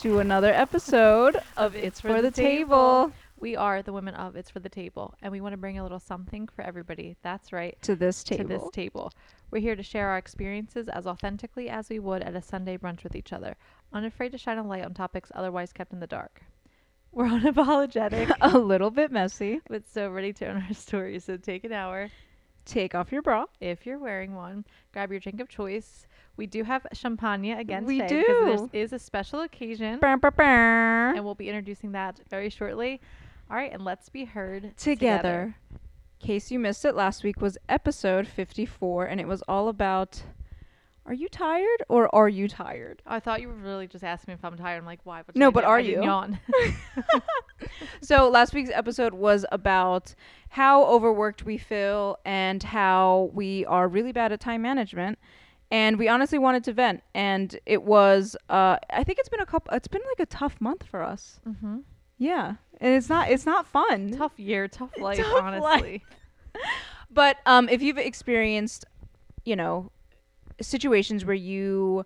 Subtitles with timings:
[0.00, 3.12] to another episode of It's for the Table.
[3.38, 5.82] We are the women of It's for the Table, and we want to bring a
[5.82, 7.16] little something for everybody.
[7.22, 8.44] That's right, To this table.
[8.44, 8.64] to table.
[8.64, 9.12] this table.
[9.50, 13.04] We're here to share our experiences as authentically as we would at a Sunday brunch
[13.04, 13.56] with each other,
[13.92, 16.40] unafraid to shine a light on topics otherwise kept in the dark.
[17.12, 19.60] We're unapologetic, a little bit messy.
[19.68, 21.24] but so ready to own our stories.
[21.24, 22.08] So take an hour
[22.64, 23.44] Take off your bra.
[23.60, 24.64] if you're wearing one.
[24.92, 26.06] Grab your drink of choice.
[26.36, 28.68] We do have champagne again We today because do.
[28.72, 29.98] this is a special occasion.
[29.98, 31.14] Brr, brr, brr.
[31.14, 33.00] and we'll be introducing that very shortly.
[33.50, 35.56] All right, and let's be heard Together.
[35.70, 40.22] In case you missed it, last week was episode 54, and it was all about
[41.06, 43.00] are you tired or are you tired?
[43.06, 44.78] I thought you were really just asking me if I'm tired.
[44.78, 45.18] I'm like, why?
[45.18, 46.02] What No, but are you?
[46.02, 46.40] Yawn.
[48.02, 50.14] So last week's episode was about
[50.50, 55.18] how overworked we feel and how we are really bad at time management.
[55.70, 58.36] And we honestly wanted to vent, and it was.
[58.48, 59.74] Uh, I think it's been a couple.
[59.74, 61.40] It's been like a tough month for us.
[61.46, 61.78] mm-hmm.
[62.18, 63.30] Yeah, and it's not.
[63.30, 64.12] It's not fun.
[64.12, 66.04] Tough year, tough life, Tough honestly.
[67.10, 68.84] But um, if you've experienced,
[69.44, 69.90] you know,
[70.60, 72.04] situations where you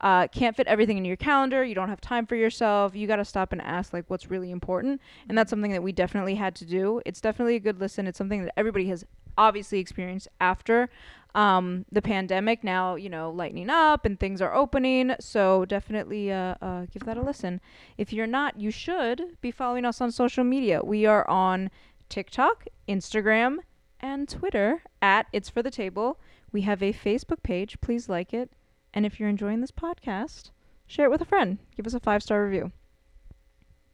[0.00, 3.16] uh, can't fit everything in your calendar, you don't have time for yourself, you got
[3.16, 6.54] to stop and ask like what's really important, and that's something that we definitely had
[6.56, 7.00] to do.
[7.04, 8.06] It's definitely a good listen.
[8.06, 9.04] It's something that everybody has
[9.36, 10.88] obviously experienced after
[11.34, 12.64] um, the pandemic.
[12.64, 17.16] Now you know lightening up and things are opening, so definitely uh, uh, give that
[17.16, 17.60] a listen.
[17.96, 20.82] If you're not, you should be following us on social media.
[20.82, 21.70] We are on
[22.08, 23.58] TikTok, Instagram,
[24.00, 26.18] and Twitter at It's for the Table.
[26.52, 27.80] We have a Facebook page.
[27.80, 28.50] Please like it.
[28.94, 30.50] And if you're enjoying this podcast,
[30.86, 31.58] share it with a friend.
[31.76, 32.72] Give us a five star review.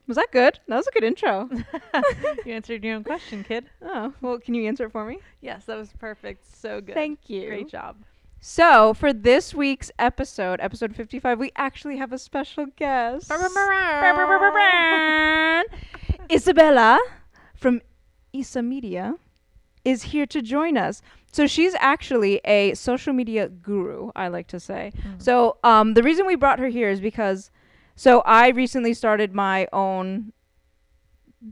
[0.07, 0.61] Was that good?
[0.69, 1.49] That was a good intro.
[2.45, 3.67] you answered your own question, kid.
[3.83, 5.19] oh, well, can you answer it for me?
[5.41, 6.45] Yes, that was perfect.
[6.57, 6.95] So good.
[6.95, 7.47] Thank you.
[7.47, 7.97] Great job.
[8.41, 13.33] So, for this week's episode, episode 55, we actually have a special guest.
[16.31, 17.01] Isabella
[17.55, 17.81] from
[18.35, 19.15] Isa Media
[19.85, 21.01] is here to join us.
[21.33, 24.93] So she's actually a social media guru, I like to say.
[24.97, 25.23] Mm.
[25.23, 27.51] So um, the reason we brought her here is because,
[27.97, 30.33] so I recently started my own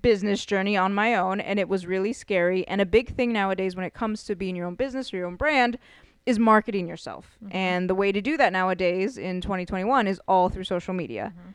[0.01, 2.67] business journey on my own, and it was really scary.
[2.67, 5.27] And a big thing nowadays when it comes to being your own business or your
[5.27, 5.79] own brand
[6.25, 7.37] is marketing yourself.
[7.45, 7.55] Mhm.
[7.55, 11.33] And the way to do that nowadays in 2021 is all through social media.
[11.37, 11.55] Mhm.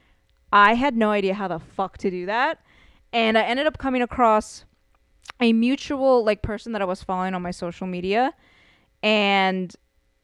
[0.52, 2.60] I had no idea how the fuck to do that.
[3.14, 4.66] And I ended up coming across
[5.40, 8.34] a mutual like person that I was following on my social media
[9.04, 9.76] and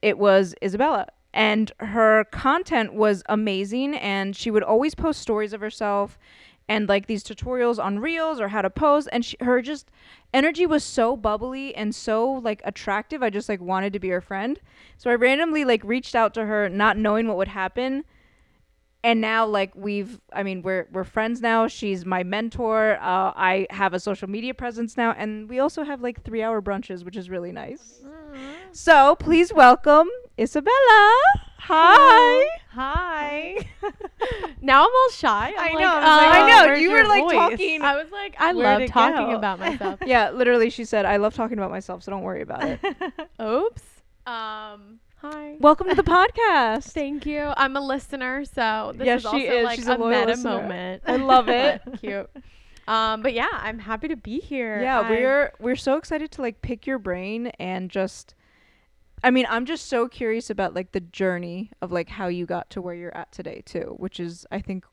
[0.01, 5.61] it was Isabella and her content was amazing and she would always post stories of
[5.61, 6.19] herself
[6.69, 9.89] and like these tutorials on reels or how to pose and she, her just
[10.33, 14.21] energy was so bubbly and so like attractive i just like wanted to be her
[14.21, 14.59] friend.
[14.97, 18.05] So i randomly like reached out to her not knowing what would happen
[19.03, 23.67] and now like we've i mean we're we're friends now she's my mentor uh, i
[23.69, 27.17] have a social media presence now and we also have like three hour brunches which
[27.17, 28.01] is really nice
[28.71, 30.07] so please welcome
[30.39, 31.13] isabella
[31.59, 33.55] hi Hi.
[34.61, 35.53] now I'm all shy.
[35.55, 37.33] I'm I like, know, I was uh, I know, you were, like, voice?
[37.33, 39.35] talking- I was like, I love talking go?
[39.35, 39.99] about myself.
[40.07, 42.79] yeah literally she said i love talking about myself so don't worry about it
[43.41, 43.83] Oops.
[44.25, 44.99] Um.
[45.23, 45.55] Hi.
[45.59, 47.53] welcome to the podcast Thank you.
[47.55, 49.63] I'm a listener, so this Yes, is also she is.
[49.63, 50.51] like She's a a, meta listener.
[50.61, 51.03] moment.
[51.05, 51.81] I love it.
[51.99, 52.29] Cute.
[52.87, 53.21] Um.
[53.21, 54.81] But yeah, I'm happy to be here.
[54.81, 58.35] yeah I- we're we're so excited to like pick your brain and just
[59.23, 62.69] i mean i'm just so curious about like the journey of like how you got
[62.71, 64.83] to where you're at today too which is i think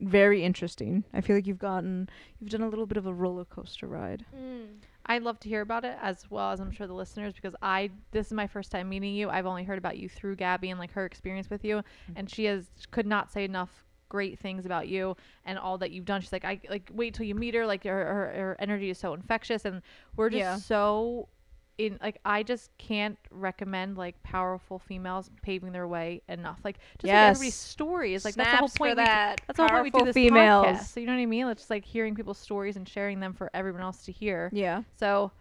[0.00, 2.08] very interesting i feel like you've gotten
[2.40, 4.78] you've done a little bit of a roller coaster ride Mm.
[5.06, 7.90] I'd love to hear about it as well as I'm sure the listeners because I
[8.10, 9.28] this is my first time meeting you.
[9.30, 12.12] I've only heard about you through Gabby and like her experience with you, mm-hmm.
[12.16, 16.04] and she has could not say enough great things about you and all that you've
[16.04, 16.20] done.
[16.20, 17.66] She's like, I like wait till you meet her.
[17.66, 19.82] Like her her, her energy is so infectious, and
[20.16, 20.56] we're just Yeah.
[20.56, 21.28] so
[21.78, 26.58] in like I just can't recommend like powerful females paving their way enough.
[26.64, 27.36] Like just like Yes.
[27.36, 28.24] everybody's stories.
[28.24, 28.96] Like that's the whole Snaps for point.
[28.96, 29.40] we do- that.
[29.46, 30.66] that's the whole point we do Powerful this females.
[30.66, 30.84] podcast.
[30.94, 31.46] So you know what I mean?
[31.48, 34.50] It's just like hearing people's stories and sharing them for everyone else to hear.
[34.52, 35.32] yeah So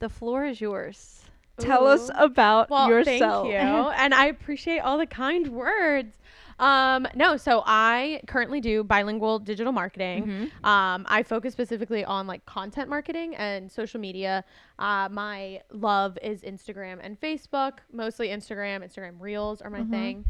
[0.00, 1.22] the floor is yours.
[1.58, 2.14] tell us Ooh.
[2.16, 6.16] about Well, yourself thank you, and I appreciate all the kind words.
[6.58, 10.26] Um, no, so I currently do bilingual digital marketing.
[10.62, 10.64] Mhm.
[10.66, 14.44] Um, I focus specifically on like content marketing and social media.
[14.78, 18.84] Uh, my love is Instagram and Facebook, mostly Instagram.
[18.84, 19.90] Instagram Reels are my Mhm.
[19.90, 20.26] thing,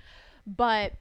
[0.46, 0.94] but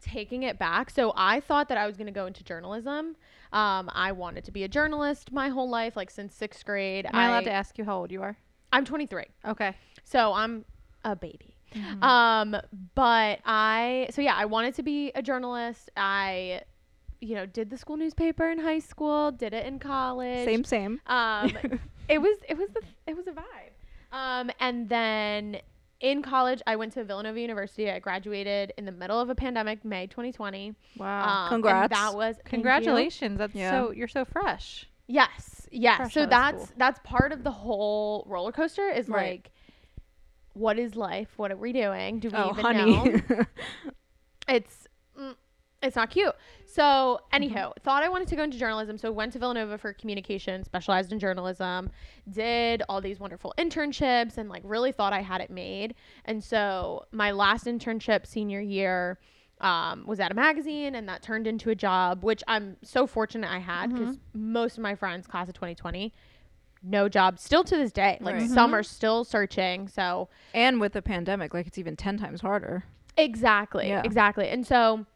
[0.00, 0.90] taking it back.
[0.90, 3.16] So I thought that I was going to go into journalism.
[3.52, 7.06] Um, I wanted to be a journalist my whole life, like since sixth grade.
[7.06, 8.36] Am I allowed to ask you how old you are?
[8.72, 9.24] I'm 23.
[9.46, 9.74] Okay.
[10.02, 10.64] So I'm
[11.04, 11.53] a baby.
[11.74, 12.02] Mhm.
[12.02, 12.56] Um,
[12.94, 15.90] but I so yeah, I wanted to be a journalist.
[15.96, 16.62] I
[17.20, 20.44] you know, did the school newspaper in high school, did it in college.
[20.44, 21.00] Same, same.
[21.06, 21.50] Um,
[22.08, 23.72] it was it was the it was a vibe.
[24.12, 25.58] Um, and then
[26.00, 27.90] in college, I went to Villanova University.
[27.90, 30.74] I graduated in the middle of a pandemic, May 2020.
[30.98, 31.22] wow.
[31.22, 31.94] Um, and Congrats.
[31.98, 32.36] that was.
[32.44, 33.38] Congratulations.
[33.38, 33.70] That's Yeah.
[33.70, 34.86] so you're so fresh.
[35.06, 35.96] Yes, yes.
[35.96, 38.88] Fresh so that's that's part of the whole roller coaster.
[38.90, 39.30] Is Right.
[39.32, 39.50] like,
[40.54, 41.28] what is life?
[41.36, 42.18] What are we doing?
[42.20, 43.12] Do we Oh, even honey.
[43.12, 43.20] know?
[44.48, 44.86] it's
[45.18, 45.34] mm,
[45.82, 46.32] it's not cute.
[46.64, 47.82] So, anyhow, Mm-hmm.
[47.82, 51.18] thought I wanted to go into journalism, so went to Villanova for communication, specialized in
[51.18, 51.90] journalism,
[52.30, 55.94] did all these wonderful internships, and like really thought I had it made.
[56.24, 59.18] And so, my last internship senior year
[59.60, 63.50] um, was at a magazine, and that turned into a job, which I'm so fortunate
[63.50, 64.52] I had because Mm-hmm.
[64.52, 66.12] most of my friends, class of 2020,
[66.84, 68.18] no job still to this day.
[68.20, 68.48] Like Right.
[68.48, 68.74] some mm-hmm.
[68.76, 69.88] are still searching.
[69.88, 72.84] So and with the pandemic, like it's even ten times harder.
[73.16, 73.88] Exactly.
[73.88, 74.02] Yeah.
[74.04, 74.48] Exactly.
[74.48, 75.06] And so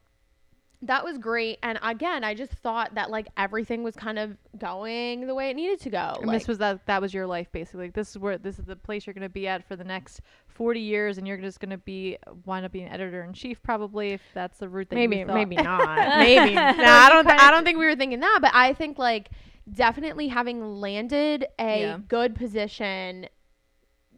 [0.83, 1.59] that was great.
[1.63, 5.57] And again, I just thought that like everything was kind of going the way it
[5.57, 6.15] needed to go.
[6.19, 7.87] And Like, this was that that was your life basically.
[7.87, 10.21] Like, this is where this is the place you're gonna be at for the next
[10.47, 14.23] forty years, and you're just gonna be wind up being editor in chief probably if
[14.35, 15.97] that's the route that maybe maybe not.
[16.19, 16.55] maybe.
[16.79, 19.31] No, I don't I don't think we were thinking that, but I think like
[19.73, 21.99] definitely having landed a Yeah.
[22.09, 23.29] good position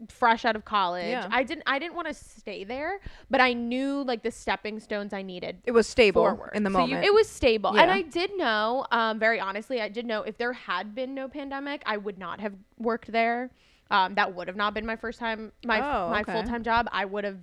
[0.08, 1.10] fresh out of college.
[1.10, 1.28] Yeah.
[1.30, 5.12] I didn't I didn't want to stay there, but I knew like the stepping stones
[5.12, 6.52] I needed It was stable forward.
[6.54, 7.04] in the So you- moment.
[7.04, 7.76] it was stable.
[7.78, 11.28] And I did know, um, very honestly, I did know if there had been no
[11.28, 13.50] pandemic, I would not have worked there.
[13.90, 16.88] Um, that would have not been my first time, my Oh, my full time job.
[16.92, 17.38] I would have,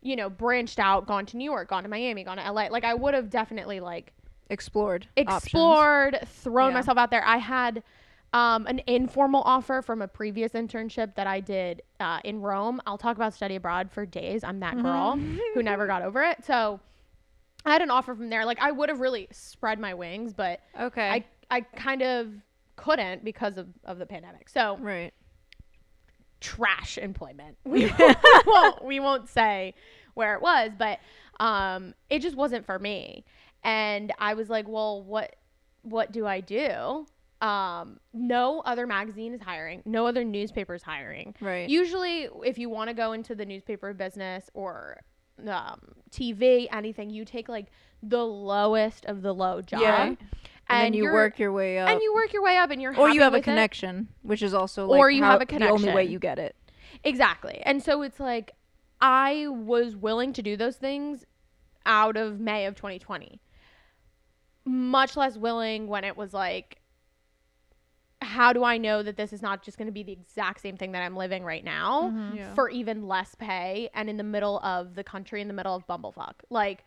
[0.00, 2.68] you know, branched out, gone to New York, gone to Miami, gone to LA.
[2.70, 4.14] Like I would have definitely like
[4.50, 5.06] explored.
[5.16, 5.44] options.
[5.44, 6.74] explored, thrown Yeah.
[6.74, 7.24] myself out there.
[7.24, 7.82] I had
[8.32, 12.80] um, an informal offer from a previous internship that I did uh, in Rome.
[12.86, 14.44] I'll talk about study abroad for days.
[14.44, 15.18] I'm that girl
[15.54, 16.44] who never got over it.
[16.44, 16.78] So
[17.64, 18.44] I had an offer from there.
[18.44, 21.08] Like I would have really spread my wings, but Okay.
[21.08, 22.28] I I kind of
[22.76, 24.48] couldn't because of, of the pandemic.
[24.50, 25.12] So Right.
[26.40, 27.56] trash employment.
[27.64, 27.90] We
[28.46, 29.74] won't we won't say
[30.14, 30.98] where it was, but
[31.40, 33.24] um it just wasn't for me.
[33.64, 35.36] And I was like, well, what
[35.82, 37.06] what do I do?
[37.40, 41.34] Um no other magazine is hiring, no other newspaper is hiring.
[41.40, 41.68] Right.
[41.68, 45.00] Usually if you want to go into the newspaper business or
[45.46, 47.66] um, TV, anything, you take like
[48.02, 49.80] the lowest of the low job.
[49.80, 50.04] Yeah.
[50.04, 50.18] and,
[50.68, 51.88] then you work your way up.
[51.88, 53.44] and you work your way up and you're or you have a with it.
[53.44, 55.82] connection, which is also like Or you have a connection.
[55.82, 56.56] The only way you get it.
[57.04, 57.62] Exactly.
[57.64, 58.52] And so it's like
[59.00, 61.24] I was willing to do those things
[61.86, 63.40] out of May of 2020.
[64.68, 66.80] Much less willing when it was like
[68.20, 70.76] how do I know that this is not just going to be the exact same
[70.76, 72.36] thing that I'm living right now Mhm.
[72.36, 72.54] Yeah.
[72.54, 75.86] for even less pay and in the middle of the country in the middle of
[75.86, 76.34] bumblefuck.
[76.50, 76.84] Like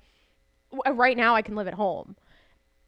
[0.73, 2.17] w- right now I can live at home.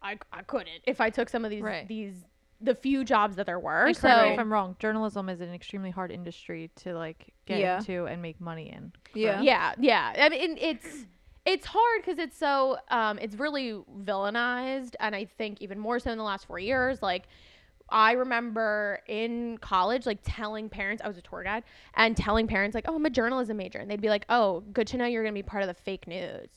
[0.02, 1.88] I, I couldn't if I took some of these Right.
[1.88, 2.26] these
[2.60, 3.86] the few jobs that there were.
[3.88, 4.76] And so correct me if I'm wrong.
[4.80, 7.78] Journalism is an extremely hard industry to like get Yeah.
[7.78, 8.92] into and make money in.
[9.14, 9.40] Yeah.
[9.42, 11.06] yeah yeah i mean it's
[11.46, 13.74] it's hard because it's so um it's really
[14.04, 17.24] villainized and i think even more so in the last four years like
[17.90, 21.64] i remember in college like telling parents i was a tour guide
[21.96, 24.88] and telling parents like oh i'm a journalism major and they'd be like oh good
[24.88, 26.50] to know you're gonna be part of the fake news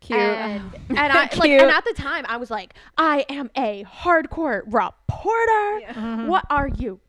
[0.00, 0.18] Cute.
[0.18, 4.62] and, and I like and at the time I was like, I am a hardcore
[4.64, 5.92] reporter.
[5.92, 6.26] Mhm.
[6.26, 7.00] What are you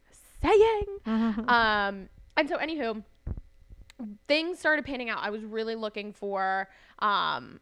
[0.41, 0.85] saying?
[1.05, 1.49] Mhm.
[1.49, 3.01] Um, and so, anywho,
[4.27, 5.19] things started panning out.
[5.21, 6.67] I was really looking for
[6.99, 7.59] um,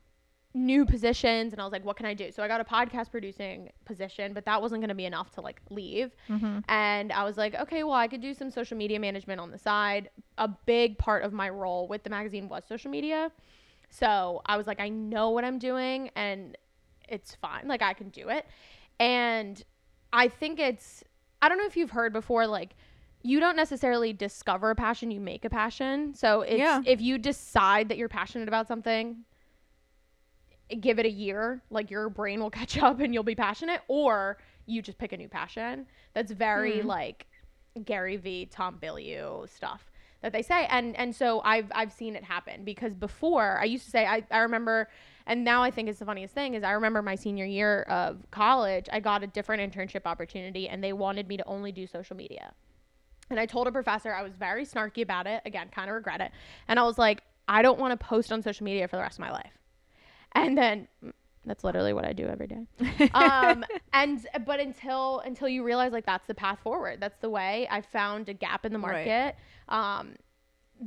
[0.54, 2.32] new positions, and I was like, what can I do?
[2.32, 5.42] So I got a podcast producing position, but that wasn't going to be enough to
[5.42, 6.16] like leave.
[6.28, 6.64] Mhm.
[6.68, 9.58] And I was like, okay, well, I could do some social media management on the
[9.58, 10.10] side.
[10.38, 13.32] A big part of my role with the magazine was social media.
[13.92, 16.58] So I was like, I know what I'm doing, and
[17.08, 17.68] it's fine.
[17.68, 18.46] Like, I can do it.
[19.00, 19.64] And
[20.14, 21.04] I think it's,
[21.42, 22.76] I don't know if you've heard before, like,
[23.22, 26.14] you don't necessarily discover a passion, you make a passion.
[26.16, 26.82] So it's, Yeah.
[26.86, 29.26] if you decide that you're passionate about something,
[30.80, 34.38] give it a year, like your brain will catch up and you'll be passionate, or
[34.66, 35.88] you just pick a new passion.
[36.14, 36.88] That's very Hmm.
[36.88, 37.28] like
[37.86, 40.66] Gary Vee, Tom Bilyeu stuff that they say.
[40.70, 44.24] And and so I've I've seen it happen because before I used to say I,
[44.32, 44.90] I remember
[45.26, 48.18] and now I think it's the funniest thing is I remember my senior year of
[48.32, 52.16] college, I got a different internship opportunity and they wanted me to only do social
[52.16, 52.52] media.
[53.30, 55.42] And I told a professor I was very snarky about it.
[55.46, 56.32] Again, kind of regret it.
[56.68, 59.16] And I was like, I don't want to post on social media for the rest
[59.18, 59.52] of my life.
[60.34, 61.12] And then mm,
[61.46, 62.66] that's literally what I do every day.
[63.14, 67.00] um, and but until until you realize like that's the path forward.
[67.00, 67.68] That's the way.
[67.70, 69.16] I found a gap in the Right.
[69.16, 69.36] market.
[69.68, 70.16] Um,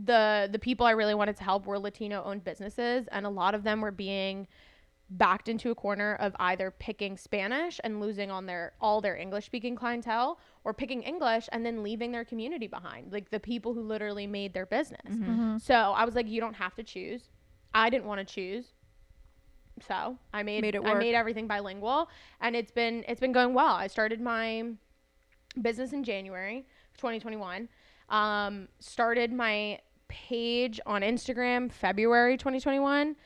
[0.05, 3.55] the the people I really wanted to help were Latino owned businesses and a lot
[3.55, 4.47] of them were being
[5.19, 9.45] backed into a corner of either picking Spanish and losing on their all their English
[9.45, 13.83] speaking clientele or picking English and then leaving their community behind like the people who
[13.83, 15.01] literally made their business.
[15.09, 15.59] Mm-hmm.
[15.59, 17.29] So I was like you don't have to choose.
[17.75, 18.73] I didn't want to choose.
[19.87, 22.09] So I made, Made it I made everything bilingual
[22.41, 23.75] and it's been it's been going well.
[23.75, 24.65] I started my
[25.61, 26.65] business in January
[26.97, 27.69] 2021.
[28.09, 29.79] Um, started my
[30.09, 33.17] page on Instagram February 2021.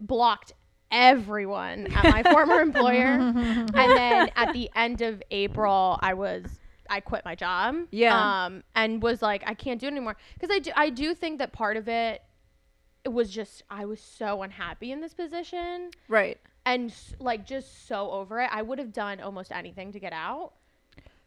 [0.00, 0.54] Blocked
[0.90, 6.44] everyone at my former employer, and then at the end of April, I was
[6.88, 7.76] I quit my job.
[7.90, 8.44] Yeah.
[8.46, 11.38] Um, and was like, I can't do it anymore because I do I do think
[11.38, 12.22] that part of it.
[13.04, 16.38] It was just I was so unhappy in this position Right.
[16.64, 18.48] and like just so over it.
[18.50, 20.52] I would have done almost anything to get out.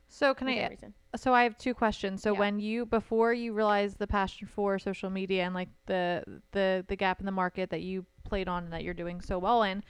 [0.09, 0.67] So can I?
[0.69, 0.93] reason.
[1.17, 2.23] So I have two questions.
[2.23, 2.39] So Yeah.
[2.39, 6.95] when you before you realized the passion for social media and like the the the
[6.95, 9.83] gap in the market that you played on and that you're doing so well in,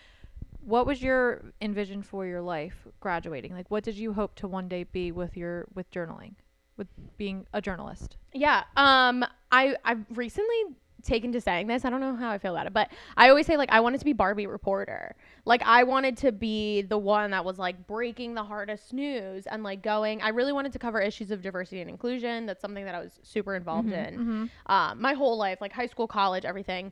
[0.61, 3.53] what was your envision for your life graduating?
[3.53, 6.35] Like what did you hope to one day be with your with journaling,
[6.75, 8.17] with being a journalist?
[8.33, 8.63] Yeah.
[8.75, 11.85] Um I I've recently taken to saying this.
[11.85, 13.99] I don't know how I feel about it, but I always say like I wanted
[13.99, 15.15] to be Barbie reporter.
[15.45, 19.63] Like I wanted to be the one that was like breaking the hardest news and
[19.63, 22.45] like going I really wanted to cover issues of diversity and inclusion.
[22.45, 24.49] That's something that I was super involved in.
[24.65, 26.91] Um my whole life, like high school, college, everything.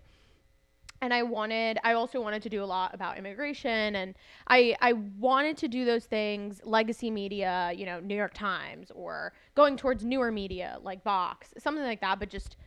[1.05, 4.15] And I wanted I also wanted to do a lot about immigration and
[4.47, 9.31] I I wanted to do those things legacy media, you know, New York Times or
[9.53, 12.57] going towards newer media like Vox, something like that, but just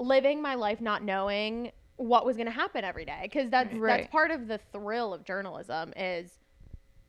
[0.00, 4.00] living my life not knowing what was going to happen every day because that's Right.
[4.00, 6.40] that's part of the thrill of journalism is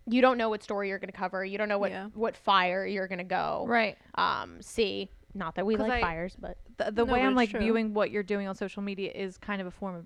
[0.05, 2.09] you don't know what story you're going to cover you don't know what Yeah.
[2.13, 3.97] what fire you're going to go Right.
[4.15, 7.49] um see not that we like I- fires but the, the No, way I'm like
[7.49, 7.59] true.
[7.59, 10.05] viewing what you're doing on social media is kind of a form of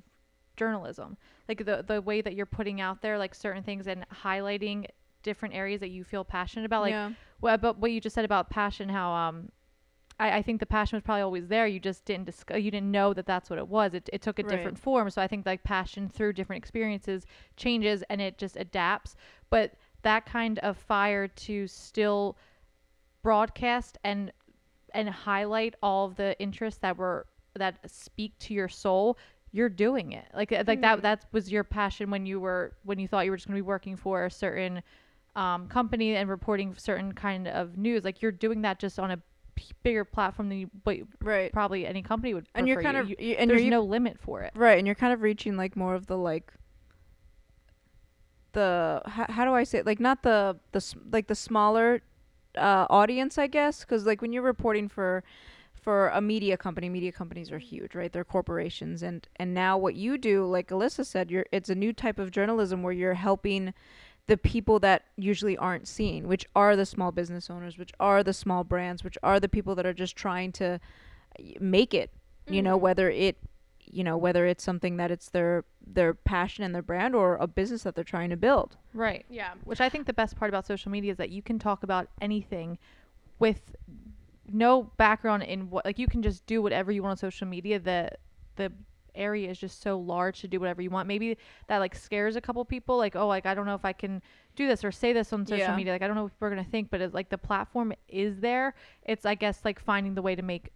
[0.61, 1.17] journalism.
[1.49, 4.85] Like the the way that you're putting out there like certain things and highlighting
[5.23, 6.81] different areas that you feel passionate about.
[6.83, 7.11] Like yeah.
[7.41, 9.51] well, but what you just said about passion, how um,
[10.19, 11.65] I, I think the passion was probably always there.
[11.65, 12.59] You just didn't discuss.
[12.59, 13.95] You didn't know that that's what it was.
[13.95, 14.51] It it took a Right.
[14.51, 15.09] different form.
[15.09, 17.25] So I think like passion through different experiences
[17.57, 19.15] changes and it just adapts.
[19.49, 22.37] But that kind of fire to still
[23.23, 24.31] broadcast and
[24.93, 27.25] and highlight all of the interests that were
[27.55, 29.17] that speak to your soul
[29.51, 33.07] you're doing it like like that that was your passion when you were when you
[33.07, 34.81] thought you were just going to be working for a certain
[35.35, 39.17] um, company and reporting certain kind of news like you're doing that just on a
[39.55, 41.51] p- bigger platform than you but Right.
[41.51, 43.03] probably any company would And you're kind you.
[43.03, 45.75] of You- and there's no limit for it right, and you're kind of reaching like
[45.75, 46.51] more of the like
[48.53, 49.85] the how, how do I say it?
[49.85, 52.01] like not the the like the smaller
[52.57, 55.23] uh, audience, I guess, because like when you're reporting for
[55.81, 58.11] for a media company, media companies are huge, right?
[58.11, 61.91] They're corporations, and and now what you do, like Alyssa said, you're it's a new
[61.91, 63.73] type of journalism where you're helping
[64.27, 68.33] the people that usually aren't seen, which are the small business owners, which are the
[68.33, 70.79] small brands, which are the people that are just trying to
[71.59, 72.11] make it.
[72.47, 72.83] You know, mm-hmm.
[72.83, 73.37] whether it
[73.85, 77.47] you know whether it's something that it's their their passion and their brand or a
[77.47, 80.65] business that they're trying to build right yeah which I think the best part about
[80.65, 82.77] social media is that you can talk about anything
[83.39, 83.75] with
[84.53, 87.79] no background in what like you can just do whatever you want on social media
[87.79, 88.09] the
[88.55, 88.71] the
[89.13, 92.41] area is just so large to do whatever you want maybe that like scares a
[92.41, 94.21] couple people like oh like I don't know if I can
[94.55, 95.75] do this or say this on social Yeah.
[95.75, 97.37] media like I don't know what people are going to think but it's like the
[97.37, 100.69] platform is there it's I guess like finding the way to make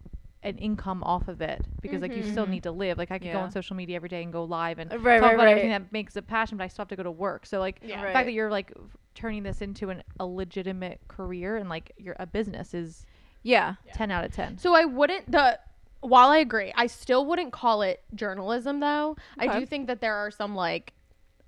[0.43, 2.49] an income off of it because like you still Mhm.
[2.51, 4.79] need to live like I could go on social media every day and go live
[4.79, 6.95] and right talk right about everything that makes a passion, but I still have to
[6.95, 7.45] go to work.
[7.45, 7.97] So like Yeah.
[7.97, 8.13] the Right.
[8.13, 8.71] fact that you're like
[9.15, 13.05] turning this into an, a legitimate career and like you're a business is
[13.45, 14.57] yeah ten out of ten.
[14.57, 15.59] So I wouldn't the
[16.01, 19.15] while I agree, I still wouldn't call it journalism though.
[19.37, 20.93] I do think that there are some like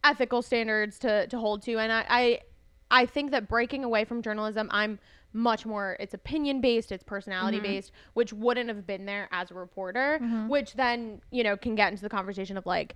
[0.03, 2.39] ethical standards to to hold to and I I,
[2.89, 4.99] I think that breaking away from journalism, I'm
[5.33, 8.11] much more it's opinion based, it's personality based, mm-hmm.
[8.13, 10.47] which wouldn't have been there as a reporter, mm-hmm.
[10.47, 12.95] which then, you know, can get into the conversation of like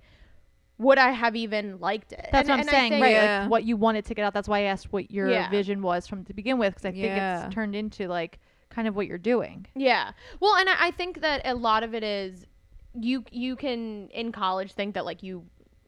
[0.78, 2.28] would I have even liked it?
[2.32, 3.12] That's And- what I'm saying, think- right?
[3.12, 3.40] Yeah.
[3.42, 4.34] Like what you wanted to get out.
[4.34, 5.48] That's why I asked what your Yeah.
[5.50, 7.46] vision was from to begin with, because I think Yeah.
[7.46, 8.40] it's turned into like
[8.72, 9.66] kind of what you're doing.
[9.74, 10.12] Yeah.
[10.40, 12.46] Well, and I, I think that a lot of it is
[12.94, 15.44] you you can in college think that like you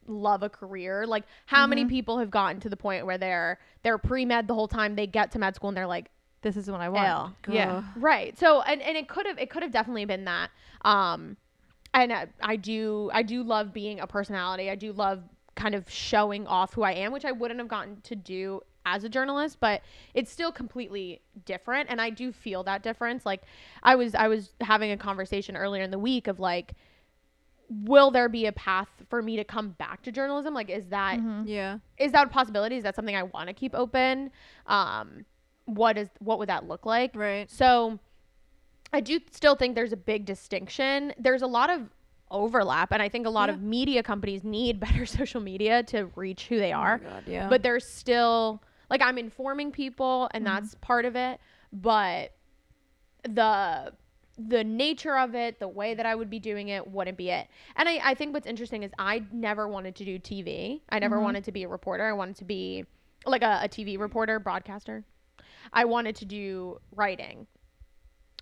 [0.06, 1.06] love a career.
[1.06, 4.68] Like how many people have gotten to the point where they're they're pre-med the whole
[4.68, 6.10] time they get to med school and they're like
[6.42, 7.06] This is what I want.
[7.48, 7.82] Yeah.
[7.96, 8.38] Right.
[8.38, 10.50] So and and it could have it could have definitely been that.
[10.82, 11.36] Um
[11.92, 14.70] and I, I do I do love being a personality.
[14.70, 15.22] I do love
[15.54, 19.04] kind of showing off who I am, which I wouldn't have gotten to do as
[19.04, 19.82] a journalist, but
[20.14, 23.24] it's still completely different and I do feel that difference.
[23.24, 23.42] Like
[23.82, 26.74] I was I was having a conversation earlier in the week of like
[27.70, 30.52] will there be a path for me to come back to journalism?
[30.54, 31.44] Like is that Mhm.
[31.46, 31.78] Yeah.
[31.98, 32.76] is that a possibility?
[32.76, 34.30] Is that something I want to keep open?
[34.66, 35.24] Um
[35.66, 37.12] what is what would that look like?
[37.16, 37.50] Right.
[37.50, 37.98] So
[38.92, 41.14] I do still think there's a big distinction.
[41.18, 41.88] There's a lot of
[42.30, 43.54] overlap and I think a lot Yeah.
[43.54, 47.00] of media companies need better social media to reach who they are.
[47.02, 47.48] Oh my God, yeah.
[47.48, 50.46] But there's still like I'm informing people and Mm-hmm.
[50.46, 51.40] that's part of it,
[51.72, 52.32] but
[53.22, 53.92] the
[54.36, 57.46] the nature of it, the way that I would be doing it wouldn't be it.
[57.76, 60.80] And I, I think what's interesting is I never wanted to do TV.
[60.88, 61.20] I never Mm-hmm.
[61.20, 62.04] wanted to be a reporter.
[62.04, 62.84] I wanted to be
[63.26, 65.04] like a, a TV reporter, broadcaster.
[65.72, 67.46] I wanted to do writing,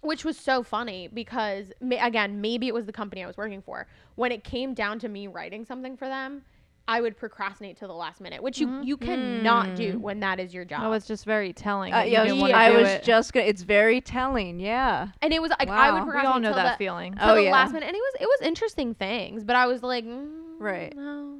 [0.00, 3.86] which was so funny because, again, maybe it was the company I was working for.
[4.14, 6.42] When it came down to me writing something for them,
[6.88, 10.00] I would procrastinate till the last minute, which you, you cannot do Mm.
[10.00, 10.80] when that is your job.
[10.82, 11.92] Oh, it's just very telling.
[11.94, 13.04] Uh, yeah, yeah, I was it.
[13.04, 13.46] just gonna.
[13.46, 14.58] It's very telling.
[14.58, 15.08] Yeah.
[15.22, 16.06] and it was like I would Wow.
[16.06, 17.14] We We all know that the, feeling.
[17.14, 17.52] till Oh, the yeah.
[17.52, 20.94] last minute, and it was it was interesting things, but I was like, mm, Right.
[20.96, 21.36] no.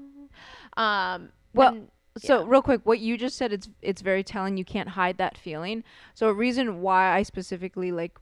[0.77, 1.31] Um.
[1.55, 2.47] Well, and- So Yeah.
[2.47, 4.57] real quick, what you just said it's it's very telling.
[4.59, 5.83] You can't hide that feeling.
[6.15, 8.17] So a reason why I specifically like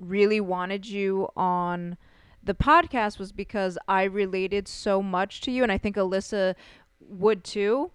[0.00, 1.96] really wanted you on
[2.44, 6.54] the podcast was because I related so much to you, and I think Alyssa
[7.00, 7.90] would too,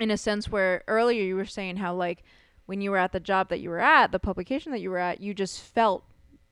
[0.00, 2.22] in a sense where earlier you were saying how like
[2.66, 4.98] when you were at the job that you were at, the publication that you were
[4.98, 6.04] at, you just felt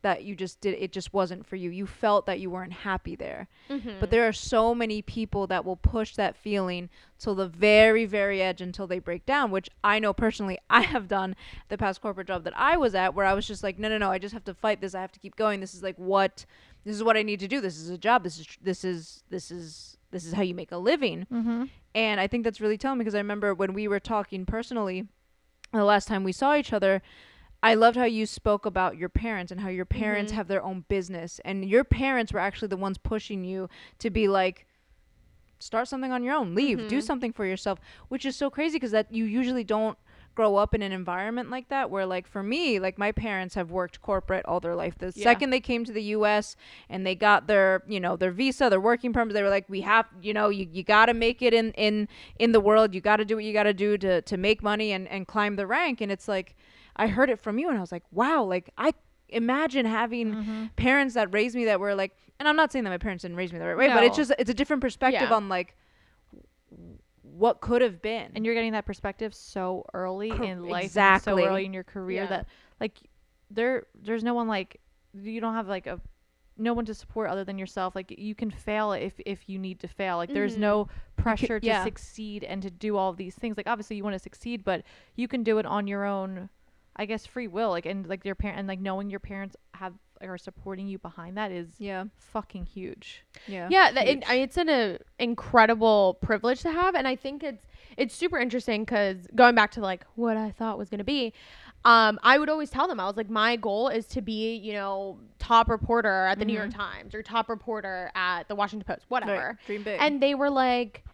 [0.02, 1.70] that you just did it just wasn't for you.
[1.70, 3.46] You felt that you weren't happy there.
[3.70, 4.00] Mhm.
[4.00, 8.42] But there are so many people that will push that feeling till the very, very
[8.42, 11.36] edge until they break down, which I know personally I have done
[11.68, 13.96] the past corporate job that I was at where I was just like, no, no,
[13.96, 14.92] no, I just have to fight this.
[14.94, 15.60] I have to keep going.
[15.60, 16.46] This is like what,
[16.84, 17.60] this is what I need to do.
[17.60, 18.24] This is a job.
[18.24, 21.26] This is, this is, this is, this is how you make a living.
[21.32, 21.64] Mm-hmm.
[21.94, 25.06] And I think that's really telling because I remember when we were talking personally
[25.72, 27.00] the last time we saw each other,
[27.62, 30.36] I loved how you spoke about your parents and how your parents Mhm.
[30.36, 31.40] have their own business.
[31.44, 33.68] And your parents were actually the ones pushing you
[34.00, 34.66] to be like,
[35.60, 37.02] start something on your own, leave, do Mhm.
[37.02, 39.96] something for yourself, which is so crazy because that you usually don't
[40.34, 43.70] grow up in an environment like that where like for me like my parents have
[43.70, 45.24] worked corporate all their life the Yeah.
[45.24, 46.56] second they came to the US
[46.88, 49.82] and they got their you know their visa their working permit they were like we
[49.82, 53.00] have you know you, you got to make it in in in the world you
[53.00, 55.56] got to do what you got to do to to make money and and climb
[55.56, 56.54] the rank and it's like
[56.96, 58.92] I heard it from you and I was like wow like I
[59.28, 60.64] imagine having Mm-hmm.
[60.76, 63.36] parents that raised me that were like and I'm not saying that my parents didn't
[63.36, 65.34] raise me the right way but it's just it's a different perspective Yeah.
[65.36, 65.76] on like
[67.38, 71.42] what could have been and you're getting that perspective so early Cor- in life exactly.
[71.42, 72.28] so early in your career Yeah.
[72.28, 72.46] that
[72.80, 72.98] like
[73.50, 74.80] there there's no one like
[75.14, 75.98] you don't have like a
[76.58, 79.80] no one to support other than yourself like you can fail if if you need
[79.80, 80.60] to fail like there's Mhm.
[80.60, 81.82] no pressure to yeah.
[81.84, 84.82] succeed and to do all these things like obviously you want to succeed but
[85.16, 86.50] you can do it on your own
[86.96, 89.94] i guess free will like and like your parent and like knowing your parents have
[90.24, 92.04] are supporting you behind that is yeah.
[92.16, 93.24] fucking huge.
[93.46, 93.68] Yeah.
[93.70, 94.24] Yeah that, it, huge.
[94.28, 97.64] I- it's an uh, incredible privilege to have and i think it's
[97.96, 101.32] it's super interesting because going back to like what i thought was going to be
[101.84, 104.72] um, i would always tell them i was like my goal is to be you
[104.72, 109.04] know top reporter at the new york times or top reporter at the washington post
[109.08, 109.32] whatever.
[109.32, 109.66] Right.
[109.66, 109.98] dream big.
[110.00, 111.04] And they were like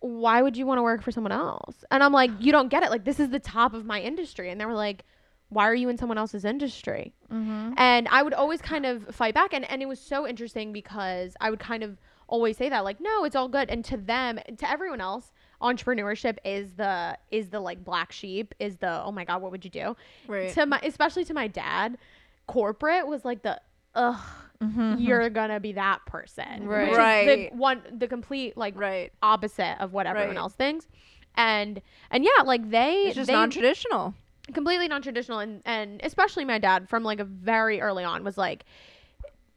[0.00, 1.84] why would you want to work for someone else?
[1.90, 2.90] And i'm like you don't get it.
[2.90, 4.50] Like this is the top of my industry.
[4.50, 5.04] And they were like
[5.50, 7.72] why are you in someone else's industry mm-hmm.
[7.78, 9.54] and I would always kind of fight back.
[9.54, 13.00] And, and it was so interesting because I would kind of always say that, like,
[13.00, 13.70] no, it's all good.
[13.70, 15.32] And to them, to everyone else,
[15.62, 19.64] entrepreneurship is the is the like black sheep, is the oh my god, what would
[19.64, 19.96] you do?
[20.26, 21.98] right To my especially to my dad,
[22.46, 23.60] corporate was like the
[23.94, 24.20] ugh,
[24.62, 24.96] Mm-hmm.
[24.98, 26.66] you're gonna be that person.
[26.66, 26.92] Right.
[26.96, 27.50] Right.
[27.52, 30.36] the one the complete like right opposite of what everyone Right.
[30.36, 30.88] else thinks.
[31.36, 31.80] And
[32.10, 34.14] and yeah, like they it's just they non-traditional
[34.54, 38.64] completely non-traditional and and especially my dad from like a very early on was like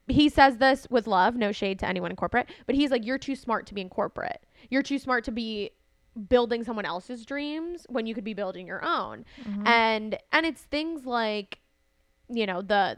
[0.07, 3.17] he says this with love no shade to anyone in corporate but he's like you're
[3.17, 5.71] too smart to be in corporate you're too smart to be
[6.27, 9.67] building someone else's dreams when you could be building your own Mm-hmm.
[9.67, 11.59] and and it's things like
[12.29, 12.97] you know the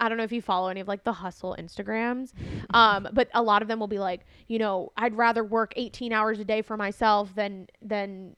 [0.00, 2.32] I don't know if you follow any of like the hustle Instagrams,
[2.70, 6.14] um, but a lot of them will be like, you know, I'd rather work 18
[6.14, 8.36] hours a day for myself than than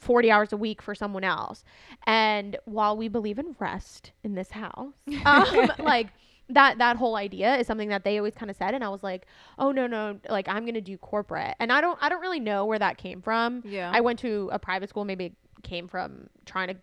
[0.00, 1.62] 40 hours a week for someone else.
[2.06, 6.08] And while we believe in rest in this house, um, like
[6.48, 9.02] that that whole idea is something that they always kind of said and I was
[9.04, 9.26] like,
[9.58, 12.40] "Oh no, no, like I'm going to do corporate." And I don't I don't really
[12.40, 13.62] know where that came from.
[13.64, 15.32] yeah I went to a private school, maybe it
[15.62, 16.76] came from trying to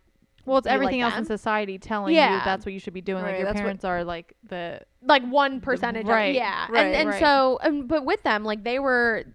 [0.45, 2.37] Well, it's be like everything else in society telling Yeah.
[2.37, 3.23] you that's what you should be doing.
[3.23, 6.67] Right, like your that's what- parents are like the like one percentage of- right, yeah
[6.69, 7.19] right, and and right.
[7.19, 9.25] so um, but with them like they were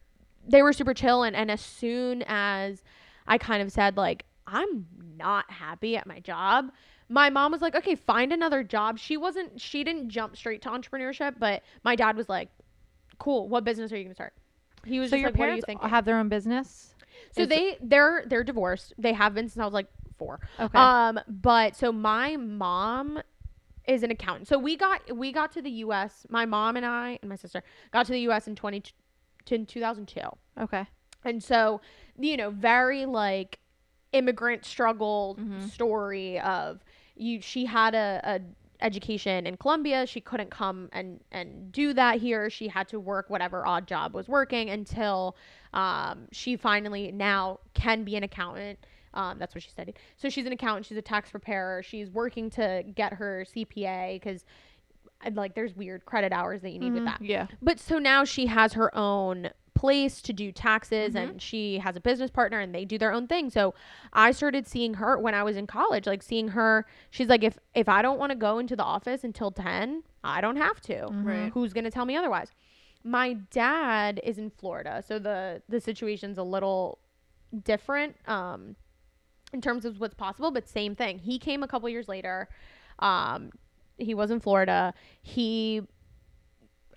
[0.48, 2.82] they were super chill and and as soon as
[3.26, 6.72] I kind of said like I'm not happy at my job.
[7.08, 10.70] My mom was like, "Okay, find another job." She wasn't she didn't jump straight to
[10.70, 12.48] entrepreneurship, but my dad was like,
[13.18, 14.34] "Cool, what business are you going to start?"
[14.84, 16.94] He was so just your like, "What are you parents have their own business.
[17.32, 18.94] so they they're they're divorced.
[18.98, 20.40] They have been since I was like 4.
[20.60, 20.78] Okay.
[20.78, 23.20] Um, but so my mom
[23.86, 24.48] is an accountant.
[24.48, 26.26] So we got we got to the U.S.
[26.28, 28.46] My mom and I and my sister got to the U.S.
[28.46, 28.82] in twenty
[29.50, 30.20] in two thousand two,
[30.58, 30.86] okay.
[31.24, 31.80] And so
[32.18, 33.58] you know very like
[34.12, 35.68] immigrant struggle Mhm.
[35.70, 36.82] story of
[37.16, 37.40] you.
[37.40, 38.20] She had a.
[38.24, 38.40] a
[38.84, 43.30] education in Colombia she couldn't come and and do that here she had to work
[43.30, 45.36] whatever odd job was working until
[45.72, 48.76] um, she finally now can be an accountant
[49.14, 49.96] um, that's what she studied.
[50.16, 50.86] So she's an accountant.
[50.86, 51.80] She's a tax preparer.
[51.84, 54.44] She's working to get her CPA because,
[55.34, 57.06] like, there's weird credit hours that you need with Mhm.
[57.06, 57.22] that.
[57.22, 57.46] Yeah.
[57.60, 59.50] But so now she has her own
[59.82, 61.20] place to do taxes Mhm.
[61.22, 63.50] and she has a business partner and they do their own thing.
[63.50, 63.74] So
[64.12, 67.58] I started seeing her when I was in college, like seeing her, she's like if
[67.74, 70.94] if I don't want to go into the office until 10, I don't have to.
[71.08, 71.24] Mhm.
[71.26, 71.50] Right.
[71.52, 72.50] Who's going to tell me otherwise?
[73.02, 76.98] My dad is in Florida, so the the situation's a little
[77.64, 78.76] different um
[79.52, 81.18] in terms of what's possible, but same thing.
[81.18, 82.48] He came a couple years later.
[83.00, 83.50] Um
[83.98, 84.94] he was in Florida.
[85.20, 85.82] He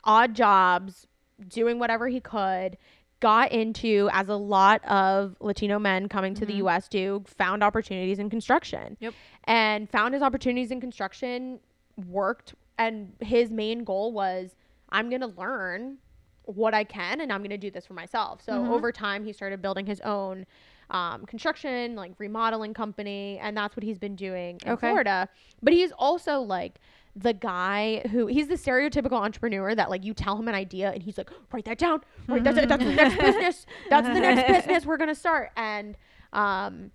[0.04, 1.08] odd jobs,
[1.48, 2.78] doing whatever he could,
[3.20, 6.58] got into as a lot of Latino men coming to the Mhm.
[6.58, 8.98] US do, found opportunities in construction.
[9.00, 9.14] Yep.
[9.46, 11.60] And found his opportunities in construction,
[12.08, 14.56] worked and his main goal was
[14.90, 15.98] I'm going to learn
[16.44, 18.42] what I can and I'm going to do this for myself.
[18.42, 18.70] So Mhm.
[18.70, 20.46] over time he started building his own
[20.92, 24.88] um, construction, like remodeling company, and that's what he's been doing in Okay.
[24.90, 25.28] Florida.
[25.64, 26.80] But he's also like
[27.16, 31.02] the guy who he's the stereotypical entrepreneur that like you tell him an idea and
[31.02, 32.68] he's like write that down, write that down.
[32.68, 33.66] That's the next business.
[33.90, 35.52] That's the next business we're gonna start.
[35.56, 35.98] And
[36.34, 36.92] um,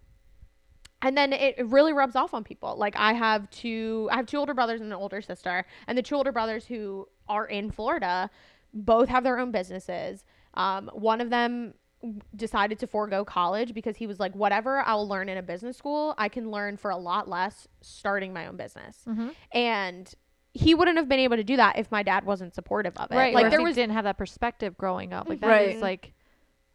[1.03, 2.77] and then it it really rubs off on people.
[2.77, 6.03] Like I have two, I have two older brothers and an older sister, and the
[6.03, 8.31] two older brothers who are in Florida,
[8.75, 10.25] both have their own businesses.
[10.55, 11.75] Um, one of them
[12.35, 16.15] decided to forego college because he was like, whatever I'll learn in a business school,
[16.17, 18.99] I can learn for a lot less starting my own business.
[19.07, 19.35] Mhm.
[19.53, 20.15] And
[20.53, 23.15] he wouldn't have been able to do that if my dad wasn't supportive of it.
[23.15, 23.35] Right.
[23.35, 25.29] Like Like there he was didn't have that perspective growing up.
[25.29, 25.77] Like that Right.
[25.77, 26.13] is like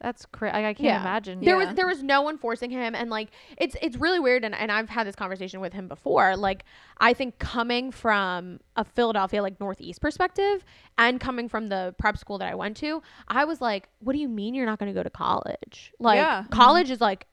[0.06, 0.54] that's crazy.
[0.54, 1.02] Like, I can't Yeah.
[1.02, 1.40] imagine.
[1.40, 1.66] there Yeah.
[1.66, 4.72] was there was no one forcing him and like it's it's really weird and, and
[4.72, 6.64] i've had this conversation with him before like
[7.00, 10.64] i think coming from a philadelphia like northeast perspective
[10.98, 14.20] and coming from the prep school that i went to i was like what do
[14.20, 16.42] you mean you're not going to go to college like Yeah.
[16.44, 16.50] Mm-hmm.
[16.54, 17.26] college is like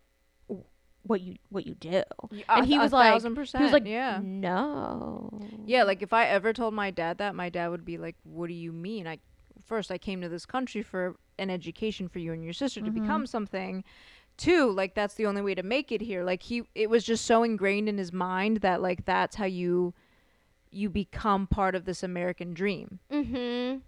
[1.05, 2.03] what you what you do
[2.49, 3.61] and he was like thousand percent.
[3.61, 4.21] he was like yeah.
[4.23, 5.29] no
[5.67, 8.47] Yeah, like if I ever told my dad that, my dad would be like, "What
[8.49, 9.07] do you mean?
[9.07, 9.19] I
[9.73, 12.91] first I came to this country for an education for you and your sister to
[12.91, 12.95] Mhm.
[12.95, 13.85] become something.
[14.37, 16.23] Two, like that's the only way to make it here.
[16.25, 19.95] Like he it was just so ingrained in his mind that like that's how you
[20.71, 22.99] you become part of this American dream.
[23.11, 23.79] mm-hmm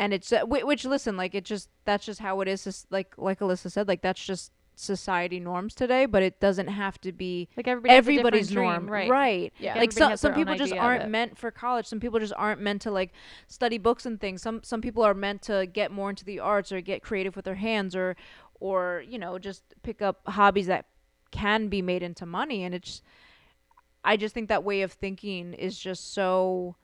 [0.00, 3.14] And it's uh, whi- which listen, like it just that's just how it is like
[3.16, 4.50] like Alyssa said, like that's just
[4.82, 8.50] society norms today, but it doesn't have to be Like everybody has a different everybody's
[8.50, 9.10] dream, norm, right?
[9.10, 9.52] right?
[9.58, 9.74] yeah.
[9.74, 11.86] Like Everybody some some people just aren't meant for college.
[11.86, 13.12] Some people just aren't meant to like
[13.46, 14.42] study books and things.
[14.42, 17.44] Some some people are meant to get more into the arts or get creative with
[17.44, 18.16] their hands or
[18.60, 20.86] or you know just pick up hobbies that
[21.30, 22.64] can be made into money.
[22.64, 23.02] And it's
[24.04, 26.74] i just think that way of thinking is just so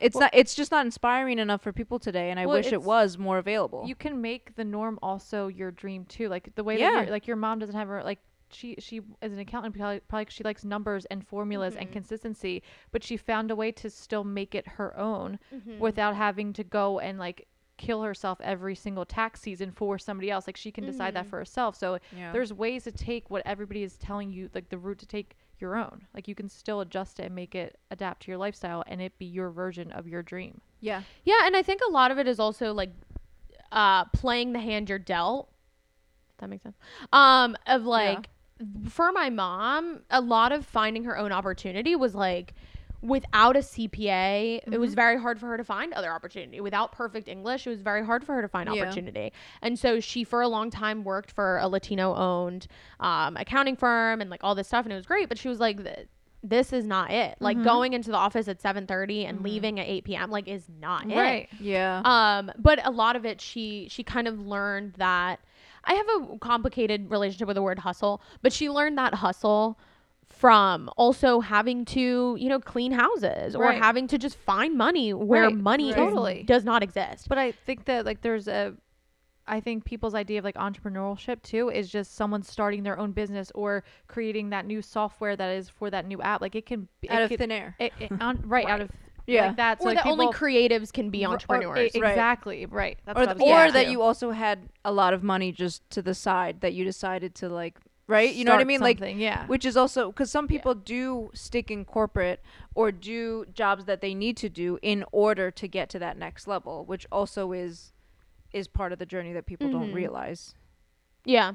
[0.00, 2.72] it's Well- not it's just not inspiring enough for people today and i Well, wish
[2.72, 6.28] it was more available You can make the norm also your dream too.
[6.28, 7.04] Like the way Yeah.
[7.04, 10.26] that like your mom doesn't have her like she she is an accountant probably, probably
[10.28, 11.92] she likes numbers and formulas and Mhm.
[11.92, 15.78] consistency, but she found a way to still make it her own Mm-hmm.
[15.78, 20.46] without having to go and like kill herself every single tax season for somebody else.
[20.46, 21.30] Like she can decide that Mhm.
[21.30, 21.74] for herself.
[21.76, 25.06] So yeah there's ways to take what everybody is telling you, like the route to
[25.06, 26.06] take your own.
[26.14, 29.16] Like you can still adjust it and make it adapt to your lifestyle and it
[29.18, 30.60] be your version of your dream.
[30.80, 32.90] yeah Yeah, and I think a lot of it is also like
[33.72, 35.48] uh playing the hand you're dealt.
[36.38, 36.76] That makes sense.
[37.12, 38.28] Um of like
[38.88, 42.54] for my mom, a lot of finding her own opportunity was like
[43.04, 46.60] without a CPA, it was very hard for her to find other opportunity.
[46.60, 48.82] Without perfect English, it was very hard for her to find Yeah.
[48.82, 49.32] opportunity.
[49.62, 52.66] And so she for a long time worked for a Latino owned
[53.00, 55.60] um, accounting firm and like all this stuff and it was great, but she was
[55.60, 55.78] like
[56.42, 57.36] this is not it.
[57.40, 57.64] Like Mhm.
[57.64, 59.44] going into the office at 7:30 and Mhm.
[59.44, 60.30] leaving at 8 p.m.
[60.30, 61.48] like is not it Right.
[61.60, 65.40] yeah um but a lot of it she she kind of learned that
[65.84, 69.78] i have a complicated relationship with the word hustle but she learned that hustle
[70.44, 73.82] from also having to you know clean houses or Right.
[73.82, 76.42] having to just find money where Right, money is- totally.
[76.42, 78.74] does not exist But I think that like there's a
[79.46, 83.50] I think people's idea of like entrepreneurship too is just someone starting their own business
[83.54, 86.42] or creating that new software that is for that new app.
[86.42, 87.74] Like it can it out of could- thin air.
[87.78, 88.90] it, it, on, right, out of
[89.26, 89.46] Yeah.
[89.48, 89.80] like that.
[89.82, 91.76] So or like that only creatives can be r- or- entrepreneurs.
[91.94, 91.94] Right.
[92.12, 92.98] exactly, right.
[93.06, 93.90] That's or what I or that to.
[93.90, 97.48] you also had a lot of money just to the side that you decided to
[97.48, 99.46] like right you know what i mean like yeah.
[99.46, 100.58] which is also because some Yeah.
[100.58, 102.42] people do stick in corporate
[102.74, 106.46] or do jobs that they need to do in order to get to that next
[106.46, 107.92] level which also is
[108.52, 109.94] is part of the journey that people don't Mhm.
[109.94, 110.54] realize
[111.26, 111.54] Yeah.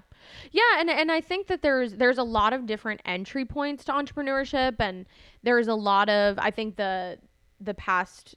[0.51, 3.91] Yeah, and and I think that there's there's a lot of different entry points to
[3.91, 5.05] entrepreneurship and
[5.43, 7.19] there's a lot of I think the
[7.62, 8.33] the past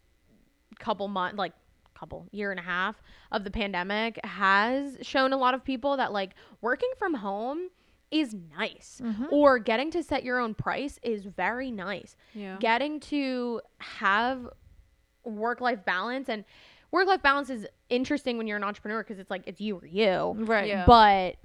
[0.78, 1.54] couple months like
[1.94, 6.12] couple year and a half of the pandemic has shown a lot of people that
[6.12, 7.70] like working from home
[8.12, 9.28] is nice Mhm.
[9.32, 12.14] or getting to set your own price is very nice.
[12.34, 14.48] yeah Getting to have
[15.24, 16.44] work life balance and
[16.90, 19.86] work life balance is interesting when you're an entrepreneur because it's like it's you or
[19.86, 20.68] you right.
[20.68, 20.84] Yeah.
[20.86, 21.36] but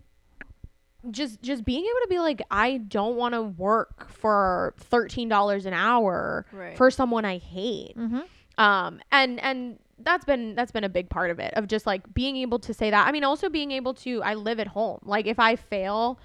[1.11, 5.73] just just being able to be like i don't want to work for $13 an
[5.73, 6.75] hour Right.
[6.75, 8.19] for someone i hate Mm-hmm.
[8.61, 12.13] um and and that's been that's been a big part of it of just like
[12.13, 14.99] being able to say that i mean also being able to i live at home
[15.03, 16.19] like if i fail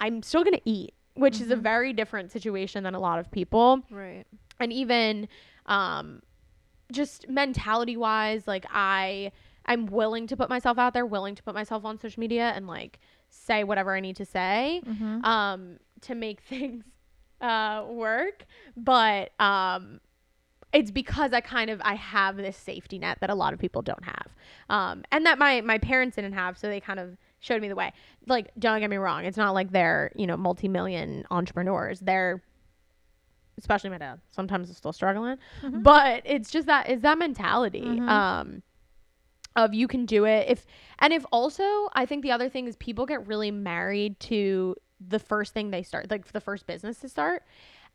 [0.00, 1.62] i'm still gonna eat which is a Mhm.
[1.62, 4.24] very different situation than a lot of people right
[4.60, 5.28] and even
[5.66, 6.22] um
[6.90, 9.30] just mentality wise like i
[9.66, 12.66] i'm willing to put myself out there willing to put myself on social media and
[12.66, 12.98] like
[13.30, 15.24] say whatever i need to say Mm-hmm.
[15.24, 16.84] um to make things
[17.40, 18.44] uh work
[18.76, 20.00] but um
[20.72, 23.82] it's because i kind of i have this safety net that a lot of people
[23.82, 24.26] don't have
[24.68, 27.74] um and that my my parents didn't have so they kind of showed me the
[27.74, 27.92] way.
[28.26, 32.00] Like don't get me wrong it's not like they're you know multi-million entrepreneurs.
[32.00, 32.42] They're
[33.58, 35.36] especially my dad sometimes is still struggling.
[35.62, 35.82] Mhm.
[35.82, 38.08] but it's just that is that mentality Mhm.
[38.08, 38.62] um
[39.54, 40.48] of you can do it.
[40.48, 40.64] If
[40.98, 44.74] and if also i think the other thing is people get really married to
[45.06, 47.42] the first thing they start like the first business to start.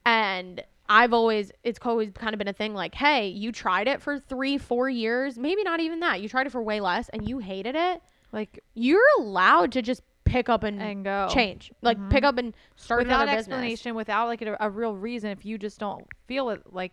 [0.05, 4.01] And i've always it's always kind of been a thing like hey you tried it
[4.01, 6.21] for three four years maybe not even that.
[6.21, 8.01] You tried it for way less and you hated it
[8.31, 12.09] Like you're allowed to just pick up and, and go change like Mhm.
[12.09, 15.29] pick up and start without another business explanation, without like a, a real reason.
[15.31, 16.91] If you just don't feel it, like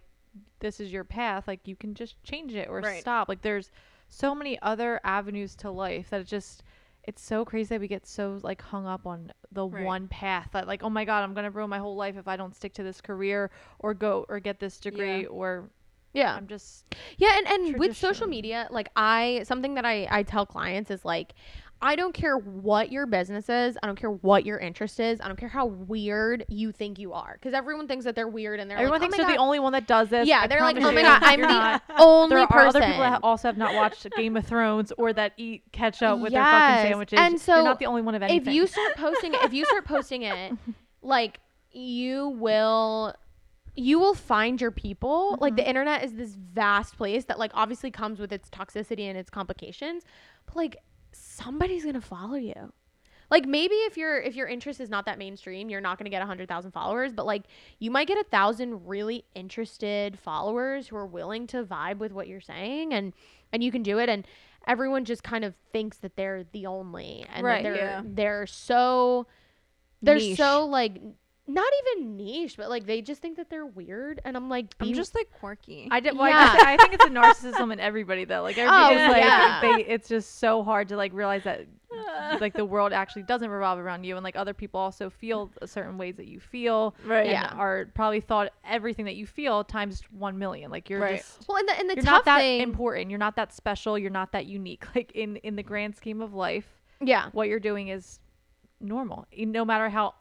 [0.61, 3.01] this is your path, like you can just change it or Right.
[3.01, 3.29] stop.
[3.29, 3.71] Like there's
[4.09, 6.63] so many other avenues to life that it just
[7.03, 9.85] it's so crazy that we get so like hung up on the Right.
[9.85, 12.35] one path that like oh my god i'm gonna ruin my whole life if i
[12.37, 15.29] don't stick to this career or go or get this degree Yeah.
[15.29, 15.69] or
[16.15, 16.85] yeah i'm just
[17.19, 21.05] Yeah, and, and with social media, like I something that I I tell clients is
[21.05, 21.35] like
[21.83, 25.27] I don't care what your business is, I don't care what your interest is, I
[25.27, 28.71] don't care how weird you think you are, because everyone thinks that they're weird and
[28.71, 30.41] they're everyone like, oh thinks oh my they're the only one that does this Yeah,
[30.43, 31.83] I they're like, oh my god, I'm the not.
[31.99, 35.33] only there are other people that also have not watched Game of Thrones or that
[35.37, 37.19] eat ketchup with their fucking sandwiches.
[37.21, 38.49] and so you're not the only one of anything.
[38.49, 40.53] if you start posting if you start posting it,
[41.03, 41.39] like
[41.73, 43.15] you will
[43.77, 45.37] you will find your people.
[45.41, 45.57] Like Mm-hmm.
[45.57, 49.31] the internet is this vast place that like obviously comes with its toxicity and its
[49.31, 50.05] complications,
[50.47, 50.77] but like
[51.13, 52.73] somebody's going to follow you.
[53.31, 56.11] Like maybe if your if your interest is not that mainstream, you're not going to
[56.11, 57.45] get 100,000 followers, but like
[57.81, 62.29] you might get a 1,000 really interested followers who are willing to vibe with what
[62.29, 63.13] you're saying and
[63.53, 64.27] and you can do it and
[64.67, 68.03] everyone just kind of thinks that they're the only and Right, they're yeah.
[68.05, 69.27] they're so
[70.03, 70.37] they're Niche.
[70.37, 71.01] so like
[71.47, 74.95] not even niche, but like they just think that they're weird and I'm like i'm
[74.95, 76.17] just like quirky I did.
[76.17, 76.55] Well, Yeah.
[76.59, 78.43] I, I think it's a narcissism in everybody though.
[78.43, 79.61] Like everybody's Oh, like, yeah.
[79.61, 81.67] they, it's just so hard to like realize that
[82.41, 85.97] like the world actually doesn't revolve around you, and like other people also feel certain
[85.97, 87.53] ways that you feel, right and Yeah.
[87.57, 90.71] are probably thought everything that you feel times one million.
[90.73, 91.19] Like you're Right.
[91.19, 93.11] just well and the, and the you're tough not that thing important.
[93.11, 93.97] You're not that special.
[93.99, 94.85] You're not that unique.
[94.95, 96.67] Like in in the grand scheme of life,
[97.01, 98.19] yeah what you're doing is
[98.81, 99.27] normal.
[99.37, 100.15] No matter how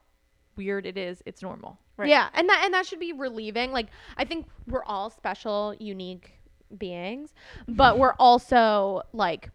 [0.55, 1.79] weird it is, it's normal.
[1.97, 2.09] Right.
[2.09, 3.71] Yeah, and that and that should be relieving.
[3.71, 3.87] Like
[4.17, 6.31] I think we're all special, unique
[6.77, 7.33] beings,
[7.67, 9.49] but we're also like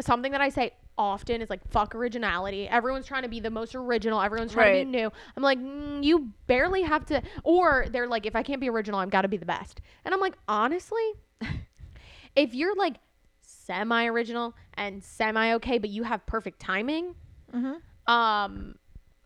[0.00, 2.68] something that I say often is like fuck originality.
[2.68, 4.20] Everyone's trying to be the most original.
[4.20, 5.10] Everyone's trying to be new.
[5.36, 7.22] I'm like, mm, you barely have to.
[7.44, 9.80] Or they're like, if I can't be original, I've got to be the best.
[10.04, 11.12] And I'm like, honestly,
[12.36, 12.96] if you're like
[13.40, 17.14] semi original and semi okay, but you have perfect timing,
[17.54, 18.12] Mm-hmm.
[18.12, 18.74] um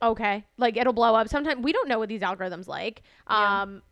[0.03, 3.63] okay like it'll blow up sometimes we don't know what these algorithms like Yeah.
[3.63, 3.83] um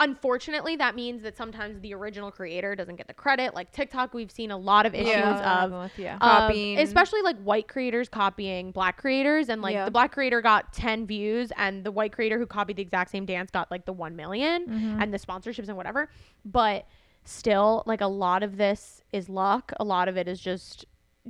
[0.00, 4.30] unfortunately that means that sometimes the original creator doesn't get the credit like tiktok we've
[4.30, 5.64] seen a lot of issues Yeah.
[5.64, 6.14] of yeah.
[6.14, 6.78] of- Copying.
[6.78, 9.84] especially like white creators copying black creators and like Yeah.
[9.86, 13.26] the black creator got 10 views and the white creator who copied the exact same
[13.26, 15.02] dance got like the 1 million Mhm.
[15.02, 16.08] and the sponsorships and whatever
[16.44, 16.86] but
[17.24, 20.86] still like a lot of this is luck a lot of it is just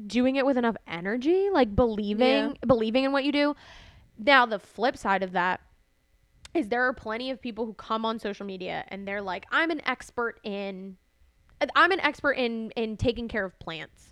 [0.06, 3.56] doing it with enough energy, like believing believing in what you do.
[4.18, 5.60] Now the flip side of that
[6.54, 9.70] is there are plenty of people who come on social media and they're like, I'm
[9.70, 10.96] an expert in
[11.74, 14.10] I'm an expert in in taking care of plants.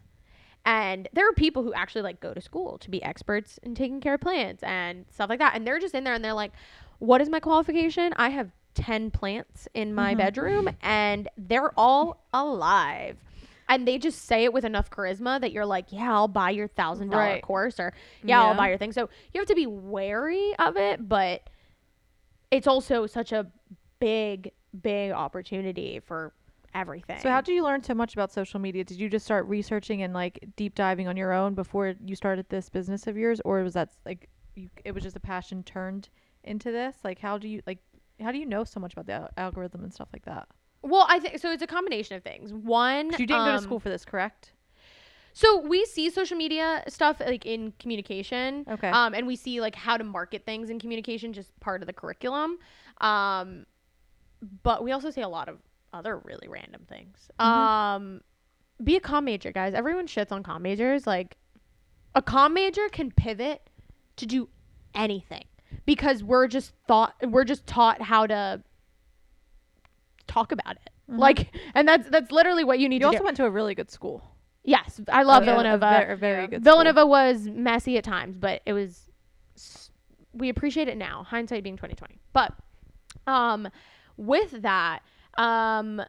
[0.64, 4.00] And there are people who actually like go to school to be experts in taking
[4.00, 5.54] care of plants and stuff like that.
[5.54, 6.52] And they're just in there and they're like,
[6.98, 8.12] What is my qualification?
[8.16, 10.18] I have 10 plants in my Mhm.
[10.18, 13.16] bedroom and they're all alive.
[13.68, 16.68] And they just say it with enough charisma that you're like, Yeah, I'll buy your
[16.68, 17.42] thousand dollar Right.
[17.42, 17.92] course or
[18.24, 18.92] yeah, I'll buy your thing.
[18.92, 21.48] So you have to be wary of it, but
[22.50, 23.46] it's also such a
[23.98, 26.32] big, big opportunity for
[26.74, 27.18] everything.
[27.20, 28.84] So how did you learn so much about social media?
[28.84, 32.48] Did you just start researching and like deep diving on your own before you started
[32.48, 36.08] this business of yours, or was that like you, it was just a passion turned
[36.44, 36.96] into this?
[37.02, 37.78] Like how do you like
[38.20, 40.48] how do you know so much about the al- algorithm and stuff like that?
[40.86, 41.50] Well, I think so.
[41.50, 42.52] It's a combination of things.
[42.52, 44.52] One, you didn't go to um, school for this, correct?
[45.32, 48.64] So we see social media stuff like in communication.
[48.70, 48.88] Okay.
[48.88, 51.92] Um, and we see like how to market things in communication, just part of the
[51.92, 52.58] curriculum.
[53.02, 53.66] Um,
[54.62, 55.58] but we also see a lot of
[55.92, 57.30] other really random things.
[57.38, 57.50] Mm-hmm.
[57.50, 58.20] Um,
[58.82, 59.74] be a comm major, guys.
[59.74, 61.06] Everyone shits on comm majors.
[61.06, 61.36] Like,
[62.14, 63.68] a comm major can pivot
[64.16, 64.48] to do
[64.94, 65.44] anything
[65.84, 68.62] because we're just thought we're just taught how to
[70.26, 70.90] talk about it.
[71.08, 73.06] Like, and that's that's literally what you need Mm-hmm.
[73.06, 73.24] you to also do.
[73.24, 74.22] went to a really good school.
[74.64, 75.90] yes, I love A- a Villanova.
[76.00, 76.62] very, very good.
[76.62, 76.72] school.
[76.72, 79.08] Villanova was messy at times, but it was
[80.32, 81.22] we appreciate it now.
[81.24, 82.18] Hindsight being twenty twenty.
[82.32, 82.52] But
[83.26, 83.68] um
[84.16, 85.00] with that,
[85.38, 86.02] um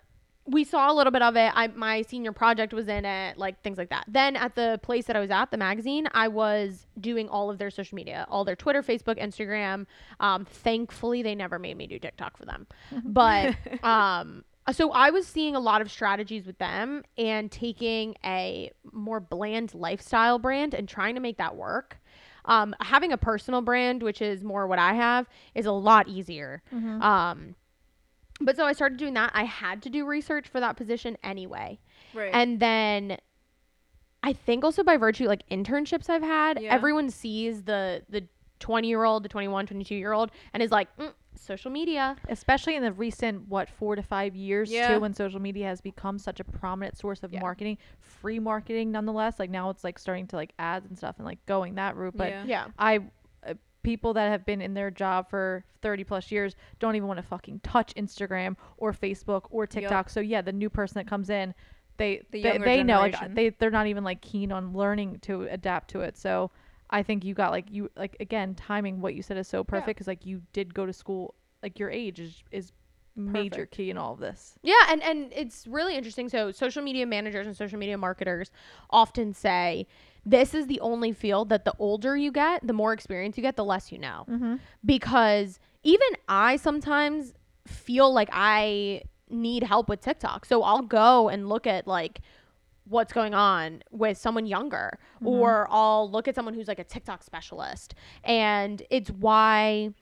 [0.47, 1.51] we saw a little bit of it.
[1.53, 4.05] I my senior project was in it, like things like that.
[4.07, 7.57] Then at the place that I was at, the magazine, I was doing all of
[7.57, 9.85] their social media, all their Twitter, Facebook, Instagram.
[10.19, 12.67] Um, thankfully, they never made me do TikTok for them,
[13.03, 18.71] but um, so I was seeing a lot of strategies with them and taking a
[18.91, 21.99] more bland lifestyle brand and trying to make that work.
[22.45, 26.63] Um, having a personal brand, which is more what I have, is a lot easier.
[26.73, 27.01] Mm-hmm.
[27.01, 27.55] Um,
[28.41, 29.31] but so I started doing that.
[29.33, 31.79] I had to do research for that position anyway.
[32.13, 32.31] Right.
[32.33, 33.17] And then
[34.23, 36.73] I think also by virtue like internships I've had, Yeah.
[36.73, 38.27] everyone sees the the
[38.59, 42.15] 20 year old, the 21, 22 year old and is like, mm, social media.
[42.29, 44.95] especially in the recent what four to five years Yeah.
[44.95, 47.41] too when social media has become such a prominent source of Yeah.
[47.41, 51.27] marketing free marketing nonetheless like now it's like starting to like ads and stuff and
[51.27, 52.43] like going that route but Yeah.
[52.47, 52.67] Yeah.
[52.79, 53.01] i
[53.87, 57.23] people that have been in their job for 30 plus years don't even want to
[57.25, 60.09] fucking touch instagram or facebook or tiktok.
[60.09, 61.53] So yeah the new person that comes in
[61.95, 65.43] they The they, they know like they they're not even like keen on learning to
[65.43, 66.17] adapt to it.
[66.17, 66.51] So
[66.89, 69.97] i think you got like you like again timing what you said is so perfect
[69.97, 72.73] because like you did go to school like your age is is
[73.17, 74.53] major key in all of this.
[74.61, 76.29] Yeah, and and it's really interesting.
[76.29, 78.51] So social media managers and social media marketers
[78.89, 79.87] often say
[80.27, 83.55] this is the only field that the older you get, the more experience you get,
[83.55, 84.25] the less you know.
[84.29, 84.55] mm-hmm.
[84.85, 87.33] Because even I sometimes
[87.65, 90.45] feel like I need help with TikTok.
[90.45, 92.19] So I'll go and look at like
[92.85, 97.23] what's going on with someone younger or I'll look at someone who's like a TikTok
[97.23, 97.95] specialist.
[98.23, 99.93] And it's why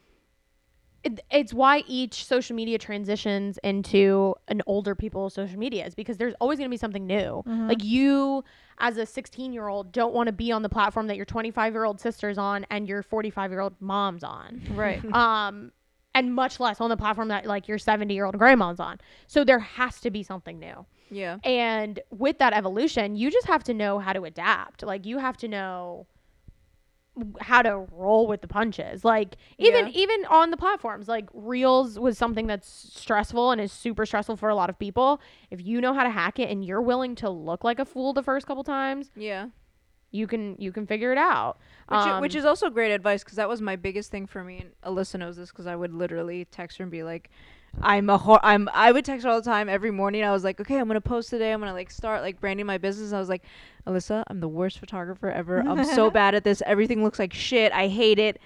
[1.06, 6.18] it, it's why each social media transitions into an older people's social media is because
[6.18, 7.44] there's always going to be something new.
[7.46, 8.44] Like you
[8.80, 11.74] as a 16 year old don't want to be on the platform that your 25
[11.74, 14.62] year old sister's on and your 45 year old mom's on.
[14.74, 15.72] right um
[16.15, 19.00] and much less on the platform that like your 70 year old grandma's on.
[19.28, 20.86] So there has to be something new.
[21.12, 21.38] yeah.
[21.44, 24.82] And with that evolution, you just have to know how to adapt.
[24.82, 26.08] Like you have to know
[27.39, 29.06] how to roll with the punches.
[29.06, 29.91] Like even Yeah.
[29.93, 34.49] even on the platforms, like Reels was something that's stressful and is super stressful for
[34.49, 35.21] a lot of people.
[35.49, 38.13] If you know how to hack it and you're willing to look like a fool
[38.13, 39.47] the first couple times, Yeah.
[40.12, 41.58] you can you can figure it out.
[41.88, 44.43] Which, i- which Um, is also great advice because that was my biggest thing for
[44.43, 44.60] me.
[44.60, 47.30] And Alyssa knows this because I would literally text her and be like,
[47.82, 50.24] "I'm a hor- I'm." I would text her all the time every morning.
[50.24, 51.52] I was like, "Okay, I'm gonna post today.
[51.52, 53.44] I'm gonna like start like branding my business." I was like,
[53.88, 55.60] "Alyssa, I'm the worst photographer ever.
[55.60, 56.62] I'm so bad at this.
[56.66, 57.72] Everything looks like shit.
[57.72, 58.39] I hate it."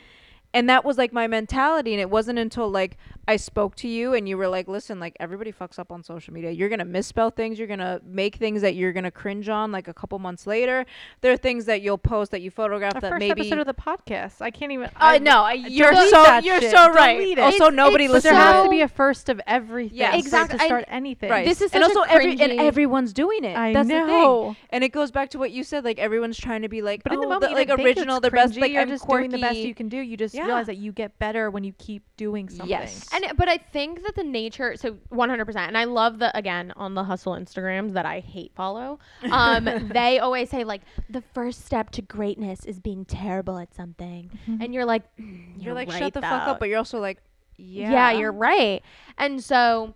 [0.53, 1.93] And that was like my mentality.
[1.93, 2.97] And it wasn't until like
[3.27, 6.33] I spoke to you and you were like, listen, like everybody fucks up on social
[6.33, 6.49] media.
[6.49, 7.59] You're going to misspell things.
[7.59, 10.47] You're going to make things that you're going to cringe on like a couple months
[10.47, 10.87] later.
[11.21, 13.41] There are things that you'll post that you photograph the that first maybe.
[13.41, 15.43] episode of the podcast i can't even uh, I know.
[15.43, 16.71] I- You're so you're shit.
[16.71, 17.17] so right.
[17.19, 17.41] Delete it.
[17.41, 18.53] Also, It's- nobody it's but there listens.
[18.55, 20.57] has to be a first of everything yeah Exactly.
[20.57, 21.45] to And start anything Right.
[21.45, 23.55] This is and such a also every and everyone's doing it.
[23.55, 24.53] I That's the know.
[24.53, 24.55] thing.
[24.71, 25.83] And it goes back to what you said.
[25.85, 28.31] Like everyone's trying to be like, But in the oh, moment, the, like original, the
[28.31, 28.57] best.
[28.57, 29.27] Like you're I'm just quirky.
[29.27, 29.97] doing the best you can do.
[29.97, 30.45] You just Yeah.
[30.45, 32.67] realize that you get better when you keep doing something.
[32.69, 33.07] Yes.
[33.13, 36.93] And but I think that the nature so 100% and I love the again on
[36.95, 38.99] the hustle Instagrams that I hate follow.
[39.31, 44.31] Um they always say like the first step to greatness is being terrible at something.
[44.47, 47.19] And you're like "Mm, You're like, right, shut the fuck up, but you're also like,
[47.57, 47.91] yeah.
[47.91, 48.11] yeah.
[48.11, 48.81] you're right.
[49.17, 49.93] And so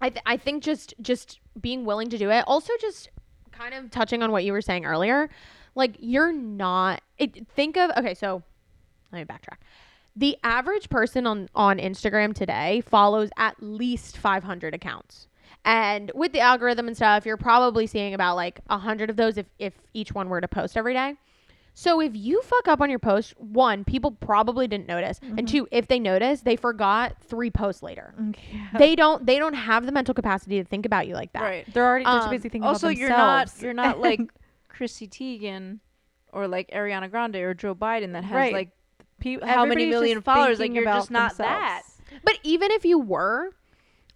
[0.00, 2.44] I th- I think just just being willing to do it.
[2.46, 3.08] Also just
[3.52, 5.28] kind of touching on what you were saying earlier.
[5.74, 8.42] Like you're not it, think of okay, so
[9.12, 9.58] let me backtrack.
[10.16, 15.28] The average person on on Instagram today follows at least 500 accounts.
[15.64, 19.46] And with the algorithm and stuff, you're probably seeing about like 100 of those if
[19.58, 21.14] if each one were to post every day.
[21.74, 25.66] So if you fuck up on your post, one, people probably didn't notice, and two,
[25.70, 28.12] if they notice, they forgot three posts later.
[28.52, 28.66] Yeah.
[28.76, 31.40] They don't they don't have the mental capacity to think about you like that.
[31.42, 31.72] Right.
[31.72, 34.20] They're already they're Um, basically thinking Also, about you're not you're not like
[34.68, 35.78] Chrissy Teigen
[36.30, 38.52] or like Ariana Grande or Joe Biden that has Right.
[38.52, 38.70] like
[39.22, 41.82] Pe- how many million followers, like, you're just not that.
[42.24, 43.50] But even if you were,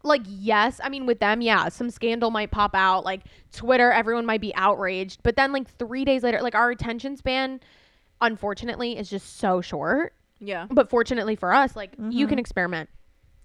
[0.02, 3.04] like, yes, I mean, with them, yeah, some scandal might pop out.
[3.04, 5.20] Like, Twitter, everyone might be outraged.
[5.22, 7.60] But then, like, three days later, like, our attention span,
[8.20, 10.12] unfortunately, is just so short.
[10.38, 10.66] yeah.
[10.70, 12.28] But fortunately for us, like, you Mhm.
[12.30, 12.90] can experiment.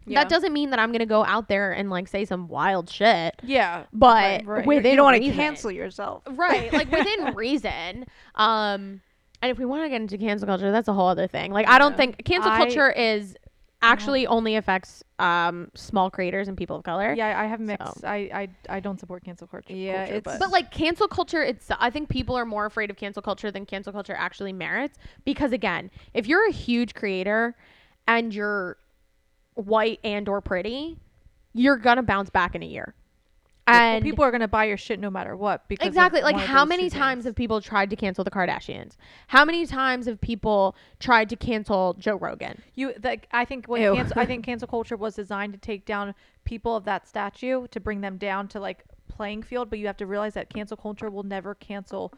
[0.06, 0.20] Yeah.
[0.20, 2.90] That doesn't mean that I'm going to go out there and, like, say some wild
[2.90, 3.36] shit.
[3.44, 3.84] Yeah.
[3.94, 4.66] But right.
[4.66, 6.24] within you don't want to cancel yourself.
[6.28, 6.74] Right.
[6.74, 8.06] Like, within reason.
[8.36, 9.02] Um,
[9.42, 11.52] and if we want to get into cancel culture, that's a whole other thing.
[11.52, 13.36] Like, I don't think cancel I- culture is
[13.84, 17.14] actually only affects um small creators and people of color.
[17.14, 18.06] Yeah, I have mixed.
[18.06, 18.30] I,
[18.70, 19.74] I I don't support cancel culture.
[19.74, 22.92] Yeah, culture, it's- but, But like cancel culture, it's I think people are more afraid
[22.92, 25.00] of cancel culture than cancel culture actually merits.
[25.26, 27.56] Because again, if you're a huge creator
[28.08, 28.78] and you're
[29.56, 30.98] white and or pretty,
[31.54, 32.94] you're gonna bounce back in a year.
[33.68, 35.68] And people are gonna buy your shit no matter what.
[35.68, 38.98] Because exactly like how many times have people tried to cancel the Kardashians?
[39.28, 42.62] How many times have people tried to cancel Joe Rogan?
[42.76, 43.96] you like I think what Ew.
[43.96, 47.80] cancel, I think cancel culture was designed to take down people of that statue to
[47.80, 49.70] bring them down to like playing field.
[49.70, 52.14] But you have to realize that cancel culture will never cancel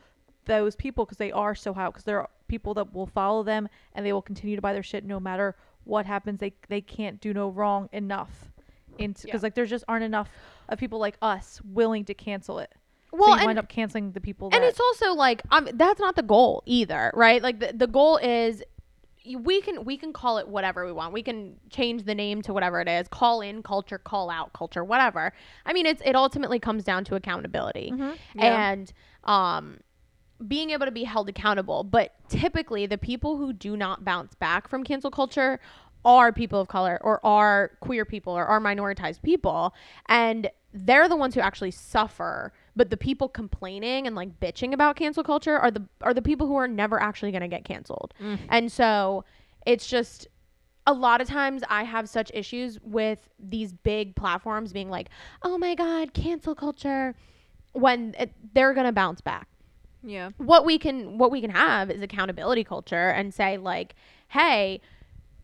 [0.45, 1.87] those people because they are so high.
[1.87, 4.83] Because there are people that will follow them and they will continue to buy their
[4.83, 6.39] shit no matter what happens.
[6.39, 8.52] They they can't do no wrong enough.
[8.97, 9.37] Because Yeah.
[9.41, 10.29] like there just aren't enough
[10.69, 12.71] of people like us willing to cancel it.
[13.11, 14.49] Well, so you and- wind up canceling the people.
[14.53, 18.17] and it's also like um, that's not the goal either right like the, the goal
[18.17, 18.63] is
[19.37, 22.51] we can we can call it whatever we want we can change the name to
[22.53, 25.31] whatever it is call in culture call out culture whatever
[25.67, 28.17] i mean it's it ultimately comes down to accountability Mhm.
[28.35, 28.71] Yeah.
[28.71, 28.91] and
[29.25, 29.79] um
[30.47, 34.67] being able to be held accountable but typically the people who do not bounce back
[34.67, 35.59] from cancel culture
[36.05, 39.73] are people of color or are queer people or are minoritized people
[40.07, 44.95] and they're the ones who actually suffer but the people complaining and like bitching about
[44.95, 48.13] cancel culture are the are the people who are never actually going to get canceled
[48.19, 48.39] Mm.
[48.49, 49.23] and so
[49.65, 50.27] it's just
[50.85, 55.07] a lot of times I have such issues with these big platforms being like,
[55.41, 57.15] "Oh my god, cancel culture,"
[57.71, 59.47] when it, they're going to bounce back
[60.03, 60.31] Yeah.
[60.37, 63.95] what we can what we can have is accountability culture and say like
[64.27, 64.81] hey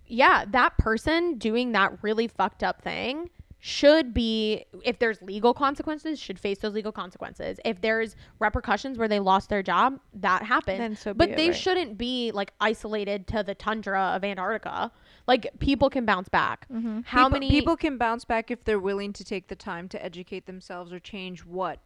[0.10, 3.30] yeah that person doing that really fucked up thing
[3.62, 9.10] should be if there's legal consequences should face those legal consequences if there's repercussions where
[9.10, 11.56] they lost their job that happened so but they right.
[11.58, 14.90] shouldn't be like isolated to the tundra of antarctica
[15.28, 17.06] like people can bounce back Mhm.
[17.06, 20.04] how people, many people can bounce back if they're willing to take the time to
[20.04, 21.80] educate themselves or change what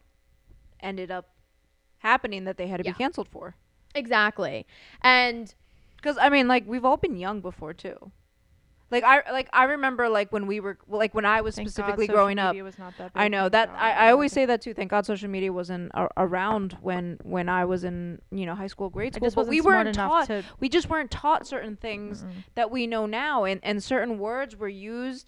[0.79, 1.29] ended up
[1.97, 2.91] happening that they had to Yeah.
[2.91, 3.55] be canceled for.
[3.95, 4.65] exactly
[5.01, 5.55] and
[6.03, 8.11] Because I mean, like we've all been young before too.
[8.91, 12.05] Like I like I remember like when we were like when I was Thank specifically
[12.05, 12.51] social growing up.
[12.51, 13.77] media was not that I know that God.
[13.79, 14.75] I, I always say that too.
[14.75, 18.67] Thank God social media wasn't a- around when when I was in you know high
[18.67, 19.31] school, grade school.
[19.33, 20.27] But we weren't taught.
[20.27, 20.43] to.
[20.59, 22.43] We just weren't taught certain things Mm-mm.
[22.53, 25.27] that we know now, and and certain words were used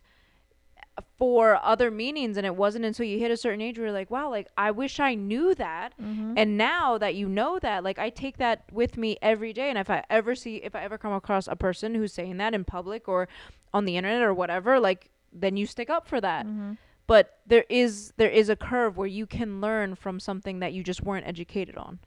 [1.17, 4.09] for other meanings, and it wasn't until you hit a certain age where you're like,
[4.09, 5.93] wow, like I wish I knew that.
[5.99, 6.33] Mhm.
[6.37, 9.69] And now that you know that, like I take that with me every day.
[9.69, 12.53] And if I ever see, if I ever come across a person who's saying that
[12.53, 13.27] in public or
[13.73, 16.45] on the internet or whatever, like then you stick up for that.
[16.45, 16.77] Mhm.
[17.07, 20.81] But there is there is a curve where you can learn from something that you
[20.83, 21.99] just weren't educated on.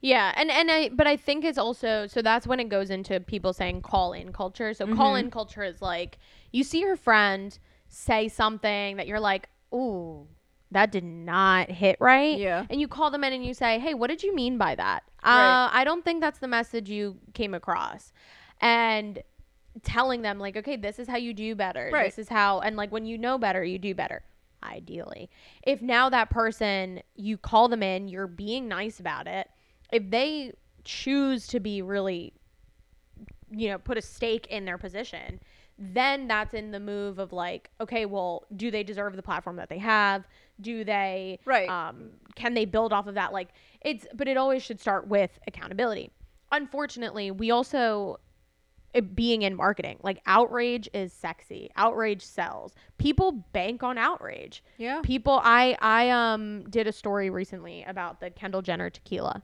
[0.00, 3.20] Yeah, and and I but I think it's also so that's when it goes into
[3.20, 4.74] people saying call in culture.
[4.74, 6.18] So call in culture is like
[6.50, 7.58] you see your friend
[7.92, 10.26] say something that you're like, "Ooh,
[10.70, 12.66] that did not hit right." Yeah.
[12.70, 15.04] And you call them in and you say, "Hey, what did you mean by that?"
[15.24, 15.66] Right.
[15.66, 18.12] Uh, I don't think that's the message you came across.
[18.60, 19.22] And
[19.82, 21.90] telling them like, "Okay, this is how you do better.
[21.92, 22.06] Right.
[22.06, 24.22] This is how and like when you know better, you do better."
[24.64, 25.28] Ideally.
[25.64, 29.50] If now that person you call them in, you're being nice about it,
[29.92, 30.52] if they
[30.84, 32.32] choose to be really
[33.54, 35.38] you know, put a stake in their position,
[35.78, 39.68] then that's in the move of like, okay, well, do they deserve the platform that
[39.68, 40.26] they have?
[40.60, 41.68] Do they Right.
[41.68, 43.48] um can they build off of that like
[43.80, 46.10] it's but it always should start with accountability.
[46.52, 48.18] Unfortunately, we also
[48.94, 51.70] it being in marketing, like outrage is sexy.
[51.76, 52.74] Outrage sells.
[52.98, 55.00] People bank on outrage Yeah.
[55.02, 59.42] people i i um did a story recently about the kendall jenner tequila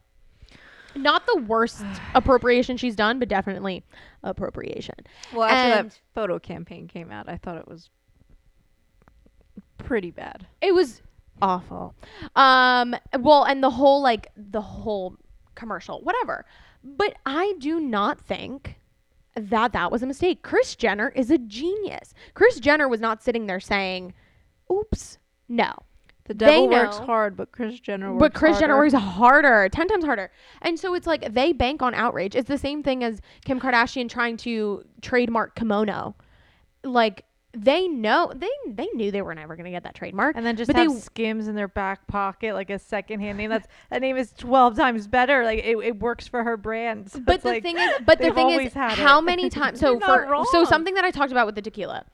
[0.95, 1.85] not the worst
[2.15, 3.85] appropriation she's done but definitely
[4.23, 4.95] appropriation.
[5.33, 7.91] Well, after And- that photo campaign came out, I thought it was
[9.79, 10.47] pretty bad.
[10.61, 11.03] it was
[11.41, 11.95] awful.
[12.35, 15.17] Um well and the whole like the whole
[15.55, 16.45] commercial whatever.
[16.85, 18.77] But i do not think
[19.35, 20.43] that that was a mistake.
[20.43, 22.13] Kris jenner is a genius.
[22.35, 24.15] Kris jenner was not sitting there saying
[24.71, 25.19] oops
[25.49, 25.73] no
[26.29, 28.97] The They devil works hard, but Kris Jenner works but Kris Jenner harder.
[28.97, 30.31] works harder, ten times harder,
[30.63, 32.37] and so it's like they bank on outrage.
[32.37, 36.15] It's the same thing as Kim Kardashian trying to trademark kimono.
[36.85, 37.25] Like
[37.55, 40.69] they know they they knew they were never gonna get that trademark, And then just
[40.69, 43.49] But have they- Skims in their back pocket, like a secondhand name.
[43.51, 45.45] That's that name is twelve times better.
[45.45, 47.11] Like it, it works for her brand.
[47.11, 49.23] So but the like, thing is, but the thing is, how it.
[49.23, 49.81] many times?
[49.81, 52.05] So for so something that I talked about with the tequila,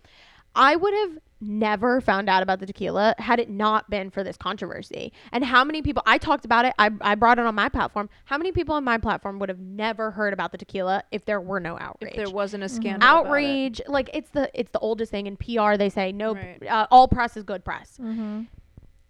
[0.55, 4.37] I would have never found out about the tequila had it not been for this
[4.37, 5.13] controversy.
[5.33, 8.09] And how many people I talked about it, I I brought it on my platform.
[8.25, 11.41] How many people on my platform would have never heard about the tequila if there
[11.41, 12.13] were no outrage?
[12.13, 12.97] if there wasn't a scandal.
[13.09, 13.27] about it.
[13.29, 16.59] outrage like it's the it's the oldest thing in PR they say no Right.
[16.69, 18.43] uh, all press is good press Mm-hmm.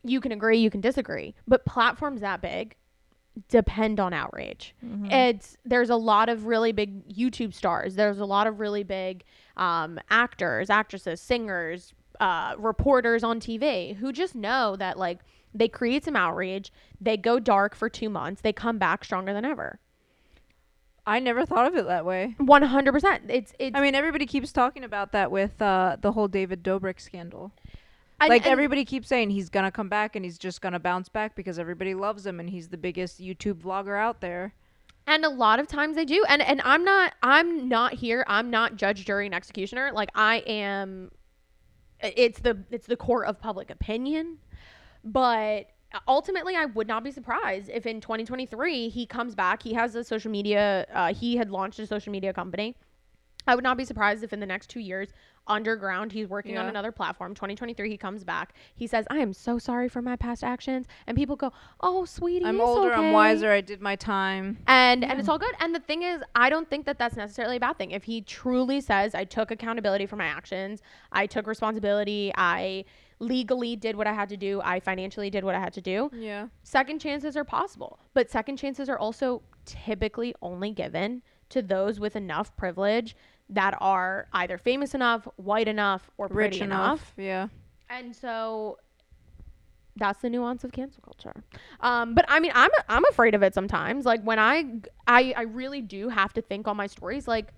[0.03, 2.77] you can agree you can disagree but platforms that big
[3.49, 5.07] depend on outrage Mm-hmm.
[5.11, 9.25] it's there's a lot of really big YouTube stars there's a lot of really big
[9.57, 15.19] um, actors actresses singers uh, reporters on TV who just know that like
[15.55, 19.45] they create some outrage they go dark for 2 months they come back stronger than
[19.45, 19.79] ever
[21.07, 22.35] I never thought of it that way.
[22.41, 26.63] 100% it's it's I mean, everybody keeps talking about that with uh, the whole David
[26.63, 27.53] Dobrik scandal.
[28.21, 31.11] and- like and- everybody keeps saying he's gonna come back and he's just gonna bounce
[31.11, 34.55] back because everybody loves him and he's the biggest YouTube vlogger out there.
[35.07, 38.49] and a lot of times they do and and i'm not i'm not here i'm
[38.49, 41.11] not judge jury and executioner like i am
[42.17, 44.39] it's the it's the court of public opinion.
[45.03, 45.67] But
[46.09, 49.63] ultimately i would not be surprised if in 2023 he comes back.
[49.63, 52.77] He has a social media uh, he had launched a social media company.
[53.47, 55.11] I would not be surprised if in the next two years
[55.47, 56.13] underground.
[56.13, 57.35] He's working on another platform.
[57.35, 58.55] 2023 he comes back.
[58.75, 60.87] He says i am so sorry for my past actions.
[61.07, 64.59] And people go oh sweetie I'm older, I'm wiser, I did my time.
[64.67, 65.55] and and it's all good.
[65.61, 67.91] And the thing is i don't think that that's necessarily a bad thing.
[67.91, 70.81] If he truly says i took accountability for my actions.
[71.13, 72.33] I took responsibility.
[72.37, 72.85] I
[73.21, 74.61] legally did what i had to do.
[74.65, 76.49] I financially did what i had to do Yeah.
[76.63, 77.99] second chances are possible.
[78.13, 83.17] But second chances are also typically only given to those with enough privilege
[83.51, 87.13] that are either famous enough white enough or pretty Rich enough enough.
[87.17, 87.49] Yeah.
[87.91, 88.79] and so
[89.97, 91.45] that's the nuance of cancel culture.
[91.81, 94.05] Um, but I mean, I'm I'm afraid of it sometimes.
[94.05, 94.65] Like when I
[95.07, 97.29] I I really do have to think on my stories.
[97.29, 97.53] Like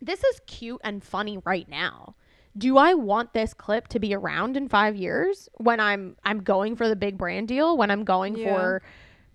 [0.00, 2.14] this is cute and funny right now.
[2.56, 6.76] Do I want this clip to be around in five years when I'm I'm going
[6.76, 7.76] for the big brand deal?
[7.76, 8.54] When I'm going Yeah.
[8.54, 8.82] for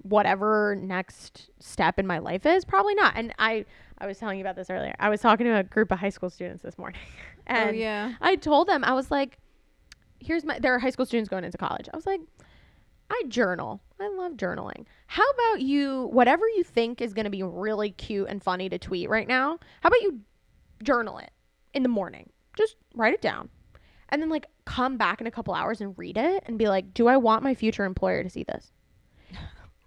[0.04, 2.64] whatever next step in my life is?
[2.64, 3.14] Probably not.
[3.18, 3.66] And I
[3.98, 4.94] I was telling you about this earlier.
[5.00, 7.00] I was talking to a group of high school students this morning,
[7.38, 8.14] oh, and oh yeah.
[8.22, 9.38] I told them I was like,
[10.20, 11.88] "Here's my." There are high school students going into college.
[11.94, 12.22] I was like,
[13.10, 13.82] "I journal.
[14.00, 14.86] I love journaling.
[15.08, 16.10] How about you?
[16.12, 19.60] Whatever you think is going to be really cute and funny to tweet right now.
[19.82, 20.20] How about you
[20.84, 21.32] journal it
[21.74, 22.30] in the morning?
[22.58, 23.50] Just write it down,
[24.10, 26.94] and then like come back in a couple hours and read it and be like,
[26.94, 28.72] "Do I want my future employer to see this?"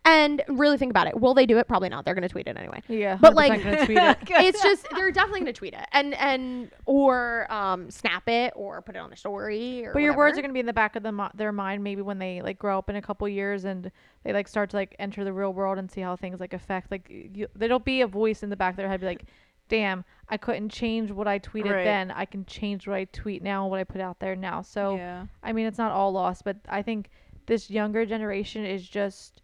[0.08, 1.18] And really think about it.
[1.20, 1.68] Will they do it?
[1.68, 2.04] Probably not.
[2.04, 4.18] They're going to tweet it anyway Yeah, But, 100% like- gonna tweet it.
[4.30, 8.96] it's just they're definitely gonna tweet it and and or um snap it or put
[8.96, 11.02] it on a story or But your words are gonna be in the back of
[11.02, 13.90] the mo- their mind maybe when they like grow up in a couple years and
[14.24, 16.90] they like start to like enter the real world and see how things like affect
[16.90, 19.24] like you, there'll be a voice in the back of their head be like,
[19.68, 21.84] damn, I couldn't change what I tweeted Right.
[21.84, 22.10] then.
[22.10, 24.62] I can change what I tweet now, and what I put out there now.
[24.62, 25.26] So yeah.
[25.42, 27.10] I mean, it's not all lost, but I think
[27.46, 29.42] this younger generation is just,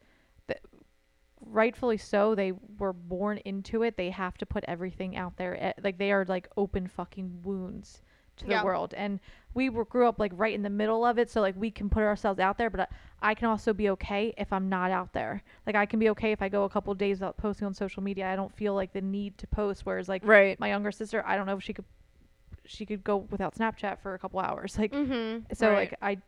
[1.46, 2.34] rightfully so.
[2.34, 3.96] They were born into it.
[3.96, 5.56] They have to put everything out there.
[5.62, 8.02] eh, Like they are like open fucking wounds
[8.36, 8.64] to the Yeah.
[8.64, 8.94] world.
[8.94, 9.20] And
[9.54, 11.88] we were grew up like right in the middle of it, so like we can
[11.88, 12.68] put ourselves out there.
[12.70, 15.42] But I, I can also be okay if I'm not out there.
[15.66, 18.02] Like I can be okay if I go a couple days without posting on social
[18.02, 18.26] media.
[18.30, 19.86] I don't feel like the need to post.
[19.86, 20.58] Whereas like Right.
[20.58, 21.84] my younger sister, I don't know if she could.
[22.66, 24.76] She could go without Snapchat for a couple hours.
[24.78, 25.44] Like mm-hmm.
[25.52, 25.90] so, Right.
[25.90, 26.18] like I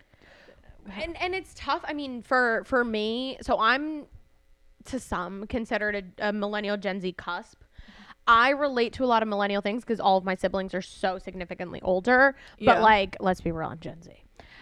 [1.00, 4.06] and and it's tough i mean for for me so i'm
[4.89, 7.57] to some considered a, a millennial gen z cusp
[8.26, 11.18] I relate to a lot of millennial things because all of my siblings are so
[11.18, 12.34] significantly older.
[12.59, 12.74] Yeah.
[12.74, 14.11] But like, let's be real, I'm Gen Z.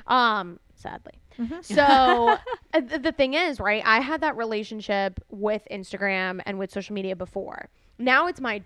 [0.07, 1.15] Um, sadly.
[1.39, 1.61] Mm-hmm.
[1.63, 1.83] So
[2.75, 3.83] uh, th- the thing is, right?
[3.85, 7.71] I had that relationship with Instagram and with social media before.
[7.99, 8.63] Now it's my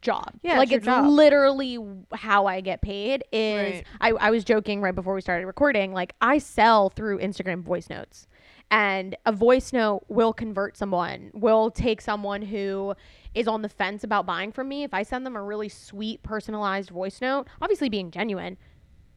[0.00, 0.32] job.
[0.42, 1.06] Yeah, like it's it's job.
[1.06, 1.78] literally
[2.12, 3.24] how I get paid.
[3.32, 3.84] Is Right.
[4.00, 5.92] I, I was joking right before we started recording.
[5.92, 8.26] Like I sell through Instagram voice notes,
[8.70, 11.30] and a voice note will convert someone.
[11.32, 12.94] Will take someone who
[13.34, 14.84] is on the fence about buying from me.
[14.84, 18.56] If I send them a really sweet, personalized voice note, obviously being genuine,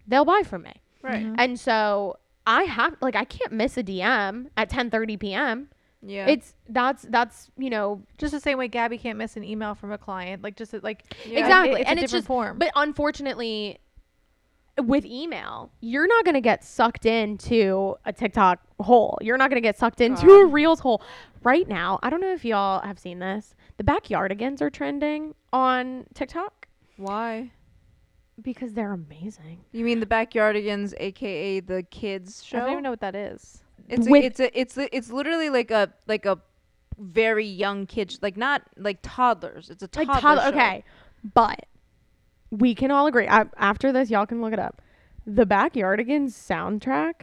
[0.08, 0.74] they'll buy from me.
[1.02, 1.24] Right.
[1.26, 1.36] Mm-hmm.
[1.38, 5.70] And so I have like I can't miss a DM at 10:30 p.m.
[6.02, 6.28] Yeah.
[6.28, 9.91] It's that's that's you know Just the same way Gabby can't miss an email from
[9.91, 10.43] a client.
[10.43, 11.39] Like just like Yeah.
[11.39, 12.58] exactly, it's and a it's just form.
[12.58, 13.80] But unfortunately,
[14.82, 19.18] with email, you're not gonna get sucked into a TikTok hole.
[19.22, 21.02] You're not gonna get sucked into a Reels hole.
[21.44, 23.56] Right now, I don't know if y'all have seen this.
[23.78, 26.68] The backyardigans are trending on TikTok
[26.98, 27.52] Why?
[28.42, 29.60] because they're amazing.
[29.72, 32.58] You mean the Backyardigans, aka the kids show?
[32.58, 33.64] I don't even know what that is.
[33.90, 36.40] It's With- a, it's a, it's a, it's literally like a like a
[37.00, 39.70] very young kid, sh- like not like toddlers.
[39.70, 40.14] It's a toddler.
[40.14, 40.44] like toddler.
[40.50, 40.84] Okay,
[41.34, 41.66] but
[42.52, 43.28] we can all agree.
[43.28, 44.82] I, after this, y'all can look it up.
[45.26, 47.22] The Backyardigans soundtrack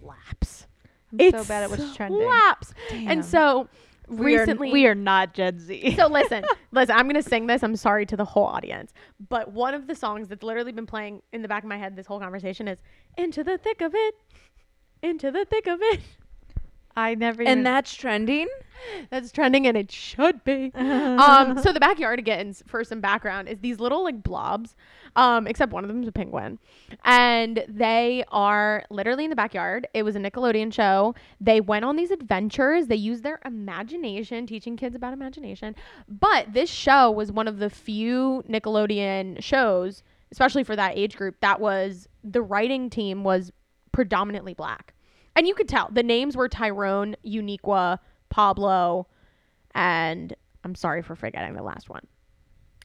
[0.00, 0.66] slaps.
[1.12, 2.22] I'm It's so bad at what's trending.
[2.22, 2.74] Slaps.
[2.88, 3.08] Damn.
[3.08, 3.68] And so
[4.08, 5.94] We are- recently, we are not Gen Z.
[5.96, 6.94] so listen, listen.
[6.96, 7.62] I'm gonna sing this.
[7.62, 8.92] I'm sorry to the whole audience,
[9.28, 11.96] but one of the songs that's literally been playing in the back of my head
[11.96, 12.78] this whole conversation is
[13.16, 14.14] "Into the Thick of It."
[15.02, 16.00] Into the thick of it.
[16.94, 18.48] I never and that's trending.
[19.10, 20.72] That's trending, and it should be.
[20.74, 24.74] um, so the Backyardigans for some background, is these little like blobs.
[25.16, 26.58] Um, except one of them is a penguin,
[27.04, 29.88] and they are literally in the backyard.
[29.92, 31.14] It was a Nickelodeon show.
[31.40, 32.86] They went on these adventures.
[32.86, 35.74] They used their imagination, teaching kids about imagination.
[36.08, 41.40] But this show was one of the few Nickelodeon shows, especially for that age group,
[41.40, 43.50] that was the writing team was
[43.92, 44.94] predominantly black.
[45.34, 47.98] And you could tell the names were Tyrone, Uniqua,
[48.28, 49.06] Pablo,
[49.74, 50.34] and
[50.64, 52.06] I'm sorry for forgetting the last one.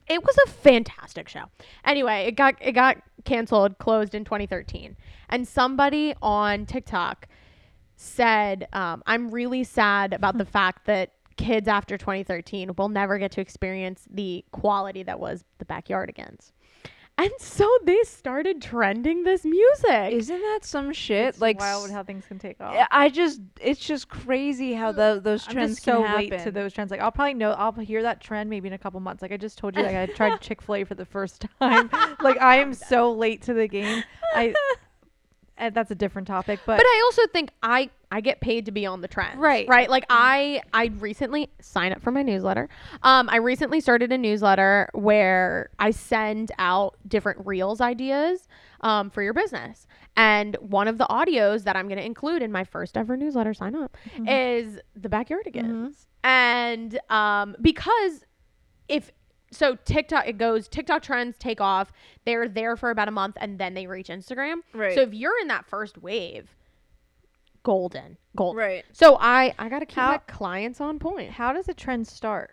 [0.08, 1.44] It was a fantastic show.
[1.84, 4.96] Anyway, it got it got canceled, closed in 2013.
[5.28, 7.28] And somebody on TikTok
[7.96, 13.32] said, um, "I'm really sad about the fact that kids after 2013 will never get
[13.32, 16.52] to experience the quality that was the Backyardigans."
[17.18, 20.12] And so they started trending this music.
[20.12, 21.28] Isn't that some shit?
[21.28, 22.74] It's like wild how things can take off.
[22.74, 26.50] Yeah, I just it's just crazy how the, those I'm trends so can late to
[26.50, 26.90] those trends.
[26.90, 29.22] Like I'll probably know I'll hear that trend maybe in a couple months.
[29.22, 31.88] Like I just told you, like I tried Chick Fil A for the first time.
[32.20, 34.04] like I am so late to the game.
[34.34, 34.54] I
[35.58, 38.72] and that's a different topic, but, but I also think I I get paid to
[38.72, 39.40] be on the trend.
[39.40, 39.66] Right.
[39.68, 39.90] Right.
[39.90, 42.68] Like I I recently sign up for my newsletter.
[43.02, 48.46] Um I recently started a newsletter where I send out different reels ideas
[48.80, 49.86] um for your business.
[50.16, 53.52] And one of the audios that I'm going to include in my first ever newsletter
[53.52, 53.96] sign up
[54.26, 56.06] is the backyardigans.
[56.22, 58.24] And um because
[58.88, 59.10] if
[59.50, 61.92] so TikTok it goes TikTok trends take off.
[62.24, 64.56] They're there for about a month and then they reach Instagram.
[64.74, 64.94] Right.
[64.94, 66.54] So if you're in that first wave,
[67.62, 68.58] golden, golden.
[68.58, 68.84] right.
[68.92, 71.30] So I I gotta keep How- my clients on point.
[71.32, 72.50] how does a trend start?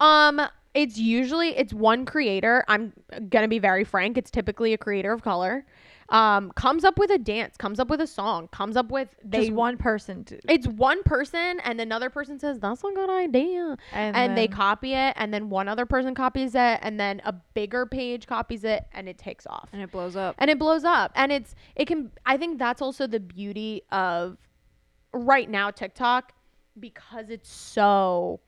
[0.00, 0.40] Um,
[0.74, 2.64] it's usually it's one creator.
[2.68, 2.92] I'm
[3.30, 4.18] gonna be very frank.
[4.18, 5.64] It's typically a creator of color.
[6.08, 9.46] Um, comes up with a dance, comes up with a song, comes up with they.
[9.46, 13.76] Just one person to, it's one person, and another person says that's a good idea,
[13.92, 17.32] and, and, they copy it, and then one other person copies it, and then a
[17.54, 20.36] bigger page copies it, and it takes off And it blows up.
[20.38, 24.36] and it blows up and it's it can i think that's also the beauty of
[25.12, 26.32] right now tiktok
[26.78, 28.40] because it's so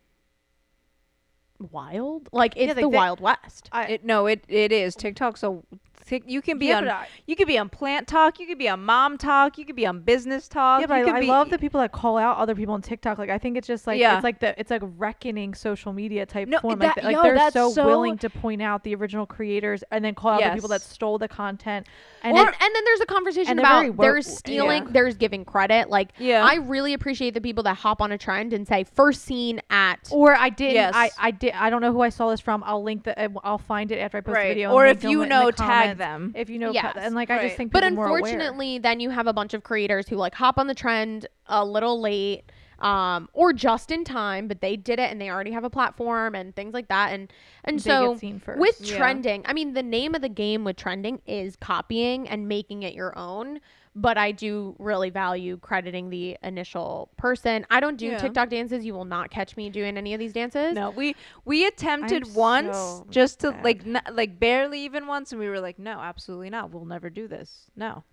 [1.73, 4.95] wild like it's Yeah, like the they- wild west I, It no, it it is
[4.95, 5.37] TikTok.
[5.37, 5.65] So
[6.07, 8.57] Tik- you can be Yeah, on I- you could be on plant talk, you could
[8.57, 10.81] be on mom talk, you could be on business talk.
[10.81, 12.73] yeah, but you I, could I be- love the people that call out other people
[12.73, 13.19] on TikTok.
[13.19, 14.15] Like I think it's just like Yeah.
[14.17, 16.79] it's like the it's like reckoning social media type No, form.
[16.79, 19.27] that- like, th- like yo, they're that's so, so- willing to point out the original
[19.27, 21.87] creators and then call out the people that stole the content.
[22.23, 24.85] And and, it- and then there's a conversation and they're very about wo- there's stealing
[24.85, 24.91] yeah.
[24.93, 26.43] there's giving credit like Yeah.
[26.45, 30.09] i really appreciate the people that hop on a trend and say first seen at
[30.11, 30.75] or I didn't.
[30.75, 30.93] Yes.
[30.97, 31.48] I I did.
[31.53, 32.63] I don't know who I saw this from.
[32.65, 33.19] I'll link the.
[33.19, 34.49] uh, I'll find it after I post the right.
[34.49, 34.73] video.
[34.73, 36.33] Or if you know, the tag them.
[36.37, 36.97] If you know, Yes.
[36.99, 37.73] and like I just think.
[37.73, 40.67] but people more unfortunately then you have a bunch of creators who like hop on
[40.67, 42.45] the trend a little late
[42.81, 46.35] um, or just in time, but they did it and they already have a platform
[46.35, 47.13] and things like that.
[47.13, 47.33] And
[47.65, 48.59] and They so get seen first.
[48.61, 48.97] with Yeah.
[48.97, 52.95] trending, I mean, the name of the game with trending is copying and making it
[52.95, 53.61] your own.
[53.95, 57.67] But I do really value crediting the initial person.
[57.71, 58.19] I don't do Yeah.
[58.19, 58.85] TikTok dances.
[58.85, 60.75] You will not catch me doing any of these dances.
[60.75, 63.65] No, we we attempted I'm once so just to bad.
[63.65, 66.71] like n- like barely even once, and we were like, no, absolutely not.
[66.71, 67.71] We'll never do this.
[67.75, 68.05] No.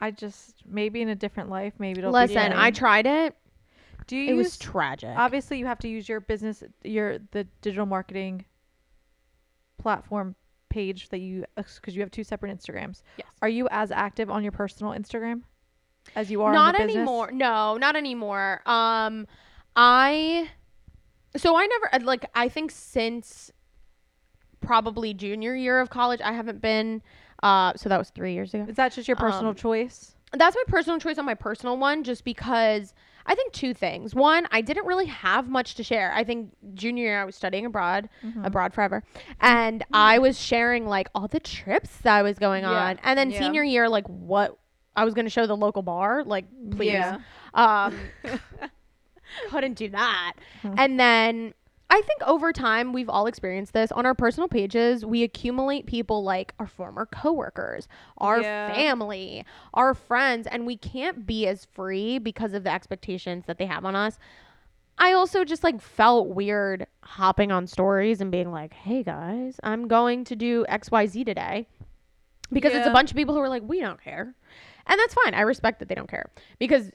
[0.00, 3.36] I just maybe in a different life, maybe it'll Listen, I tried it.
[4.06, 5.10] do you It use was tragic.
[5.16, 8.44] obviously you have to use your business your the digital marketing
[9.78, 10.34] platform
[10.78, 13.02] page that you because you have two separate Instagrams.
[13.16, 13.26] yes.
[13.42, 15.42] Are you as active on your personal Instagram
[16.14, 16.96] as you are not on the business?
[16.96, 17.30] anymore.
[17.32, 18.62] No, not anymore.
[18.64, 19.26] Um,
[19.74, 20.48] I
[21.36, 23.50] so I never uh, like I think since
[24.60, 27.02] probably junior year of college I haven't been.
[27.42, 28.66] Uh, so that was three years ago.
[28.68, 30.14] Is that just your personal Um, choice?
[30.32, 32.94] That's my personal choice on my personal one, just because
[33.30, 34.14] I think two things.
[34.14, 36.12] One, I didn't really have much to share.
[36.14, 38.44] I think junior year I was studying abroad, Mm-hmm.
[38.44, 39.04] abroad forever,
[39.40, 42.70] and I was sharing like all the trips that I was going Yeah.
[42.88, 43.38] on, and then Yeah.
[43.40, 44.56] senior year like what
[44.96, 47.18] I was going to show the local bar, like please, Yeah.
[47.54, 48.00] um,
[49.50, 50.32] couldn't do that.
[50.62, 50.74] Mhm.
[50.78, 51.54] And then
[51.90, 55.06] I think over time we've all experienced this on our personal pages.
[55.06, 58.66] We accumulate people like our former coworkers, our Yeah.
[58.74, 63.64] family, our friends, and we can't be as free because of the expectations that they
[63.66, 64.18] have on us.
[64.98, 69.88] I also just like felt weird hopping on stories and being like, "Hey guys, I'm
[69.88, 71.68] going to do XYZ today."
[72.52, 74.34] Because it's a bunch of people who are like, "We don't care."
[74.86, 75.34] And that's fine.
[75.34, 76.90] I respect that they don't care because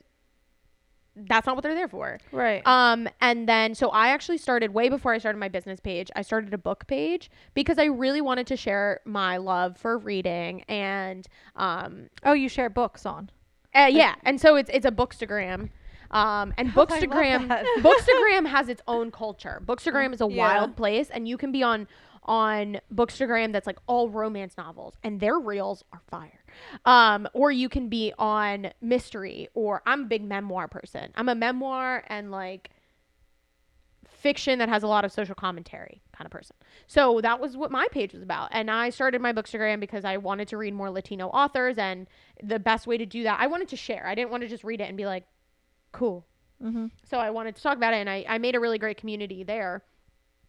[1.16, 2.18] that's not what they're there for.
[2.32, 2.62] Right.
[2.66, 6.10] Um, and then so I actually started way before I started my business page.
[6.16, 10.64] I started a book page because I really wanted to share my love for reading
[10.68, 13.30] and um, oh, you share books on.
[13.76, 14.16] uh, yeah.
[14.24, 15.70] And so it's it's a bookstagram.
[16.12, 17.48] Um, and love Bookstagram.
[17.80, 19.62] Bookstagram has its own culture.
[19.66, 20.38] Bookstagram is a Yeah.
[20.38, 21.88] wild place, and you can be on
[22.26, 26.43] on Bookstagram that's like all romance novels, and their reels are fire.
[26.86, 31.12] Um, or you can be on mystery, or I'm a big memoir person.
[31.16, 32.70] I'm a memoir and like
[34.24, 36.56] fiction that has a lot of social commentary kind of person.
[36.88, 38.50] So that was what my page was about.
[38.52, 42.08] And I started my Bookstagram because I wanted to read more Latino authors and
[42.42, 44.08] the best way to do that, I wanted to share.
[44.08, 45.26] I didn't want to just read it and be like,
[45.92, 46.26] cool.
[46.64, 46.88] Mm-hmm.
[47.04, 49.44] So I wanted to talk about it and I, I made a really great community
[49.44, 49.84] there.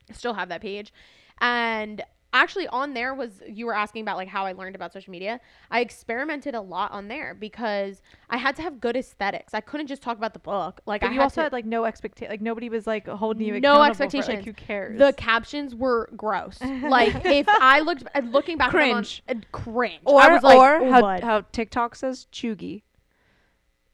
[0.08, 0.92] I still have that page.
[1.40, 2.00] And
[2.34, 5.40] actually on there was you were asking about like how I learned about social media.
[5.70, 9.54] I experimented a lot on there because I had to have good aesthetics.
[9.54, 10.80] I couldn't just talk about the book.
[10.84, 12.30] Like But I you had also to, had like no expectation.
[12.30, 14.36] Like nobody was like holding you No accountable for it, expectations.
[14.36, 14.98] like who cares?
[14.98, 16.60] the captions were gross.
[16.60, 19.22] like if I looked uh, looking back Cringe.
[19.28, 20.00] on, uh, cringe.
[20.04, 22.82] Or I was like, or "Oh, how, how TikTok says cheugy.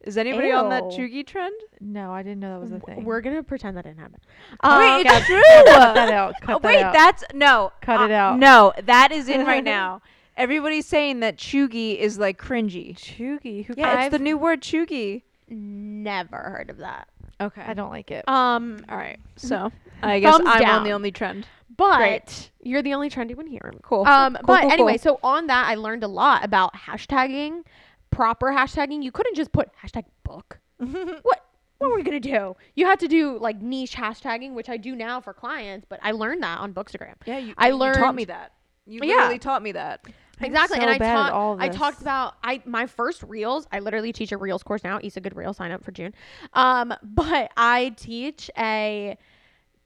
[0.02, 0.98] Is anybody on that Ew.
[1.08, 1.54] cheugy trend?
[1.80, 3.04] no, I didn't know that was a thing.
[3.04, 4.18] We're gonna pretend that didn't happen.
[4.64, 5.42] Wait, Um, it's true.
[5.66, 6.34] cut that out.
[6.40, 6.92] Cut Oh, that wait, out.
[6.94, 7.72] that's no.
[7.82, 8.38] Cut it uh, out.
[8.38, 10.00] No, that is in right now.
[10.36, 12.96] Everybody's saying that cheugy is like cringy.
[12.96, 13.66] Cheugy.
[13.66, 13.74] Who?
[13.76, 15.22] Yeah, it's the new word cheugy.
[15.48, 17.08] never heard of that.
[17.40, 17.62] Okay.
[17.62, 18.26] I don't like it.
[18.28, 19.18] Um, All right.
[19.36, 19.70] So
[20.02, 21.46] I guess Thumbs I'm on the only trend.
[21.76, 22.50] but Great.
[22.62, 23.72] you're the only trendy one here.
[23.82, 24.04] Cool.
[24.06, 25.16] Um, Cool, but cool, anyway, cool.
[25.16, 27.64] so on that, I learned a lot about hashtagging,
[28.10, 29.02] proper hashtagging.
[29.02, 30.58] You couldn't just put hashtag book.
[30.78, 31.44] what?
[31.78, 32.56] What were we gonna do?
[32.74, 35.86] You had to do like niche hashtagging, which I do now for clients.
[35.88, 37.14] But I learned that on Bookstagram.
[37.24, 38.52] yeah, you, I you taught me that.
[38.86, 39.14] You Yeah.
[39.14, 40.04] literally taught me that.
[40.40, 41.60] I'm exactly, so and I taught.
[41.60, 43.66] I talked about I my first reels.
[43.72, 44.98] I literally teach a reels course now.
[45.02, 45.56] Isa Good Reels.
[45.58, 46.14] Sign up for June.
[46.54, 49.16] Um, but I teach a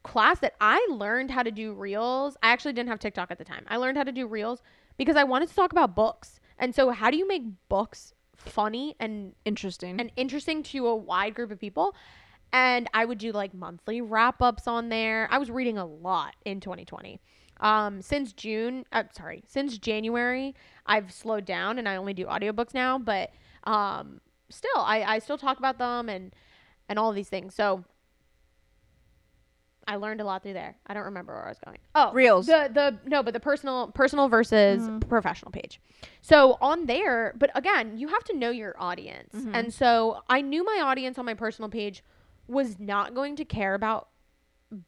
[0.03, 2.37] class that I learned how to do reels.
[2.43, 3.65] I actually didn't have TikTok at the time.
[3.69, 4.63] I learned how to do reels
[4.97, 6.41] because I wanted to talk about books.
[6.59, 8.14] And so, how do you make books
[8.45, 10.01] funny and Interesting.
[10.01, 11.95] and interesting to a wide group of people?
[12.53, 15.29] And I would do like monthly wrap ups on there.
[15.31, 17.21] I was reading a lot in 2020.
[17.61, 20.55] Um, since June, uh, sorry, since January,
[20.87, 22.99] I've slowed down and I only do audiobooks now.
[22.99, 23.31] But
[23.65, 24.21] um,
[24.51, 26.35] still, I, I still talk about them and
[26.89, 27.55] and all these things.
[27.55, 27.85] So
[29.87, 30.77] I learned a lot through there.
[30.87, 31.79] I don't remember where I was going.
[31.95, 32.47] Oh, Reels.
[32.47, 35.09] The the no, but the personal personal versus Mhm.
[35.09, 35.81] professional page.
[36.23, 39.35] So on there, but again, you have to know your audience.
[39.35, 39.55] Mhm.
[39.55, 42.03] And so I knew my audience on my personal page
[42.49, 44.09] was not going to care about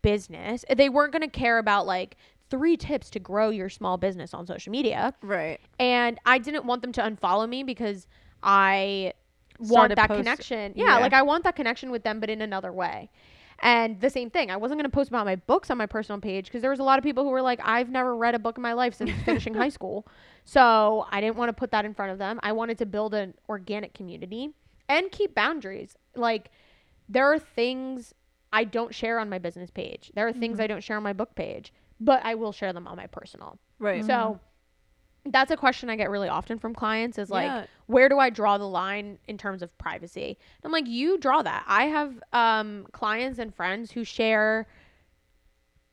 [0.03, 0.64] business.
[0.74, 2.16] They weren't going to care about like
[2.51, 5.14] three tips to grow your small business on social media.
[5.22, 5.61] right.
[5.78, 8.07] And I didn't want them to unfollow me because
[8.42, 9.12] I
[9.59, 10.72] want that post- connection.
[10.76, 10.99] Yeah, yeah.
[10.99, 13.11] like I want that connection with them, but in another way.
[13.61, 16.20] And the same thing, I wasn't going to post about my books on my personal
[16.20, 18.38] page because there was a lot of people who were like, I've never read a
[18.38, 20.07] book in my life since finishing high school.
[20.44, 22.38] So I didn't want to put that in front of them.
[22.42, 24.50] I wanted to build an organic community
[24.88, 25.96] and keep boundaries.
[26.14, 26.50] Like,
[27.09, 28.14] there are things
[28.52, 30.12] I don't share on my business page.
[30.14, 30.62] There are things Mhm.
[30.62, 33.59] I don't share on my book page, but I will share them on my personal.
[33.78, 34.04] Right.
[34.04, 34.38] So
[35.33, 37.66] that's a question I get really often from clients is like, Yeah.
[37.87, 40.39] where do I draw the line in terms of privacy?
[40.64, 41.64] I'm like, you draw that.
[41.66, 44.66] I have um, clients and friends who share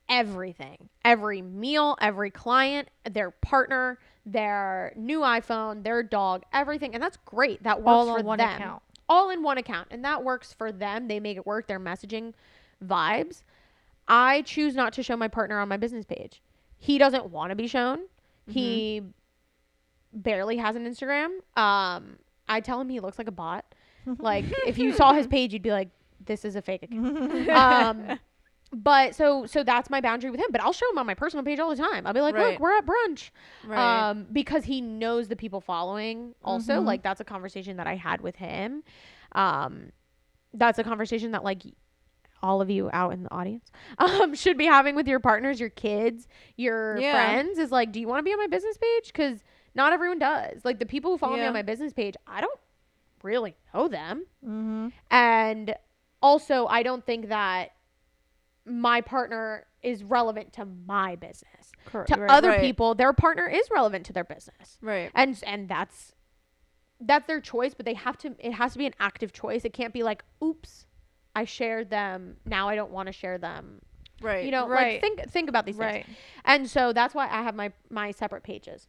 [0.10, 6.94] everything every meal, every client, their partner, their new iPhone, their dog, everything.
[6.94, 7.64] And that's great.
[7.64, 8.50] That works all for on one them.
[8.50, 8.84] account.
[9.10, 9.90] All in one account.
[9.92, 11.08] And that works for them.
[11.08, 11.68] They make it work.
[11.68, 12.34] Their messaging
[12.86, 13.44] vibes.
[14.08, 16.42] I choose not to show my partner on my business page.
[16.78, 18.00] He doesn't want to be shown.
[18.48, 19.02] He
[20.14, 21.30] barely has an Instagram.
[21.58, 23.66] Um, I tell him he looks like a bot.
[24.20, 25.88] Like if you saw his page, you'd be like,
[26.26, 28.20] "This is a fake account." um,
[28.74, 30.48] but so so that's my boundary with him.
[30.52, 32.06] But I'll show him on my personal page all the time.
[32.06, 32.52] I'll be like, Right.
[32.52, 33.30] "Look, we're at brunch,"
[33.66, 34.10] Right.
[34.10, 36.36] um, because he knows the people following.
[36.44, 36.86] Also, Mhm.
[36.86, 38.84] like that's a conversation that I had with him.
[39.32, 39.92] Um,
[40.54, 41.64] that's a conversation that like
[42.42, 45.70] all of you out in the audience um, should be having with your partners, your
[45.70, 47.14] kids, your Yeah.
[47.14, 47.58] friends.
[47.58, 49.08] Is like, do you want to be on my business page?
[49.14, 49.44] Because
[49.76, 50.64] not everyone does.
[50.64, 52.60] Like the people who follow me on my business page, I don't
[53.24, 54.26] really know them.
[54.46, 54.88] Mm-hmm.
[55.12, 55.76] And
[56.22, 57.72] also, I don't think that
[58.66, 61.72] my partner is relevant to my business.
[61.86, 62.14] Correct.
[62.14, 62.30] To right.
[62.32, 62.62] other Right.
[62.62, 64.78] people, their partner is relevant to their business.
[64.82, 65.12] right.
[65.16, 66.14] And and that's
[67.02, 69.66] that's their choice, but they have to it has to be an active choice.
[69.66, 70.86] It can't be like, "Oops,
[71.36, 72.38] I shared them.
[72.46, 73.82] Now I don't want to share them."
[74.22, 74.46] Right.
[74.46, 74.94] You know, Right.
[74.94, 75.92] like think think about these things.
[75.92, 76.06] right.
[76.46, 78.88] And so that's why I have my my separate pages.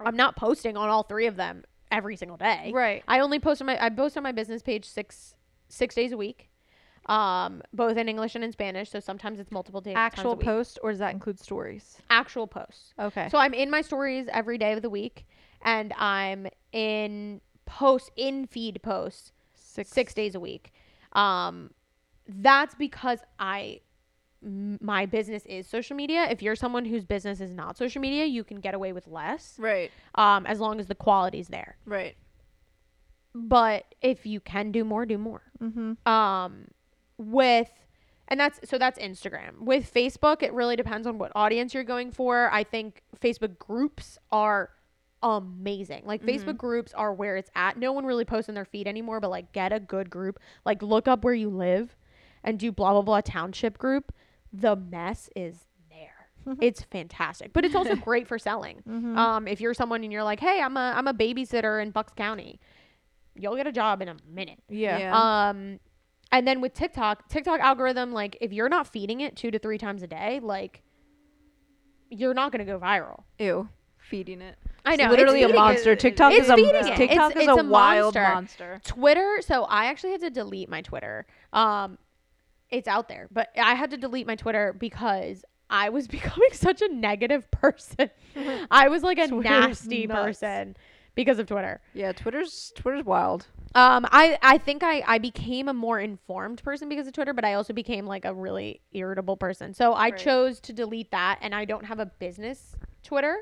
[0.00, 2.72] I'm not posting on all three of them every single day.
[2.74, 3.02] Right.
[3.06, 5.34] I only post on my I post on my business page six
[5.68, 6.50] six days a week,
[7.06, 8.90] um, both in English and in Spanish.
[8.90, 9.94] So sometimes it's multiple days.
[9.96, 11.98] Actual post, or does that include stories?
[12.10, 12.94] Actual posts.
[12.98, 13.28] Okay.
[13.30, 15.26] So I'm in my stories every day of the week,
[15.62, 19.90] and I'm in post in feed posts six.
[19.90, 20.72] six days a week.
[21.12, 21.70] Um,
[22.28, 23.80] that's because I
[24.42, 26.26] my business is social media.
[26.30, 29.56] If you're someone whose business is not social media, you can get away with less,
[29.58, 29.90] Right.
[30.16, 31.76] um, as long as the quality's there.
[31.86, 32.16] Right.
[33.34, 35.42] But if you can do more, do more.
[35.62, 36.08] Mm-hmm.
[36.08, 36.64] um
[37.18, 37.70] with
[38.28, 39.60] and that's so that's Instagram.
[39.60, 42.50] With Facebook, it really depends on what audience you're going for.
[42.52, 44.70] I think Facebook groups are
[45.22, 46.02] amazing.
[46.04, 47.76] Like Facebook groups are where it's at.
[47.78, 50.40] No one really posts in their feed anymore, but like get a good group.
[50.64, 51.96] Like look up where you live
[52.42, 54.12] and do blah blah blah township group.
[54.52, 56.56] The mess is there.
[56.60, 57.52] it's fantastic.
[57.52, 58.82] But it's also great for selling.
[58.88, 59.16] Mm-hmm.
[59.16, 62.12] Um if you're someone and you're like, "Hey, I'm a I'm a babysitter in Bucks
[62.14, 62.60] County."
[63.34, 64.58] You'll get a job in a minute.
[64.68, 64.98] yeah.
[64.98, 65.48] Yeah.
[65.48, 65.80] Um,
[66.30, 69.78] and then with TikTok, TikTok algorithm, like if you're not feeding it two to three
[69.78, 70.82] times a day, like
[72.10, 73.22] you're not gonna go viral.
[73.38, 73.68] Ew.
[73.98, 74.56] Feeding it.
[74.84, 75.64] I know, it's literally a feeding it.
[75.64, 75.96] monster.
[75.96, 76.96] TikTok It's is a it.
[76.96, 78.34] TikTok It's- is it's a, a wild monster.
[78.34, 78.80] monster.
[78.84, 79.38] Twitter.
[79.40, 81.24] So I actually had to delete my Twitter.
[81.52, 81.96] Um,
[82.72, 86.82] it's out there, but I had to delete my Twitter because I was becoming such
[86.82, 88.10] a negative person.
[88.70, 90.40] I was like a Twitter's nasty nuts.
[90.40, 90.76] person
[91.14, 91.80] because of Twitter.
[91.94, 93.46] Yeah, Twitter's Twitter's wild.
[93.74, 97.44] Um, I, I think I, I became a more informed person because of Twitter, but
[97.44, 99.72] I also became like a really irritable person.
[99.72, 100.16] So I Right.
[100.18, 103.38] chose to delete that, and I don't have a business Twitter.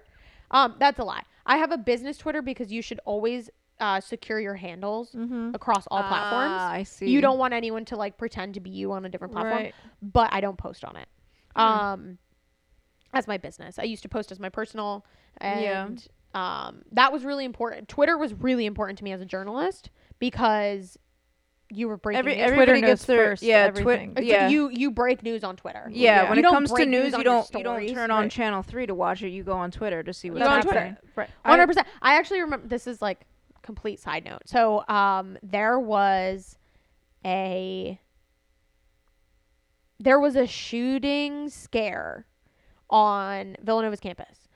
[0.53, 1.22] Um, that's a lie.
[1.47, 3.51] I have a business Twitter because you should always
[3.81, 5.53] uh, secure your handles Mm-hmm.
[5.55, 6.53] across all platforms.
[6.59, 7.09] Ah, I see.
[7.11, 9.74] You don't want anyone to like pretend to be you on a different platform, Right.
[10.03, 11.09] but I don't post on it.
[11.57, 11.62] Hmm.
[11.62, 12.18] Um,
[13.12, 15.05] as my business, I used to post as my personal,
[15.41, 15.87] Yeah.
[15.87, 17.89] and um, that was really important.
[17.89, 20.97] Twitter was really important to me as a journalist because
[21.72, 22.43] you were breaking Every news.
[22.43, 23.70] everybody Twitter gets their first yeah.
[23.70, 25.89] Twitter yeah you you break news on Twitter.
[25.93, 26.22] yeah.
[26.24, 26.28] Yeah.
[26.28, 28.31] When You it comes to news, you don't you don't turn on right.
[28.31, 29.28] channel three to watch it.
[29.28, 30.97] You go on Twitter to see what's You go on happening.
[30.97, 31.12] Twitter.
[31.16, 31.28] Right.
[31.45, 31.87] One hundred percent.
[32.03, 32.66] I actually remember.
[32.66, 33.20] This is like
[33.71, 34.43] complete side note.
[34.47, 36.59] So, um, there was
[37.25, 38.01] a
[39.99, 42.27] there was a shooting scare
[42.89, 44.49] on Villanova's campus,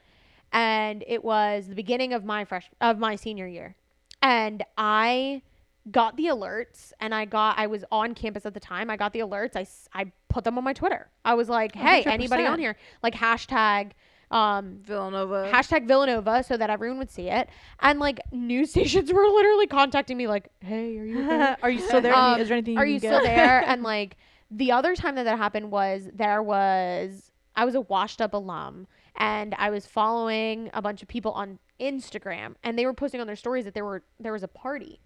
[0.53, 3.77] and it was the beginning of my fresh of my senior year,
[4.23, 5.43] and I
[5.91, 8.89] got the alerts and I got I was on campus at the time.
[8.91, 9.55] I got the alerts.
[9.55, 11.09] I I put them on my Twitter.
[11.25, 13.93] I was like, "Hey, anybody on here?" Like hashtag
[14.35, 15.49] um Villanova.
[15.51, 17.49] hashtag Villanova so that everyone would see it.
[17.81, 21.55] And like news stations were literally contacting me like, "Hey, are you okay?
[21.63, 22.13] Are you still there?
[22.13, 22.25] Is there?
[22.35, 22.77] Um, Is there anything?
[22.77, 24.17] are you you still there?" and like
[24.51, 28.89] the other time that that happened was there was I was a washed up alum
[29.17, 33.27] and I was following a bunch of people on Instagram and they were posting on
[33.29, 35.01] their stories that there were there was a party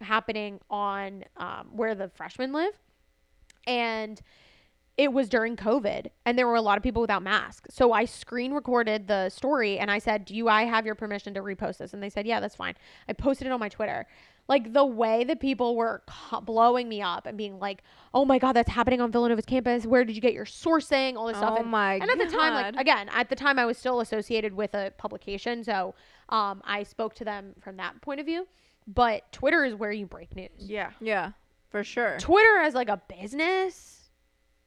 [0.00, 2.72] happening on um, where the freshmen live
[3.66, 4.22] and
[5.00, 7.74] it was during COVID and there were a lot of people without masks.
[7.74, 11.32] So I screen recorded the story and I said, "Do you I have your permission
[11.34, 12.74] to repost this?" And they said, "Yeah, that's fine."
[13.08, 14.06] I posted it on my Twitter.
[14.46, 16.02] Like the way that people were
[16.42, 17.82] blowing me up and being like,
[18.12, 19.86] "Oh my god, that's happening on Villanova's campus.
[19.86, 21.54] Where did you get your sourcing?" All this stuff.
[21.56, 24.00] Oh And, my and at the time, like again, at the time I was still
[24.00, 25.94] associated with a publication, so
[26.28, 28.46] um, I spoke to them from that point of view.
[28.86, 30.50] But Twitter is where you break news.
[30.58, 30.90] Yeah.
[31.00, 31.32] Yeah,
[31.70, 32.18] for sure.
[32.18, 33.99] Twitter as like a business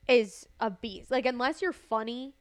[0.07, 1.11] is a beast.
[1.11, 2.33] Like unless you're funny,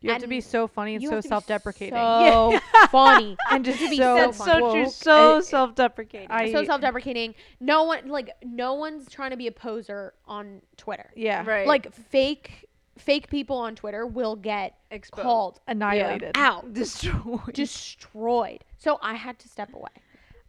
[0.00, 1.94] You have to be so funny and you so have to be self-deprecating.
[1.94, 2.58] So
[2.90, 3.36] funny.
[3.50, 4.60] and just be so, so funny.
[4.60, 4.90] so true.
[4.90, 6.28] So self-deprecating.
[6.30, 7.34] I- so self-deprecating.
[7.60, 11.10] No one like no one's trying to be a poser on Twitter.
[11.16, 11.44] yeah.
[11.46, 11.66] right.
[11.66, 15.22] Like fake fake people on Twitter will get Exposed.
[15.24, 16.30] called Annihilated.
[16.36, 17.52] out, destroyed.
[17.52, 18.64] destroyed.
[18.78, 19.88] So I had to step away.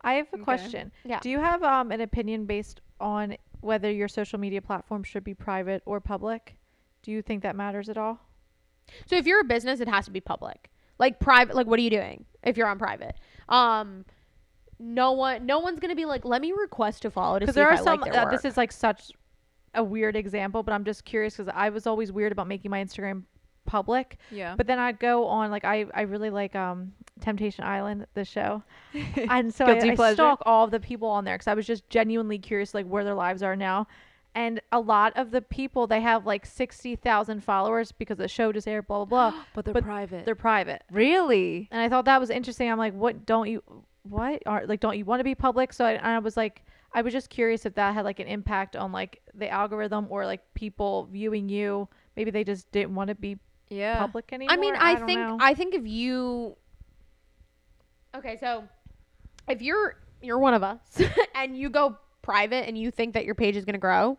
[0.02, 0.44] I have a Okay.
[0.44, 0.92] question.
[1.04, 1.20] Yeah.
[1.22, 3.36] Do you have um an opinion based on
[3.66, 6.58] whether your social media platform should be private or public?
[7.04, 8.20] Do you think that matters at all?
[9.08, 10.70] So if you're a business, it has to be public.
[11.00, 13.16] Like private, like what are you doing if you're on private?
[13.50, 14.06] Um,
[14.80, 17.56] no one, no one's gonna be like, let me request to follow to see Because
[17.56, 18.02] there if are I some.
[18.02, 18.34] like their uh, work.
[18.34, 19.12] this is like such
[19.74, 22.84] a weird example, but I'm just curious because I was always weird about making my
[22.84, 23.24] Instagram
[23.66, 24.18] public.
[24.32, 24.56] yeah.
[24.56, 28.64] But then I'd go on like I I really like um Temptation Island the show,
[29.30, 30.16] and so I, I pleasure.
[30.16, 33.14] stalk all the people on there because I was just genuinely curious like where their
[33.14, 33.88] lives are now.
[34.34, 38.52] And a lot of the people they have like sixty thousand followers because the show
[38.52, 39.44] just aired, blah blah blah.
[39.54, 40.26] but they're but private.
[40.26, 40.84] They're private.
[40.92, 41.70] really.
[41.72, 42.70] and I thought that was interesting.
[42.70, 43.64] I'm like, what don't you,
[44.04, 45.72] what are like, don't you want to be public?
[45.72, 46.64] So I, and I was like,
[46.94, 50.26] I was just curious if that had like an impact on like the algorithm or
[50.26, 51.88] like people viewing you.
[52.18, 53.38] Maybe they just didn't want to be
[53.70, 53.98] Yeah.
[53.98, 54.54] public anymore.
[54.54, 55.38] I mean, I, don't think know.
[55.40, 56.56] I think if you
[58.16, 58.64] Okay, so
[59.48, 60.80] if you're you're one of us
[61.36, 64.18] and you go private and you think that your page is going to grow,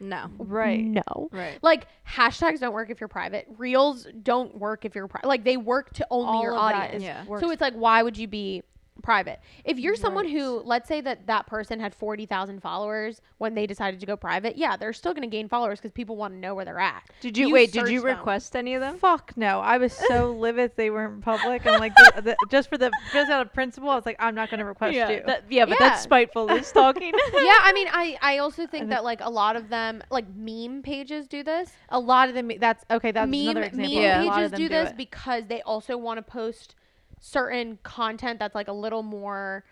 [0.00, 0.30] No.
[0.38, 0.82] right.
[0.84, 1.28] No.
[1.32, 1.58] Right.
[1.62, 3.46] Like hashtags don't work if you're private.
[3.58, 7.02] Reels don't work if you're pri- like they work to only All your audience.
[7.02, 7.24] Yeah.
[7.26, 7.42] works.
[7.42, 8.62] So it's like why would you be
[9.02, 9.40] private?
[9.64, 10.32] If you're someone Right.
[10.34, 14.56] who let's say that that person had 40,000 followers when they decided to go private,
[14.56, 17.02] yeah, they're still going to gain followers cuz people want to know where they're at.
[17.20, 17.72] Did you, You wait?
[17.72, 18.16] Did you search them.
[18.18, 18.98] request any of them?
[18.98, 19.60] Fuck no!
[19.60, 21.66] I was so livid they weren't public.
[21.66, 24.34] I'm like, the, the, just for the just out of principle, I was like, I'm
[24.34, 25.22] not going to request you.
[25.26, 25.88] that- yeah, but Yeah.
[25.88, 26.50] that's spiteful.
[26.50, 27.12] Is talking.
[27.34, 30.26] yeah, I mean, I I also think And that like a lot of them like
[30.34, 31.72] meme pages do this.
[31.90, 32.50] a lot of them.
[32.58, 33.12] That's okay.
[33.12, 33.94] That's meme another example.
[33.94, 34.22] meme Yeah.
[34.22, 34.96] A lot pages of them do this it.
[34.96, 36.74] because they also want to post
[37.20, 39.64] certain content that's like a little more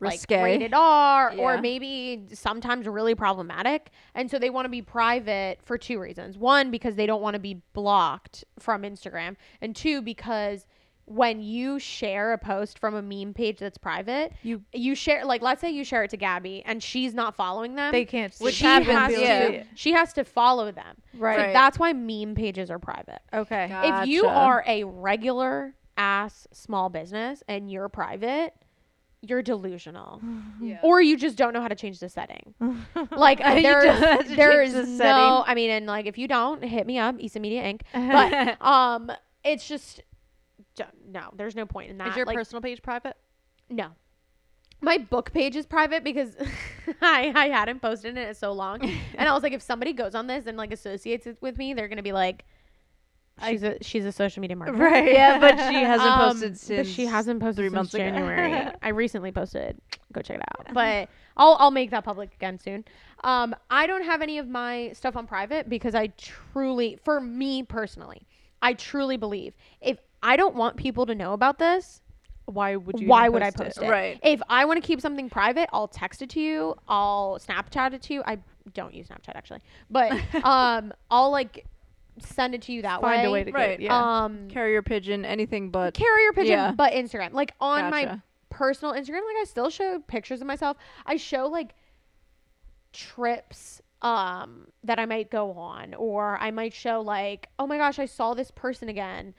[0.00, 0.36] Risque.
[0.36, 3.90] like rated R or maybe sometimes really problematic.
[4.14, 6.38] And so they want to be private for two reasons.
[6.38, 9.36] One, because they don't want to be blocked from Instagram.
[9.60, 10.66] And two, because
[11.04, 15.42] when you share a post from a meme page that's private, You- you share like
[15.42, 17.92] let's say you share it to Gabby and she's not following them.
[17.92, 18.34] They can't.
[18.38, 19.48] Which she happens, has yeah.
[19.48, 21.02] to she has to follow them.
[21.14, 21.36] Right.
[21.36, 23.20] So that's why meme pages are private.
[23.34, 23.68] Okay.
[23.70, 28.54] If you are a regular ass small business and you're private,
[29.20, 30.22] you're delusional.
[30.62, 30.78] Yeah.
[30.82, 32.54] Or you just don't know how to change the setting.
[33.10, 35.42] Like You there's don't have to there's the no setting.
[35.46, 37.82] I mean and like if you don't, hit me up, Isa Media Inc.
[37.92, 39.12] But um
[39.44, 40.02] it's just
[41.06, 42.08] no, there's no point in that.
[42.08, 43.16] Is your like, personal page private?
[43.68, 43.88] no.
[44.82, 46.34] My book page is private because
[47.02, 48.80] I, I hadn't posted in it so long.
[48.80, 51.74] And I was like, if somebody goes on this and like associates it with me,
[51.74, 52.46] they're gonna be like,
[53.48, 54.78] she's a she's a social media marketer.
[54.78, 55.12] Right.
[55.12, 56.88] yeah, but she hasn't Um, posted but since.
[56.88, 58.04] she hasn't posted three since months ago.
[58.04, 58.72] January.
[58.82, 59.78] I recently posted.
[60.12, 60.66] Go check it out.
[60.74, 62.84] But I'll I'll make that public again soon.
[63.24, 67.62] Um, I don't have any of my stuff on private because I truly, for me
[67.62, 68.26] personally,
[68.62, 72.00] I truly believe if I don't want people to know about this,
[72.46, 73.08] Why would you?
[73.08, 73.88] why even would I post post it?
[73.90, 74.18] Right.
[74.22, 76.74] If I want to keep something private, I'll text it to you.
[76.88, 78.22] I'll Snapchat it to you.
[78.26, 78.38] I
[78.74, 79.60] don't use Snapchat actually,
[79.90, 80.12] but
[80.44, 81.64] um, I'll like
[82.20, 83.28] send it to you that Find way.
[83.28, 83.78] a way to Right.
[83.78, 83.80] get.
[83.86, 84.24] Yeah.
[84.24, 85.94] Um, carrier pigeon, anything but.
[85.94, 86.72] carrier pigeon, Yeah.
[86.72, 87.32] but Instagram.
[87.32, 88.22] Like on my Gotcha.
[88.50, 90.76] personal Instagram, like I still show pictures of myself.
[91.06, 91.74] I show like
[92.92, 97.98] trips um that I might go on or I might show like, oh my gosh,
[97.98, 99.34] I saw this person again.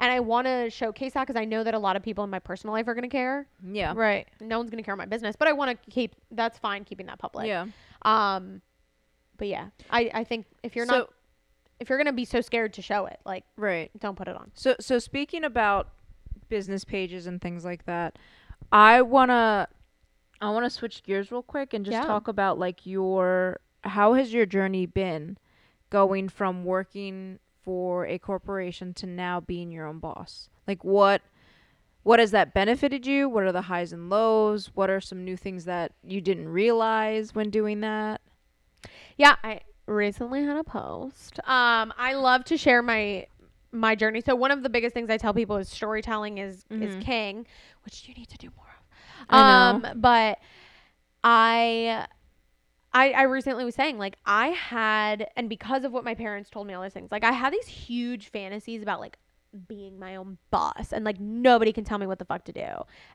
[0.00, 2.30] And I want to showcase that because I know that a lot of people in
[2.30, 3.46] my personal life are going to care.
[3.64, 3.92] Yeah.
[3.94, 4.26] right.
[4.40, 6.84] No one's going to care about my business, but I want to keep that's fine
[6.84, 7.46] keeping that public.
[7.46, 7.66] yeah.
[8.02, 8.60] Um
[9.36, 11.10] but yeah, I I think if you're so, not
[11.84, 13.90] if you're going to be so scared to show it, like right.
[14.00, 14.50] don't put it on.
[14.54, 15.88] So so speaking about
[16.48, 18.18] business pages and things like that,
[18.72, 19.68] I wanna
[20.40, 22.06] I wanna switch gears real quick and just Yeah.
[22.06, 25.36] talk about like your how has your journey been
[25.90, 30.48] going from working for a corporation to now being your own boss?
[30.66, 31.20] Like what
[32.02, 33.28] what has that benefited you?
[33.28, 34.70] What are the highs and lows?
[34.74, 38.22] What are some new things that you didn't realize when doing that?
[39.16, 41.38] Yeah, I recently had a post.
[41.46, 43.26] Um, I love to share my
[43.72, 44.20] my journey.
[44.20, 47.00] So one of the biggest things I tell people is storytelling is is Mhm.
[47.00, 47.46] king,
[47.84, 49.26] which you need to do more of.
[49.28, 49.86] I know.
[49.88, 50.38] Um, but
[51.22, 52.06] I
[52.92, 56.66] I, I recently was saying like I had and because of what my parents told
[56.68, 59.18] me all those things like I had these huge fantasies about like
[59.68, 62.66] being my own boss and like nobody can tell me what the fuck to do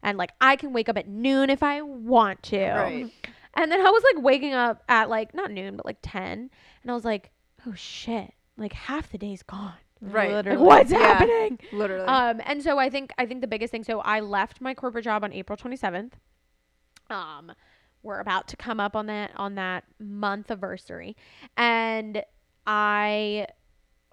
[0.04, 3.12] and like I can wake up at noon if I want to Right.
[3.56, 6.50] And then I was like waking up at like not noon but like 10
[6.84, 7.32] and I was like
[7.68, 10.46] oh shit like half the day's gone Right.
[10.46, 11.00] like what's Yeah.
[11.00, 12.06] happening Literally.
[12.06, 13.84] um, and so I think I think the biggest thing.
[13.84, 16.14] So I left my corporate job on April 27th.
[17.10, 17.52] Um,
[18.02, 21.18] we're about to come up on that on that month anniversary,
[21.58, 22.24] and
[22.66, 23.48] I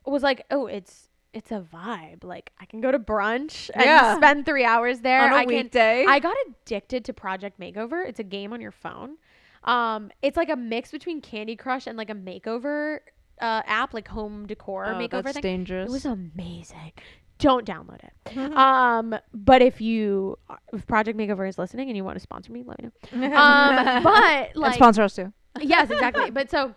[0.05, 2.24] was like, oh, it's it's a vibe.
[2.24, 4.16] Like I can go to brunch and Yeah.
[4.16, 5.20] spend three hours there.
[5.20, 5.55] On a I can.
[5.55, 6.05] weekday.
[6.07, 8.09] I got addicted to Project Makeover.
[8.09, 9.18] It's a game on your phone.
[9.67, 12.99] Um, it's like a mix between Candy Crush and like a makeover
[13.41, 15.43] uh, app, like home decor oh, makeover that's thing.
[15.43, 15.89] dangerous.
[15.89, 16.93] It was amazing.
[17.39, 18.39] Don't download it.
[18.57, 20.39] um, but if you,
[20.73, 23.37] if Project Makeover is listening and you want to sponsor me, let me know.
[23.37, 25.33] Um, but and like, sponsor us too.
[25.61, 26.31] yes, exactly.
[26.37, 26.75] But so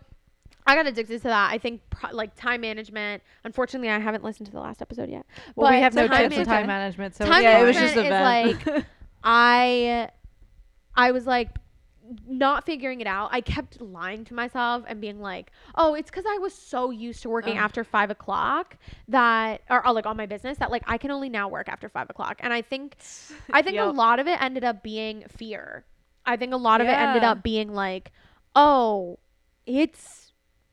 [0.67, 1.51] I got addicted to that.
[1.51, 3.23] I think pro- like time management.
[3.45, 5.25] Unfortunately, I haven't listened to the last episode yet.
[5.55, 7.15] Well, we have no time tips on management- time management.
[7.15, 8.85] So Time yeah, it was just a like
[9.23, 10.09] I,
[10.93, 11.49] I was like
[12.27, 13.29] not figuring it out.
[13.31, 17.21] I kept lying to myself and being like, "Oh, it's because I was so used
[17.23, 17.63] to working Ugh.
[17.63, 21.29] after five o'clock that, or, or like on my business that like I can only
[21.29, 22.97] now work after five o'clock." And I think,
[23.53, 25.85] I think a lot of it ended up being fear.
[26.25, 28.11] I think a lot of it ended up being like,
[28.55, 29.19] "Oh,
[29.65, 30.28] it's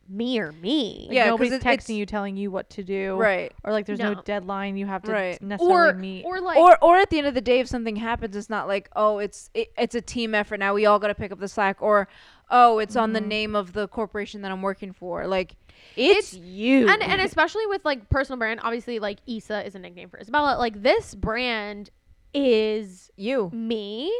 [0.08, 2.82] me or me." Like, Yeah, 'cause nobody's it- texting it's- you telling you what to
[2.84, 3.52] do, right.
[3.64, 4.22] Or like there's no, No.
[4.22, 5.40] deadline you have to Right.
[5.42, 6.24] necessarily Or meet.
[6.24, 8.68] or like or or at the end of the day, if something happens, it's not
[8.68, 10.58] like oh, it's it, it's a team effort.
[10.58, 12.08] Now we all got to pick up the slack, or
[12.50, 13.26] oh, it's on the Mhm.
[13.26, 15.26] name of the corporation that I'm working for.
[15.26, 15.56] Like
[15.96, 16.88] it's, you.
[16.88, 20.56] and and especially with like personal brand, obviously like Isa is a nickname for Isabella.
[20.58, 21.90] Like this brand
[22.34, 23.50] is you.
[23.52, 24.12] me,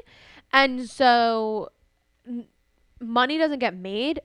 [0.52, 1.70] and so
[2.26, 2.46] n-
[3.00, 4.20] money doesn't get made.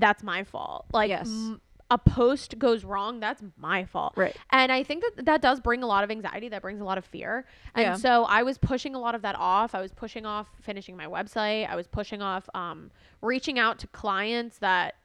[0.00, 0.86] That's my fault.
[0.92, 1.26] Like Yes.
[1.28, 3.20] m- a post goes wrong.
[3.20, 4.14] That's my fault.
[4.16, 4.36] Right.
[4.50, 6.48] And I think that that does bring a lot of anxiety.
[6.48, 7.46] That brings a lot of fear.
[7.76, 7.94] And Yeah.
[7.94, 9.72] so I was pushing a lot of that off.
[9.74, 11.68] I was pushing off finishing my website.
[11.70, 12.90] I was pushing off um,
[13.22, 14.96] reaching out to clients that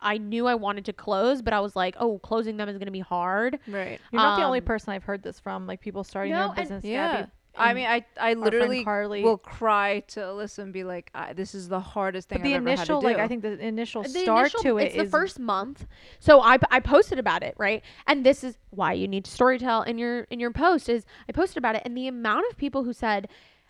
[0.00, 2.86] I knew I wanted to close, but I was like, oh, closing them is going
[2.86, 3.60] to be hard.
[3.68, 4.00] Right.
[4.12, 5.66] You're not the only um, person I've heard this from.
[5.68, 6.84] Like people starting No, their and- business.
[6.84, 7.26] Yeah.
[7.56, 9.22] Gabby, I mean, I I literally Carly.
[9.22, 12.54] will cry to Alyssa and be like, I, "This is the hardest thing but the
[12.54, 13.16] I've ever had to initial, like.
[13.18, 15.86] I think the initial The start initial- to it it's the first month.
[16.18, 17.82] So I, I posted about it, right?
[18.06, 21.32] And this is why you need to storytell in your in your post is I
[21.32, 23.28] posted about it and the amount of people who said,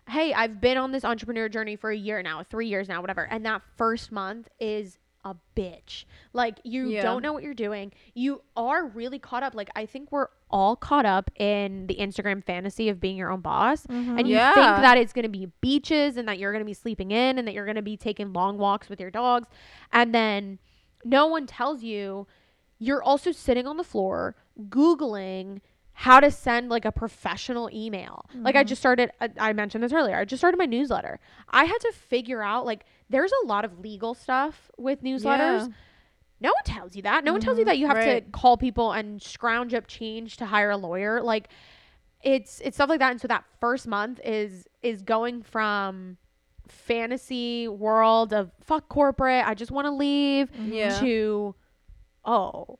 [0.09, 3.27] "Hey, I've been on this entrepreneur journey for a year now, 3 years now, whatever."
[3.29, 6.05] And that first month is a bitch.
[6.33, 7.01] Like you Yeah.
[7.01, 7.91] don't know what you're doing.
[8.13, 9.55] You are really caught up.
[9.55, 13.41] Like I think we're all caught up in the Instagram fantasy of being your own
[13.41, 13.85] boss.
[13.87, 14.19] Mhm.
[14.19, 14.53] And you Yeah.
[14.53, 17.39] think that it's going to be beaches and that you're going to be sleeping in
[17.39, 19.47] and that you're going to be taking long walks with your dogs.
[19.91, 20.59] And then
[21.03, 22.27] no one tells you
[22.77, 24.35] you're also sitting on the floor
[24.69, 25.61] Googling
[25.93, 28.25] how to send like a professional email.
[28.35, 28.67] Like I Mhm.
[28.67, 31.19] just started, I, I mentioned this earlier, I just started my newsletter.
[31.49, 35.67] I had to figure out like there's a lot of legal stuff with newsletters.
[35.67, 35.67] Yeah.
[36.41, 37.23] No one tells you that.
[37.23, 37.67] No one tells you Mhm.
[37.67, 41.21] that you have to call people and scrounge up change to hire a lawyer.
[41.21, 41.49] Like
[42.23, 43.11] it's it's stuff like that.
[43.11, 46.17] And so that first month is is going from
[46.67, 50.99] fantasy world of fuck corporate, I just want to leave Yeah.
[50.99, 51.55] to
[52.25, 52.79] oh,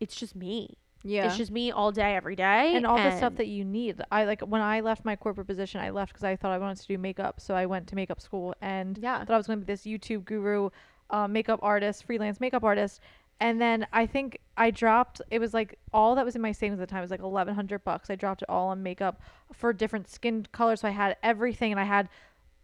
[0.00, 0.78] it's just me.
[1.06, 1.26] Yeah.
[1.26, 2.74] It's just me all day every day.
[2.74, 4.00] and all the stuff that you need.
[4.10, 6.78] I like when I left my corporate position, I left because I thought I wanted
[6.78, 7.40] to do makeup.
[7.40, 9.18] So I went to makeup school and yeah.
[9.24, 10.70] thought I was going to be this YouTube guru,
[11.10, 13.00] uh, makeup artist, freelance makeup artist.
[13.38, 15.20] And then I think I dropped.
[15.30, 17.54] It was like all that was in my savings at the time was like eleven
[17.54, 18.08] hundred bucks.
[18.08, 19.20] I dropped it all on makeup
[19.52, 20.80] for different skin colors.
[20.80, 22.08] So I had everything, and I had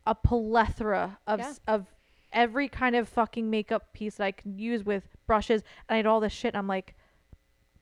[0.06, 1.52] a plethora of Yeah.
[1.68, 1.86] of
[2.32, 5.62] every kind of fucking makeup piece that I could use with brushes.
[5.88, 6.54] And I had all this shit.
[6.54, 6.96] And I'm like,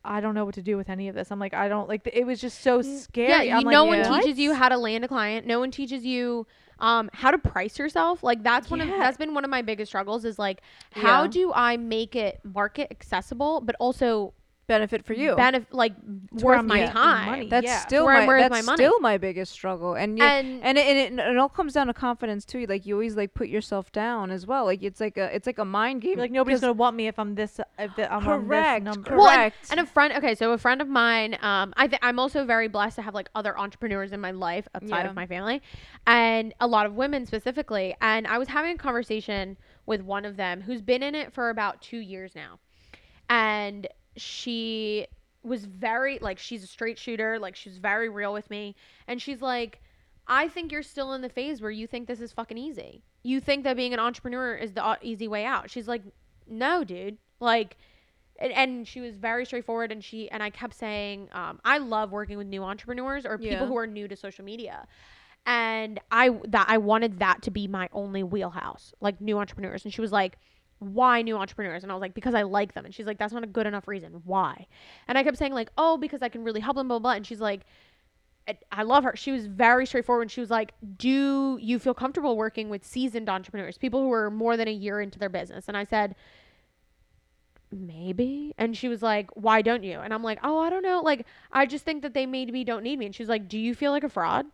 [0.04, 1.30] I don't know what to do with any of this.
[1.30, 2.08] I'm like, I don't like.
[2.12, 3.28] It was just so scary.
[3.28, 4.20] Yeah, you, I'm like, no one yeah.
[4.20, 5.46] teaches you how to land a client.
[5.46, 6.46] No one teaches you
[6.78, 8.22] um, how to price yourself.
[8.22, 8.98] Like that's one of Yeah.
[8.98, 10.24] that's been one of my biggest struggles.
[10.24, 10.62] Is like
[10.92, 11.28] how Yeah.
[11.28, 14.32] do I make it market accessible, but also
[14.70, 15.36] benefit for you.
[15.36, 17.26] benefit like To where worth my making time.
[17.26, 17.48] money.
[17.48, 17.80] that's yeah.
[17.80, 18.76] still Where I'm my worth that's my money.
[18.76, 19.94] still my biggest struggle.
[19.94, 22.64] And you, And, and it, and it, it all comes down to confidence too.
[22.66, 24.64] Like you always like put yourself down as well.
[24.64, 26.12] Like it's like a it's like a mind game.
[26.12, 27.60] You're like nobody's gonna want me if I'm this.
[27.78, 28.84] If the, I'm on correct.
[28.86, 29.10] this number.
[29.10, 29.20] Correct.
[29.20, 30.12] Well, and- and a friend.
[30.14, 31.36] Okay, so a friend of mine.
[31.42, 34.66] Um, I th- I'm also very blessed to have like other entrepreneurs in my life
[34.74, 35.08] outside Yeah.
[35.10, 35.60] of my family,
[36.06, 37.94] and a lot of women specifically.
[38.00, 39.56] And I was having a conversation
[39.86, 42.58] with one of them who's been in it for about two years now,
[43.28, 45.06] and she
[45.42, 48.74] was very like she's a straight shooter like she was very real with me.
[49.06, 49.80] And she's like
[50.26, 53.02] i think you're still in the phase where you think this is fucking easy.
[53.22, 55.70] You think that being an entrepreneur is the uh, easy way out.
[55.70, 56.02] She's like
[56.46, 57.18] no dude.
[57.40, 57.76] Like
[58.38, 62.10] and, and she was very straightforward and she and i kept saying um, i love
[62.10, 63.66] working with new entrepreneurs or people Yeah.
[63.66, 64.86] who are new to social media.
[65.46, 69.84] And i that i wanted that to be my only wheelhouse like new entrepreneurs.
[69.84, 70.38] And she was like
[70.80, 73.32] why new entrepreneurs and i was like because i like them and she's like that's
[73.32, 74.66] not a good enough reason why
[75.06, 77.16] and i kept saying like oh because i can really help them blah blah, blah.
[77.16, 77.60] and she's like
[78.72, 79.14] I- love her.
[79.14, 80.22] She was very straightforward.
[80.22, 84.30] And she was like, "Do you feel comfortable working with seasoned entrepreneurs, people who are
[84.30, 86.16] more than a year into their business?" And I said,
[87.70, 91.00] "Maybe." And she was like, "Why don't you?" And I'm like, "Oh, I don't know.
[91.00, 93.58] Like, I just think that they maybe don't need me." And she was like, "Do
[93.58, 94.46] you feel like a fraud?"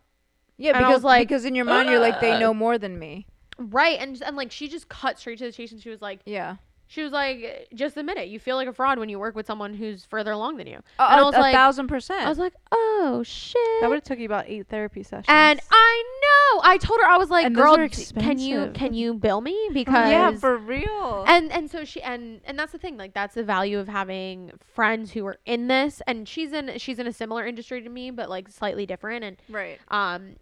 [0.57, 3.25] Yeah, And because like, because in your mind you're like they know more than me.
[3.57, 3.99] Right.
[3.99, 5.71] And and like she just cut straight to the chase.
[5.71, 6.55] And she was like, Yeah.
[6.89, 8.29] she was like, "Just admit it.
[8.29, 10.77] You feel like a fraud when you work with someone who's further along than you."
[10.99, 12.25] A, And I a- was a like- thousand percent.
[12.25, 15.25] I was like, "Oh shit." That would have took you about eight therapy sessions.
[15.27, 16.61] And I know.
[16.63, 17.75] I told her I was like, And "Girl,
[18.19, 21.25] can you can you bill me because yeah, for real.
[21.27, 22.95] and and so she and and that's the thing.
[22.95, 26.01] Like that's the value of having friends who are in this.
[26.07, 29.25] And she's in she's in a similar industry to me, but like slightly different.
[29.25, 29.77] And right.
[29.89, 30.37] um,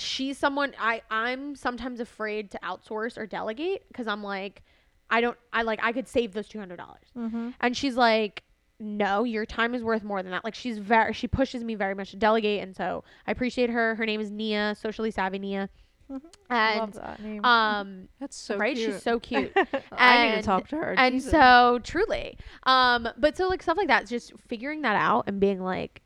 [0.00, 4.62] she's someone I I'm sometimes afraid to outsource or delegate because I'm like,
[5.10, 7.06] I don't I like I could save those two hundred dollars.
[7.16, 7.50] mm-hmm.
[7.60, 8.42] And she's like,
[8.80, 10.44] no, your time is worth more than that.
[10.44, 13.94] Like she's very, she pushes me very much to delegate, and so I appreciate her.
[13.96, 15.68] Her name is Nia, socially savvy Nia,
[16.48, 17.44] I love and that name.
[17.44, 18.92] um, That's so right, cute.
[18.94, 19.52] she's so cute.
[19.92, 20.94] I need to talk to her.
[20.96, 21.30] and Jesus.
[21.30, 25.60] so truly, um, but so like stuff like that, just figuring that out and being
[25.60, 26.02] like,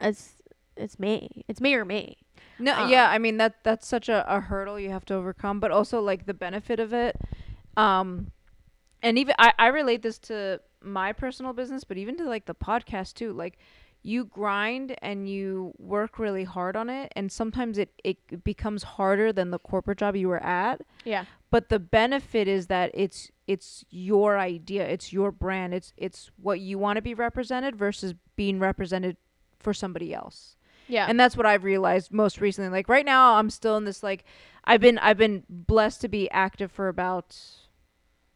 [0.00, 0.34] it's
[0.76, 2.16] it's me, it's me or me.
[2.58, 5.60] No, Um, yeah, I mean that that's such a, a hurdle you have to overcome,
[5.60, 7.16] but also like the benefit of it.
[7.76, 8.30] Um
[9.02, 12.54] and even I, I relate this to my personal business, but even to like the
[12.54, 13.32] podcast too.
[13.32, 13.58] Like
[14.02, 19.32] you grind and you work really hard on it and sometimes it, it becomes harder
[19.32, 20.82] than the corporate job you were at.
[21.04, 26.30] Yeah, But the benefit is that it's it's your idea, it's your brand, it's it's
[26.36, 29.16] what you want to be represented versus being represented
[29.58, 30.56] for somebody else
[30.88, 32.70] yeah, and that's what i've realized most recently.
[32.70, 34.24] Like right now i'm still in this like
[34.64, 37.36] i've been i've been blessed to be active for about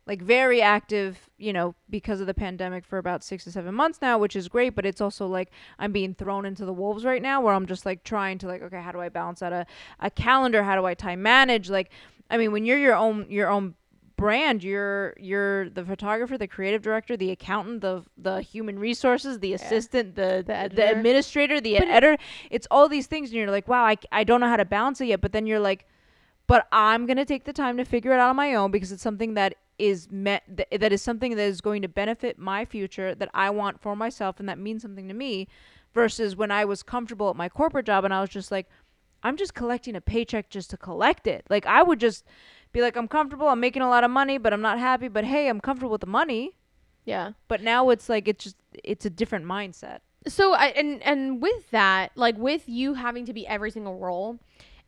[0.09, 4.01] like very active you know because of the pandemic for about six to seven months
[4.01, 7.21] now which is great but it's also like i'm being thrown into the wolves right
[7.21, 9.67] now where i'm just like trying to like okay how do i balance out a,
[10.01, 10.63] a calendar?
[10.63, 11.69] How do i time manage?
[11.69, 11.91] Like
[12.31, 13.75] i mean when you're your own your own
[14.19, 14.63] brand.
[14.63, 20.15] You're you're the photographer the creative director the accountant the the human resources the assistant
[20.17, 20.83] the the, editor.
[20.99, 22.23] administrator the But editor.
[22.51, 25.01] It's all these things and you're like wow I, I don't know how to balance
[25.01, 25.23] it yet.
[25.23, 25.87] But then you're like
[26.49, 28.91] but i'm going to take the time to figure it out on my own because
[28.91, 32.65] it's something that is met th- that is something that is going to benefit my
[32.65, 35.47] future that i want for myself and that means something to me.
[35.95, 38.67] Versus when i was comfortable at my corporate job and i was just like
[39.23, 41.45] i'm just collecting a paycheck just to collect it.
[41.49, 42.25] Like i would just
[42.73, 45.25] be like i'm comfortable i'm making a lot of money but i'm not happy but
[45.25, 46.55] hey i'm comfortable with the money
[47.05, 47.33] yeah.
[47.49, 51.71] but now it's like it's just it's a different mindset so I and and with
[51.71, 54.39] that, like with you having to be every single role,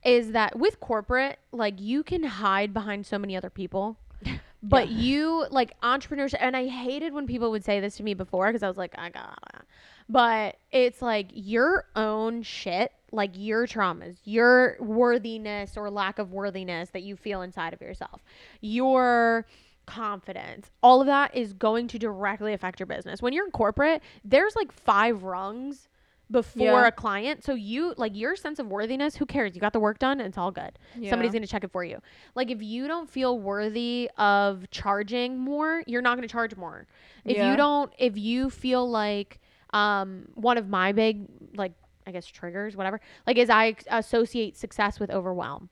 [0.04, 3.96] is that with corporate, like you can hide behind so many other people.
[4.62, 8.46] But you like entrepreneurs, and I hated when people would say this to me before
[8.48, 9.64] because I was like, I got,
[10.06, 16.90] but it's like your own shit, like your traumas, your worthiness or lack of worthiness
[16.90, 18.22] that you feel inside of yourself,
[18.60, 19.46] your
[19.86, 23.20] confidence, all of that is going to directly affect your business.
[23.20, 25.88] When you're in corporate, there's like five rungs
[26.30, 26.86] before Yeah.
[26.86, 27.42] a client.
[27.42, 29.56] So you like your sense of worthiness, who cares?
[29.56, 30.78] You got the work done, it's all good.
[31.08, 31.98] Somebody's going to check it for you.
[32.36, 36.86] Like if you don't feel worthy of charging more, you're not going to charge more.
[37.24, 37.50] If Yeah.
[37.50, 39.40] you don't if you feel like
[39.72, 41.72] um one of my big like
[42.06, 45.68] I guess triggers, whatever, like is I associate success with overwhelm.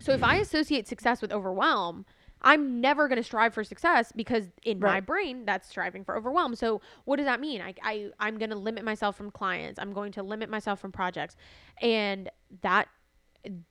[0.00, 2.06] So if I associate success with overwhelm,
[2.40, 6.54] I'm never going to strive for success because in my brain that's striving for overwhelm.
[6.54, 7.60] So what does that mean?
[7.60, 9.78] I, I I'm going to limit myself from clients.
[9.80, 11.34] I'm going to limit myself from projects,
[11.82, 12.30] and
[12.62, 12.86] that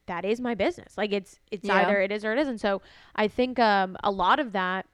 [0.07, 0.97] that is my business.
[0.97, 1.75] Like it's it's Yeah.
[1.75, 2.57] either it is or it isn't.
[2.59, 2.81] So
[3.15, 4.85] I think um a lot of that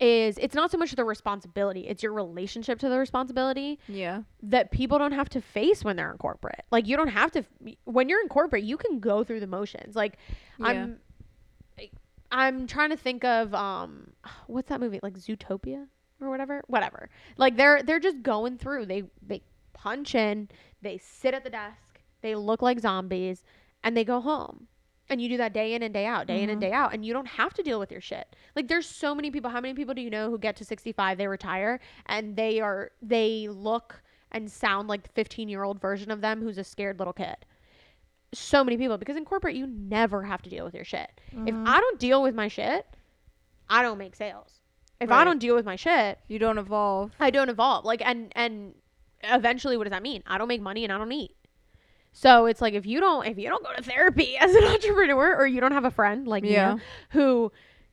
[0.00, 4.70] is it's not so much the responsibility; it's your relationship to the responsibility yeah that
[4.70, 6.64] people don't have to face when they're in corporate.
[6.70, 7.44] Like you don't have to
[7.84, 9.94] when you're in corporate, you can go through the motions.
[9.94, 10.18] Like
[10.58, 10.68] Yeah.
[10.68, 11.00] I'm
[12.30, 14.12] I'm trying to think of um
[14.46, 15.00] what's that movie?
[15.02, 15.86] Like Zootopia
[16.20, 16.62] or whatever?
[16.66, 17.10] Whatever.
[17.36, 18.86] Like they're they're just going through.
[18.86, 19.42] They they
[19.74, 20.48] punch in,
[20.80, 23.44] they sit at the desk, they look like zombies
[23.84, 24.68] and they go home.
[25.12, 26.62] And you do that day in and day out, day in and Mhm.
[26.62, 28.34] day out, and you don't have to deal with your shit.
[28.56, 29.50] Like there's so many people.
[29.50, 32.92] How many people do you know who get to 65, they retire, and they are
[33.02, 36.98] they look and sound like the 15 year old version of them who's a scared
[36.98, 37.36] little kid.
[38.32, 41.20] So many people because in corporate you never have to deal with your shit.
[41.46, 41.68] If Mhm.
[41.68, 42.86] I don't deal with my shit,
[43.68, 44.60] I don't make sales.
[44.98, 47.12] If I don't deal with my shit, You don't evolve.
[47.20, 47.84] I don't evolve.
[47.84, 48.74] Like and and
[49.24, 50.22] eventually what does that mean?
[50.26, 51.36] I don't make money and I don't eat.
[52.12, 55.34] So it's like if you don't if you don't go to therapy as an entrepreneur
[55.34, 56.74] or you don't have a friend like Yeah.
[56.74, 56.80] me
[57.10, 57.50] who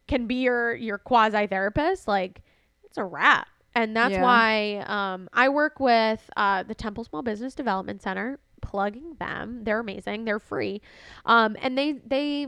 [0.08, 2.42] can be your your quasi therapist, like
[2.84, 3.48] it's a wrap.
[3.76, 4.24] And that's Yeah.
[4.24, 9.64] why um, I work with uh, the Temple Small Business Development Center, plugging them.
[9.64, 10.26] They're amazing.
[10.26, 10.82] They're free,
[11.26, 12.48] um, and they they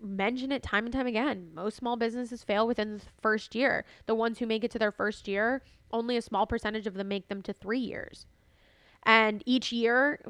[0.00, 1.50] mention it time and time again.
[1.54, 3.84] Most small businesses fail within the first year.
[4.06, 5.62] The ones who make it to their first year,
[5.92, 8.26] only a small percentage of them make them to three years.
[9.04, 10.20] And each year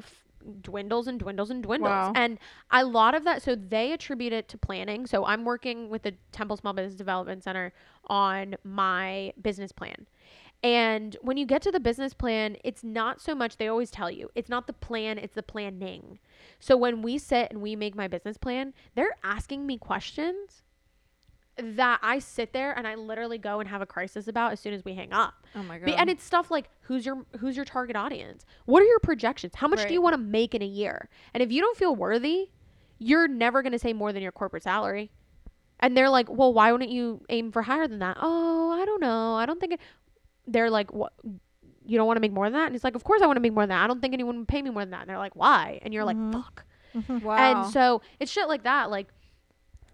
[0.61, 1.89] dwindles and dwindles and dwindles.
[1.89, 2.13] Wow.
[2.15, 2.39] And
[2.71, 5.07] a lot of that, so they attribute it to planning.
[5.07, 7.73] So I'm working with the Temple Small Business Development Center
[8.07, 10.07] on my business plan.
[10.63, 14.09] And when you get to the business plan, it's not so much, they always tell
[14.09, 16.19] you, it's not the plan, it's the planning.
[16.59, 20.63] So when we sit and we make my business plan, they're asking me questions
[21.57, 24.73] that I sit there and I literally go and have a crisis about as soon
[24.73, 25.33] as we hang up.
[25.55, 25.89] Oh my god.
[25.97, 28.45] And it's stuff like who's your who's your target audience?
[28.65, 29.55] What are your projections?
[29.55, 31.09] How much do you want to make in a year?
[31.33, 32.49] And if you don't feel worthy,
[32.97, 35.11] you're never going to say more than your corporate salary.
[35.79, 39.01] And they're like, "Well, why wouldn't you aim for higher than that?" "Oh, I don't
[39.01, 39.35] know.
[39.35, 39.79] I don't think it
[40.47, 41.13] They're like, "What
[41.85, 43.35] you don't want to make more than that?" And he's like, "Of course I want
[43.37, 43.83] to make more than that.
[43.83, 45.93] I don't think anyone would pay me more than that." And they're like, "Why?" And
[45.93, 46.33] you're Mhm.
[46.33, 46.65] like, "Fuck."
[47.23, 47.35] wow.
[47.35, 48.89] And so it's shit like that.
[48.89, 49.07] Like,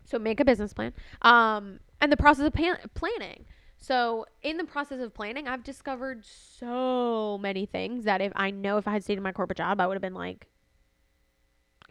[0.10, 0.94] so make a business plan.
[1.22, 3.46] Um, and the process of pan- planning.
[3.78, 8.78] So in the process of planning, I've discovered so many things that if I know
[8.78, 10.48] if I had stayed in my corporate job, I would have been like,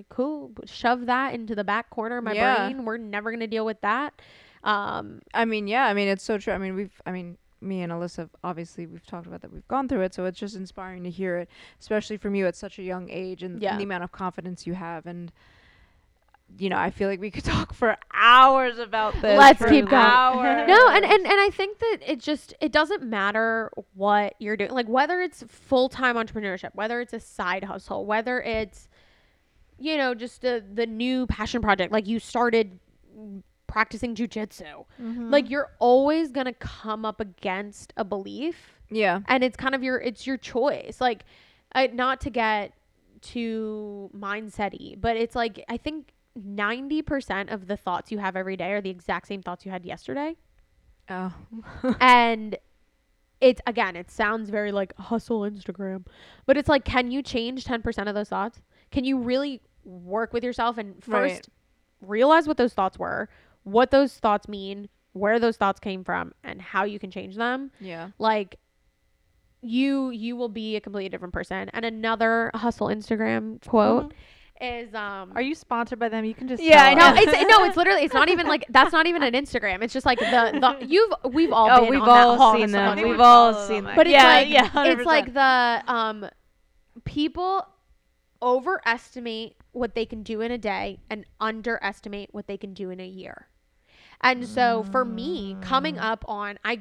[0.09, 2.69] cool, shove that into the back corner of my Yeah.
[2.69, 2.85] brain.
[2.85, 4.21] We're never gonna deal with that.
[4.65, 5.87] Um, I mean, yeah.
[5.87, 6.53] I mean, it's so true.
[6.53, 7.01] I mean, we've.
[7.07, 9.53] I mean, me and Alyssa, obviously, we've talked about that.
[9.53, 11.49] We've gone through it, so it's just inspiring to hear it,
[11.81, 13.77] especially from you at such a young age and, Yeah.
[13.77, 15.07] the amount of confidence you have.
[15.07, 15.33] And
[16.57, 19.39] you know, I feel like we could talk for hours about this.
[19.39, 19.95] Let's keep going.
[20.03, 20.67] hours.
[20.69, 24.71] no and, and and i think that it just it doesn't matter what you're doing
[24.73, 28.89] like whether it's full-time entrepreneurship whether it's a side hustle whether it's
[29.79, 32.79] you know just a, the new passion project like you started
[33.69, 35.31] practicing jujitsu Mhm.
[35.31, 39.21] like you're always gonna come up against a belief Yeah.
[39.29, 41.25] and it's kind of your it's your choice like
[41.73, 42.73] I, not to get
[43.21, 48.73] too mindset-y but it's like i think 90% of the thoughts you have every day
[48.73, 50.37] are the exact same thoughts you had yesterday
[51.11, 51.33] Oh.
[52.01, 52.57] and
[53.41, 56.05] it's again it sounds very like hustle instagram
[56.45, 58.61] but it's like can you change 10% of those thoughts
[58.91, 61.49] can you really work with yourself and first Right.
[62.01, 63.29] realize what those thoughts were
[63.63, 67.71] what those thoughts mean where those thoughts came from and how you can change them
[67.81, 68.09] yeah.
[68.19, 68.57] like
[69.63, 74.19] you you will be a completely different person and another hustle instagram quote mm-hmm.
[74.61, 76.25] Is um Are you sponsored by them?
[76.25, 77.19] You can just Yeah, I no, us.
[77.21, 79.83] it's no, it's literally it's not even like that's not even an Instagram.
[79.83, 83.09] It's just like the, the you've we've all Oh, we've all that seen them.
[83.09, 83.97] We've all seen them.
[83.97, 85.05] But it's yeah, like yeah, it's 100%.
[85.05, 86.29] like the um
[87.05, 87.67] people
[88.41, 93.01] overestimate what they can do in a day and underestimate what they can do in
[93.01, 93.49] a year.
[94.21, 96.81] And so for me, coming up on I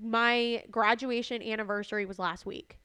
[0.00, 2.78] my graduation anniversary was last week.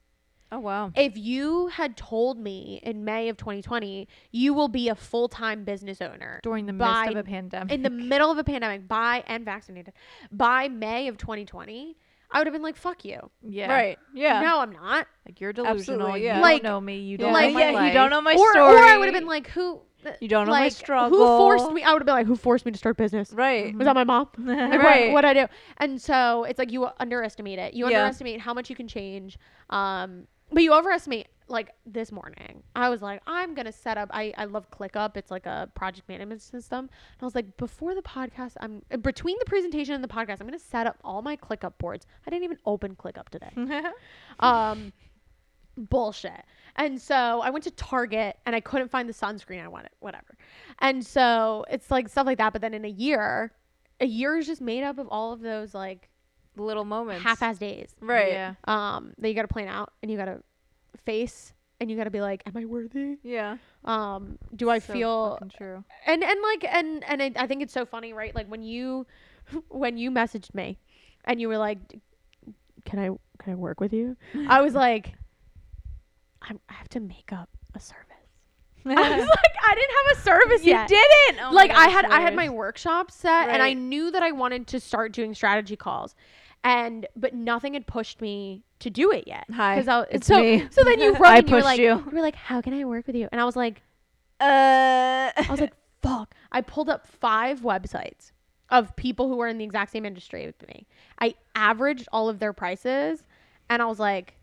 [0.55, 0.91] Oh wow.
[0.95, 6.01] If you had told me in May of 2020, you will be a full-time business
[6.01, 7.73] owner during the by- midst of a pandemic.
[7.73, 9.93] in the middle of a pandemic by and vaccinated
[10.31, 11.97] by May of 2020,
[12.31, 13.99] I would have been like, "Fuck you." yeah, Right.
[14.13, 14.41] Yeah.
[14.41, 15.07] No, I'm not.
[15.27, 16.07] Like you're delusional.
[16.07, 16.33] Absolutely, You yeah.
[16.35, 16.99] don't Like- know me.
[16.99, 17.87] You don't like, know my yeah, life.
[17.87, 18.75] you don't know my or, story.
[18.75, 19.81] or I would have been like, "Who?"
[20.21, 21.17] You don't know my like, struggle.
[21.17, 21.81] Who forced me?
[21.81, 23.75] I would have been like, "Who forced me to start business?" Right.
[23.75, 24.29] Was that my mom?
[24.37, 25.05] Like, Right.
[25.07, 25.47] what, what I do?
[25.77, 27.73] And so it's like you underestimate it.
[27.73, 28.01] You Yeah.
[28.03, 29.39] underestimate how much you can change.
[29.71, 31.27] Um, but you overestimate.
[31.47, 34.09] Like this morning, I was like, I'm gonna set up.
[34.11, 35.15] I I love ClickUp.
[35.15, 36.79] It's like a project management system.
[36.79, 40.47] And I was like, before the podcast, I'm between the presentation and the podcast, I'm
[40.47, 42.07] gonna set up all my ClickUp boards.
[42.25, 43.51] I didn't even open ClickUp today.
[44.39, 44.91] um,
[45.77, 46.43] bullshit.
[46.77, 50.37] And so I went to Target and I couldn't find the sunscreen I wanted, whatever.
[50.79, 52.53] And so it's like stuff like that.
[52.53, 53.51] But then in a year,
[53.99, 56.09] a year is just made up of all of those like
[56.57, 57.23] Little moments.
[57.23, 58.31] half-ass days Right.
[58.31, 58.53] Yeah.
[58.65, 60.41] um, that you got to plan out and you got to
[61.05, 63.17] face and you got to be like, am I worthy?
[63.23, 63.57] Yeah.
[63.83, 65.83] Um, do I So feel true?
[66.05, 68.33] and and like and and I, I think it's so funny, right?
[68.33, 69.05] Like when you
[69.69, 70.77] when you messaged me
[71.25, 71.77] and you were like,
[72.85, 73.09] "Can I
[73.43, 74.15] can I work with you?"
[74.47, 75.13] I was like,
[76.41, 78.01] I'm, "I have to make up a service."
[78.85, 80.63] I was like, I didn't have a service.
[80.63, 80.87] You yet.
[80.87, 81.43] didn't.
[81.43, 84.23] Oh like God, I that's had I had my workshop set and I knew that
[84.23, 86.15] I wanted to start doing strategy calls.
[86.65, 89.45] And but nothing had pushed me to do it yet.
[89.53, 90.65] Hi, I, it's so me.
[90.71, 91.85] so then you wrote I and you were like you.
[91.89, 93.29] you were like, How can I work with you?
[93.31, 93.83] And I was like,
[94.41, 96.33] Uh, I was like, fuck.
[96.51, 98.31] I pulled up five websites
[98.71, 100.87] of people who were in the exact same industry with me.
[101.19, 103.23] I averaged all of their prices
[103.69, 104.33] and I was like,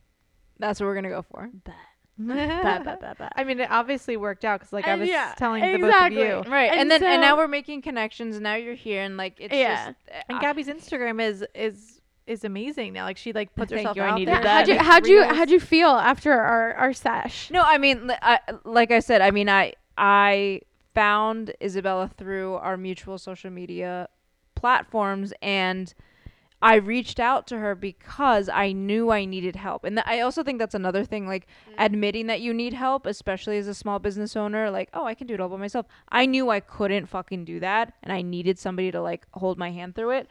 [0.58, 1.50] that's what we're gonna go for.
[1.52, 1.74] bet,
[2.18, 3.32] bet, bet, bet, bet.
[3.34, 6.12] I mean, it obviously worked out because, like, I was yeah, telling the both of
[6.12, 6.42] you.
[6.48, 8.36] Right, and, And then and now we're making connections.
[8.36, 9.86] And now you're here, and like it's Yeah.
[9.86, 9.98] just.
[10.28, 13.04] And uh, Gabby's Instagram is is is amazing now.
[13.04, 14.42] Like, she like puts Thank herself you, I out needed there.
[14.42, 14.68] that.
[14.68, 15.36] how'd you makes how'd you reels.
[15.36, 17.50] how'd you feel after our our sesh?
[17.50, 20.60] No, I mean, li- I, like I said, I mean, I I
[20.94, 24.08] found Isabella through our mutual social media
[24.54, 25.92] platforms, and
[26.60, 30.44] I reached out to her because I knew I needed help, and th- I also
[30.44, 31.74] think that's another thing, like mm.
[31.78, 34.70] admitting that you need help, especially as a small business owner.
[34.70, 35.86] Like, oh, I can do it all by myself.
[36.08, 39.72] I knew I couldn't fucking do that, and I needed somebody to like hold my
[39.72, 40.28] hand through it.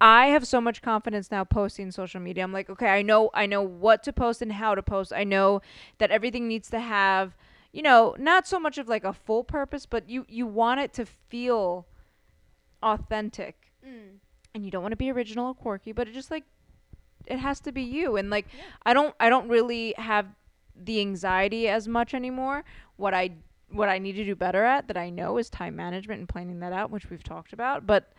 [0.00, 2.42] I have so much confidence now posting social media.
[2.42, 5.12] I'm like, okay, I know I know what to post and how to post.
[5.12, 5.62] I know
[5.98, 7.36] that everything needs to have,
[7.72, 10.92] you know, not so much of like a full purpose, but you you want it
[10.94, 11.86] to feel
[12.82, 13.72] authentic.
[13.86, 14.18] Mm.
[14.54, 16.44] And you don't want to be original or quirky, but it just like
[17.26, 18.16] it has to be you.
[18.16, 18.46] And like
[18.84, 20.26] I don't I don't really have
[20.76, 22.64] the anxiety as much anymore.
[22.96, 23.30] What I
[23.70, 26.60] what I need to do better at that I know is time management and planning
[26.60, 28.12] that out, which we've talked about, but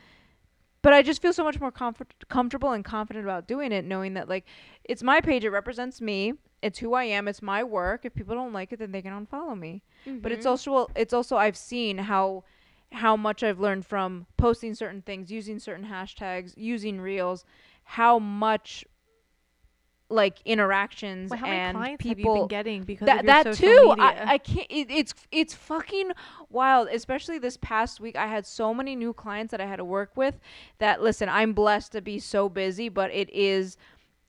[0.85, 4.13] but I just feel so much more comfort- comfortable and confident about doing it, knowing
[4.13, 4.45] that like
[4.83, 8.05] it's my page, it represents me, it's who I am, it's my work.
[8.05, 9.81] If people don't like it, then they can unfollow me.
[10.21, 10.71] But it's mm-hmm.
[10.71, 12.43] also it's also I've seen how
[12.91, 17.45] how much I've learned from posting certain things, using certain hashtags, using reels,
[17.85, 18.85] how much
[20.09, 23.95] like interactions Well, and clients have you people been getting because that that too?
[23.97, 26.11] I, I can't it, it's it's fucking
[26.49, 29.85] wild especially this past week i had so many new clients that i had to
[29.85, 30.39] work with
[30.77, 33.77] that listen i'm blessed to be so busy but it is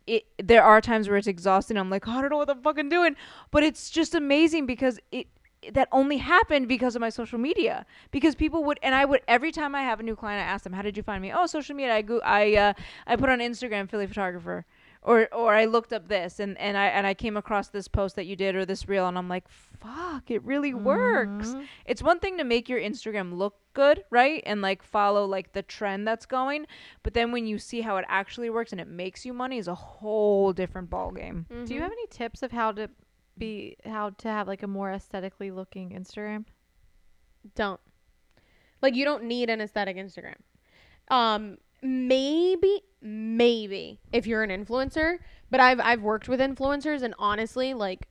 [0.07, 2.63] it there are times where it's exhausting i'm like oh, i don't know what i'm
[2.63, 3.15] fucking doing
[3.51, 5.27] but it's just amazing because it
[5.73, 9.53] that only happened because of my social media because people would and i would every
[9.53, 11.47] time i have a new client i ask them how did you find me oh
[11.47, 12.73] social media i go i uh
[13.07, 14.65] i put on instagram philly photographer
[15.07, 18.17] or or I looked up this and and I and I came across this post
[18.17, 21.51] that you did or this reel and I'm like fuck it really works.
[21.55, 21.67] Mhm.
[21.87, 24.43] It's one thing to make your Instagram look good, right?
[24.45, 26.67] And like follow like the trend that's going,
[27.03, 29.69] but then when you see how it actually works and it makes you money is
[29.69, 31.47] a whole different ball game.
[31.65, 32.91] Do you have any tips of how to
[33.39, 36.45] be how to have like a more aesthetically looking Instagram?
[37.55, 37.79] don't
[38.83, 40.35] like you don't need an aesthetic instagram
[41.13, 45.19] um maybe maybe if you're an influencer
[45.51, 48.09] but i've i've worked with influencers and honestly like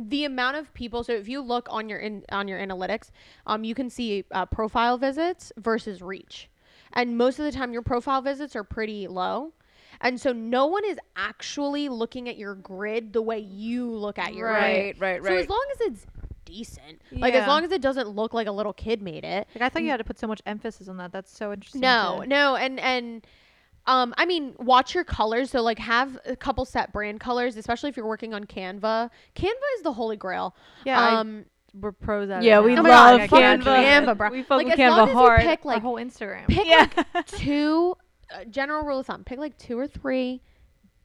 [0.00, 3.10] the amount of people so if you look on your in on your analytics
[3.46, 6.48] um you can see uh, profile visits versus reach
[6.92, 9.52] and most of the time your profile visits are pretty low
[10.00, 14.34] and so no one is actually looking at your grid the way you look at
[14.34, 15.00] your right grid.
[15.00, 16.06] right, right So as long as it's
[16.44, 19.46] decent, like as long as it doesn't look like a little kid made it.
[19.54, 21.12] Like I thought you had to put so much emphasis on that.
[21.12, 21.80] That's so interesting.
[21.80, 23.26] No, to- no, and and
[23.86, 25.50] um, I mean, watch your colors.
[25.50, 29.10] So like, have a couple set brand colors, especially if you're working on Canva.
[29.36, 30.54] Canva is the holy grail.
[30.84, 31.44] Yeah, I- Um,
[31.74, 32.64] we're pros at Yeah, it.
[32.64, 33.62] we oh love God, Canva.
[33.64, 34.30] Canva, bro.
[34.30, 35.42] We fuck like with as Canva long as hard.
[35.42, 36.46] you pick Our like whole Instagram.
[36.46, 36.86] pick Yeah.
[37.14, 37.96] like two
[38.32, 40.40] uh, general rule of thumb pick like two or three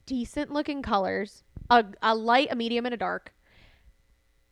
[0.06, 3.34] decent looking colors a, a light a medium and a dark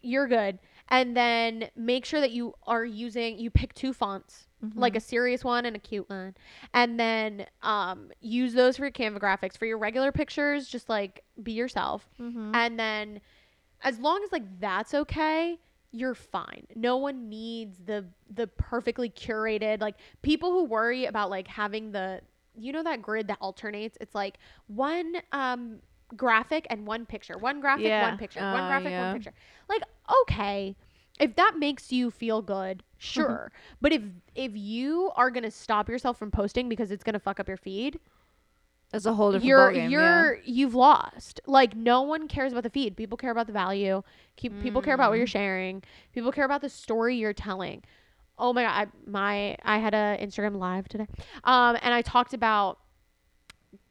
[0.02, 0.60] you're good
[0.90, 5.44] and then make sure that you are using you pick two fonts like a serious
[5.44, 6.34] one and a cute one.
[6.74, 9.56] And then um use those for your canva graphics.
[9.56, 12.10] For your regular pictures just like be yourself.
[12.20, 12.56] Mhm.
[12.56, 13.22] and then
[13.84, 15.60] as long as like that's okay
[15.92, 16.66] you're fine.
[16.76, 22.22] No one needs the the perfectly curated like people who worry about like having the
[22.56, 23.98] you know that grid that alternates?
[24.02, 25.80] It's like one um
[26.16, 28.02] graphic and one picture one graphic Yeah.
[28.10, 29.04] one picture one Uh, graphic yeah.
[29.06, 29.34] one picture
[29.68, 29.82] like
[30.24, 30.76] okay
[31.20, 33.52] if that makes you feel good sure
[33.82, 34.02] but if
[34.36, 38.00] if you are gonna stop yourself from posting because it's gonna fuck up your feed
[38.92, 39.92] That's a whole different you're ballgame.
[39.92, 41.42] you're you've lost.
[41.46, 42.96] Like no one cares about the feed.
[42.96, 44.02] People care about the value.
[44.38, 45.18] Keep, People care about what Mm.
[45.20, 45.84] you're sharing.
[46.14, 47.84] People care about the story you're telling.
[48.40, 51.08] Oh my god, I, my I had a Instagram live today,
[51.44, 52.80] um, and I talked about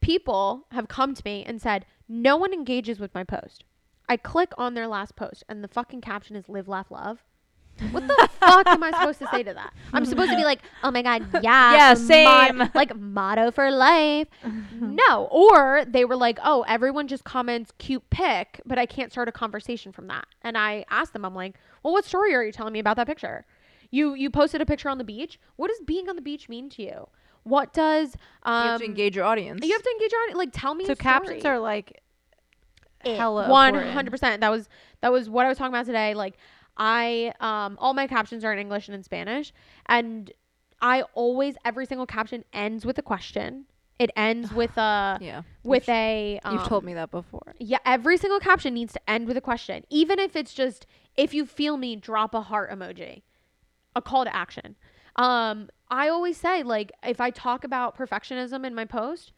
[0.01, 3.65] people have come to me and said no one engages with my post.
[4.09, 7.25] I click on their last post, and the fucking caption is "Live, Laugh, Love."
[7.91, 9.75] What the fuck am I supposed to say to that?
[9.93, 12.63] I'm supposed to be like, "Oh my god, yeah, Yeah, same.
[12.75, 14.29] like motto for life."
[14.81, 15.29] No.
[15.31, 19.33] Or they were like, oh, everyone just comments cute pic, but I can't start a
[19.33, 20.27] conversation from that.
[20.43, 23.07] And I asked them, I'm like, well, what story are you telling me about that
[23.07, 23.45] picture?
[23.91, 25.39] You you posted a picture on the beach.
[25.57, 27.09] What does being on the beach mean to you?
[27.47, 29.65] What does um you have to engage your audience.
[29.65, 30.39] you have to engage your audience.
[30.39, 31.55] Like tell me So a captions story.
[31.55, 32.03] are like
[33.05, 33.17] it.
[33.17, 33.45] hella
[33.93, 34.41] hundred percent.
[34.41, 34.69] That was
[35.01, 36.15] that was what I was talking about today.
[36.15, 36.35] Like
[36.77, 39.53] I um all my captions are in English and in Spanish,
[39.87, 40.33] and
[40.81, 43.67] I always every single caption ends with a question.
[43.99, 45.43] It ends with a yeah.
[45.63, 46.41] with You've- a.
[46.45, 47.55] Um, You've told me that before.
[47.59, 50.85] Yeah, every single caption needs to end with a question, even if it's just
[51.17, 53.23] if you feel me, drop a heart emoji,
[53.95, 54.77] a call to action.
[55.17, 59.33] Um, I always say like if I talk about perfectionism in my post,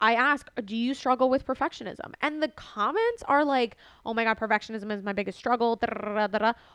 [0.00, 4.38] I ask, "Do you struggle with perfectionism?" And the comments are like, "Oh my god,
[4.38, 5.80] perfectionism is my biggest struggle."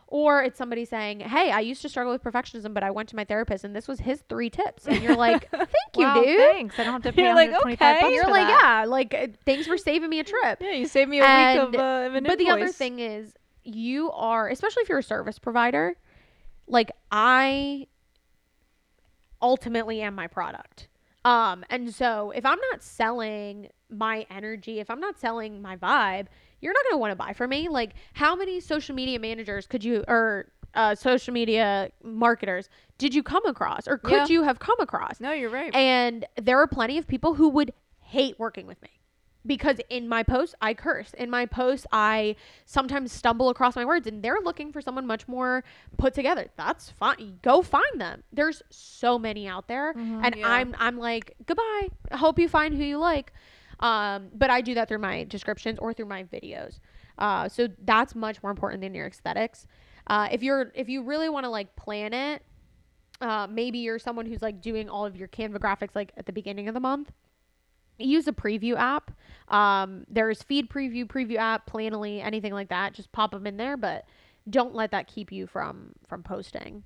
[0.07, 3.15] Or it's somebody saying, "Hey, I used to struggle with perfectionism, but I went to
[3.15, 6.37] my therapist and this was his three tips." And you're like, "Thank you, wow, dude."
[6.51, 6.77] thanks.
[6.79, 8.13] I don't have to pay You're like, 125 okay.
[8.13, 8.61] You're like, that.
[8.81, 11.71] "Yeah, like uh, thanks for saving me a trip." Yeah, you saved me a And-
[11.71, 13.33] week of, uh, of an But the other thing is,
[13.63, 15.95] you are, especially if you're a service provider,
[16.67, 17.87] like I
[19.43, 20.87] ultimately am my product.
[21.25, 26.25] Um, and so if I'm not selling my energy, if I'm not selling my vibe,
[26.61, 27.69] you're not going to want to buy from me.
[27.69, 33.21] Like, how many social media managers could you, or uh, social media marketers, did you
[33.21, 34.25] come across, or could Yeah.
[34.29, 35.19] you have come across?
[35.19, 35.73] No, you're right.
[35.75, 38.89] And there are plenty of people who would hate working with me
[39.45, 41.13] because in my posts I curse.
[41.15, 45.27] In my posts I sometimes stumble across my words and they're looking for someone much
[45.27, 45.63] more
[45.97, 46.47] put together.
[46.57, 47.39] That's fine.
[47.41, 48.23] Go find them.
[48.31, 49.91] There's so many out there
[50.23, 50.47] and Yeah.
[50.47, 51.89] I'm I'm like, "Goodbye.
[52.11, 53.33] I hope you find who you like."
[53.79, 56.79] Um, but I do that through my descriptions or through my videos.
[57.17, 59.67] Uh, so that's much more important than your aesthetics.
[60.07, 62.43] Uh, if you're if you really want to like plan it,
[63.21, 66.31] uh, maybe you're someone who's like doing all of your Canva graphics like at the
[66.33, 67.11] beginning of the month.
[68.03, 69.11] Use a preview app.
[69.47, 72.93] Um, there's feed preview, preview app, Planoly, anything like that.
[72.93, 74.05] Just pop them in there, but
[74.49, 76.83] don't let that keep you from from posting.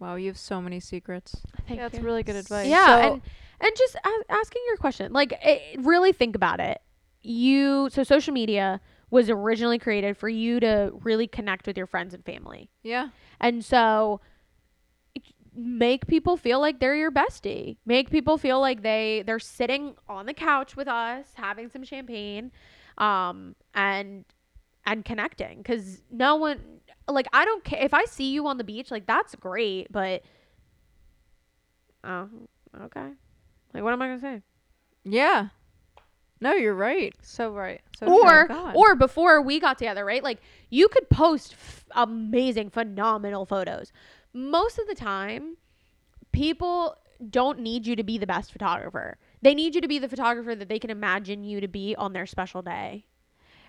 [0.00, 1.34] wow, you have so many secrets.
[1.66, 2.04] Thank Yeah, that's you.
[2.04, 2.68] really good advice.
[2.68, 3.22] Yeah, So- and
[3.60, 6.80] and just a- asking your question, like it, really think about it.
[7.20, 8.80] You so social media
[9.10, 12.70] was originally created for you to really connect with your friends and family.
[12.82, 13.08] Yeah.
[13.40, 14.20] And so
[15.58, 17.76] make people feel like they're your bestie.
[17.84, 22.52] Make people feel like they they're sitting on the couch with us having some champagne
[22.96, 24.24] um and
[24.86, 28.64] and connecting cuz no one like I don't care if I see you on the
[28.64, 30.22] beach like that's great, but
[32.04, 32.28] oh,
[32.82, 33.08] okay.
[33.74, 34.42] Like what am I going to say?
[35.04, 35.48] Yeah.
[36.40, 37.14] No, you're right.
[37.20, 37.80] So right.
[37.98, 40.22] So or or before we got together, right?
[40.22, 40.38] Like
[40.70, 43.92] you could post f- amazing, phenomenal photos.
[44.32, 45.56] Most of the time,
[46.32, 46.96] people
[47.30, 49.18] don't need you to be the best photographer.
[49.42, 52.12] They need you to be the photographer that they can imagine you to be on
[52.12, 53.06] their special day.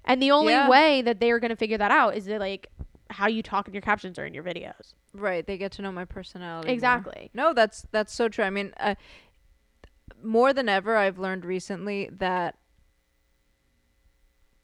[0.05, 0.69] And the only Yeah.
[0.69, 2.69] way that they're going to figure that out is that like
[3.09, 4.93] how you talk in your captions or in your videos.
[5.13, 5.45] Right.
[5.45, 6.67] They get to know my personality.
[6.67, 6.73] more.
[6.73, 7.31] Exactly.
[7.33, 8.45] No, that's that's so true.
[8.45, 8.95] I mean, uh,
[10.23, 12.55] more than ever, I've learned recently that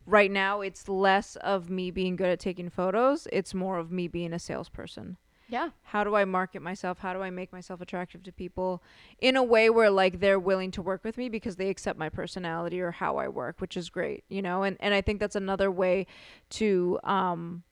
[0.05, 3.27] right now it's less of me being good at taking photos.
[3.31, 5.17] It's more of me being a salesperson.
[5.47, 5.69] Yeah.
[5.83, 6.99] How do I market myself?
[6.99, 8.81] How do I make myself attractive to people
[9.19, 12.09] in a way where like they're willing to work with me because they accept my
[12.09, 14.63] personality or how I work, which is great, you know?
[14.63, 16.07] And and I think that's another way
[16.51, 17.63] to um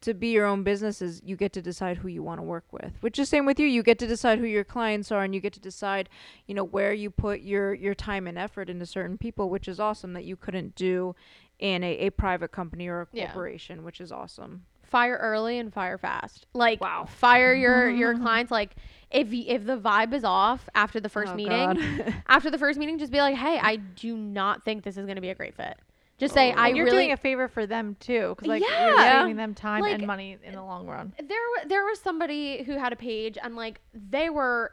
[0.00, 2.64] to be your own business is you get to decide who you want to work
[2.72, 5.32] with which is same with you you get to decide who your clients are and
[5.32, 6.08] you get to decide
[6.48, 9.78] you know where you put your your time and effort into certain people which is
[9.78, 11.14] awesome that you couldn't do
[11.60, 13.26] in a, a private company or a Yeah.
[13.26, 16.46] corporation which is awesome fire early and fire fast.
[16.54, 17.04] Like Wow.
[17.08, 18.76] fire your your clients like
[19.10, 22.78] if y- if the vibe is off after the first Oh, meeting, after the first
[22.78, 25.34] meeting just be like, "Hey, I do not think this is going to be a
[25.34, 25.76] great fit."
[26.18, 26.56] Just say, Oh.
[26.56, 29.20] "I you're really doing a favor for them too, because like you're Yeah.
[29.22, 31.12] saving them time Like- and money in the long run.
[31.18, 34.72] there wa- there was somebody who had a page and like they were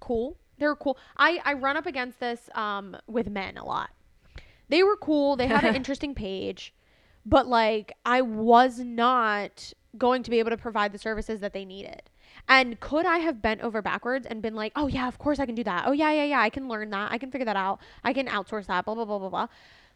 [0.00, 0.36] cool.
[0.58, 0.98] They were cool.
[1.16, 3.90] I I run up against this um with men a lot.
[4.68, 5.36] They were cool.
[5.36, 6.72] They had an interesting page,
[7.26, 11.64] but like I was not going to be able to provide the services that they
[11.64, 12.02] needed.
[12.48, 15.46] And could I have bent over backwards and been like, "Oh yeah, of course I
[15.46, 15.84] can do that.
[15.86, 17.12] Oh yeah, yeah, yeah, I can learn that.
[17.12, 17.80] I can figure that out.
[18.02, 19.46] I can outsource that." Blah blah blah blah blah.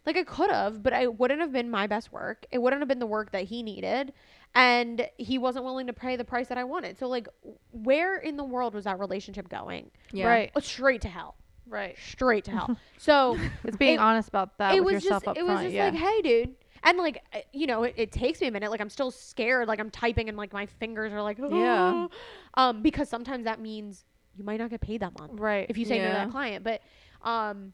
[0.05, 2.45] Like I could have, but I wouldn't have been my best work.
[2.51, 4.13] It wouldn't have been the work that he needed,
[4.55, 6.97] and he wasn't willing to pay the price that I wanted.
[6.97, 7.27] So like,
[7.71, 9.91] where in the world was that relationship going?
[10.13, 10.51] yeah Right.
[10.55, 11.35] Oh, straight to hell.
[11.67, 11.97] Right.
[12.01, 12.77] Straight to hell.
[12.97, 15.59] So It's being It- honest about that it with was yourself just up it was
[15.61, 15.89] just yeah.
[15.89, 16.55] like, hey, dude.
[16.83, 18.71] And like, uh, you know, it, it takes me a minute.
[18.71, 19.67] Like, I'm still scared.
[19.67, 21.55] Like, I'm typing and like my fingers are like, oh.
[21.55, 22.07] Yeah.
[22.55, 24.05] um, because sometimes that means
[24.35, 25.65] you might not get paid that month right.
[25.69, 26.25] if you say no to Yeah.
[26.25, 26.63] that client.
[26.63, 26.81] But,
[27.23, 27.73] um,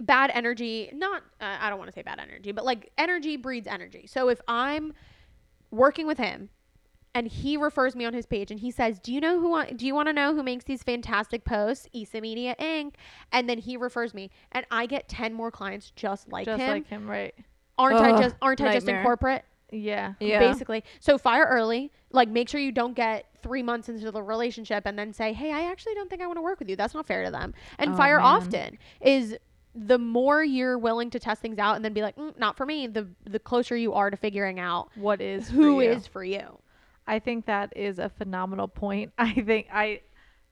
[0.00, 3.66] bad energy, not, uh, I don't want to say bad energy, but like energy breeds
[3.66, 4.06] energy.
[4.06, 4.92] So if I'm
[5.70, 6.50] working with him
[7.14, 9.70] and he refers me on his page and he says, "Do you know who I,
[9.70, 11.86] do you want to know who makes these fantastic posts?
[11.92, 12.94] Isa Media Inc."
[13.32, 16.66] And then he refers me and I get 10 more clients just like Just him.
[16.66, 17.34] Just like him, right?
[17.78, 19.02] Aren't I just aren't I just in nightmare.
[19.04, 19.44] corporate?
[19.70, 20.14] Yeah.
[20.20, 20.38] Yeah.
[20.38, 20.84] Basically.
[21.00, 21.90] So fire early.
[22.10, 25.50] Like make sure you don't get 3 months into the relationship and then say, "Hey,
[25.52, 27.54] I actually don't think I want to work with you." That's not fair to them.
[27.78, 28.26] And Oh, fire man.
[28.26, 29.36] often is
[29.74, 32.66] the more you're willing to test things out and then be like, mm, "Not for
[32.66, 35.90] me," the the closer you are to figuring out What is who for you.
[35.90, 36.58] is for you.
[37.06, 39.12] I think that is a phenomenal point.
[39.18, 40.02] I think I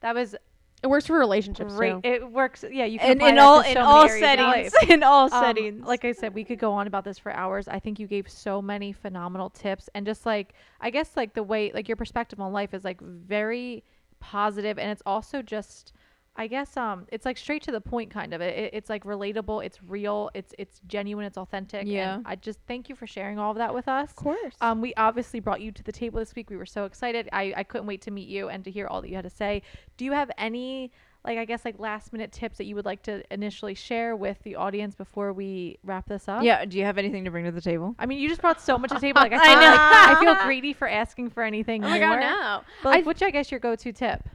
[0.01, 0.35] that was
[0.83, 1.93] It works for relationships great.
[1.93, 2.01] too.
[2.05, 2.65] It works.
[2.71, 5.25] Yeah, you can And in all to in all many areas of settings, in all
[5.25, 5.87] Um, settings.
[5.87, 7.69] Like I said, we could go on about this for hours.
[7.69, 11.43] I think you gave so many phenomenal tips and just like I guess like the
[11.43, 13.85] way like your perspective on life is like very
[14.21, 15.93] positive and it's also just
[16.37, 18.41] I guess um it's like straight to the point kind of.
[18.41, 21.87] It, it- it's like relatable, it's real, it's it's genuine, it's authentic.
[21.87, 22.15] Yeah.
[22.15, 24.11] And I just thank you for sharing all of that with us.
[24.11, 24.55] Of course.
[24.61, 26.49] Um, we obviously brought you to the table this week.
[26.49, 27.29] We were so excited.
[27.33, 29.31] I, I couldn't wait to meet you and to hear all that you had to
[29.31, 29.63] say.
[29.97, 30.93] Do you have any,
[31.25, 34.41] like, I guess, like last minute tips that you would like to initially share with
[34.45, 36.43] the audience before we wrap this up?
[36.45, 36.65] yeah.
[36.65, 37.95] Do you have anything to bring to the table?
[37.99, 39.21] I mean, you just brought so much to the table.
[39.21, 39.67] Like, I I feel, know.
[39.67, 41.99] like, I feel greedy for asking for anything oh more.
[41.99, 42.61] my god, no.
[42.85, 44.27] But like, I- what's, I guess, your go-to tip?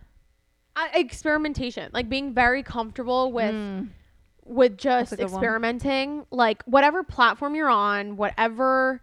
[0.75, 3.89] I, experimentation, like being very comfortable with Mm.
[4.45, 5.29] with just good one.
[5.33, 9.01] experimenting, like whatever platform you're on, whatever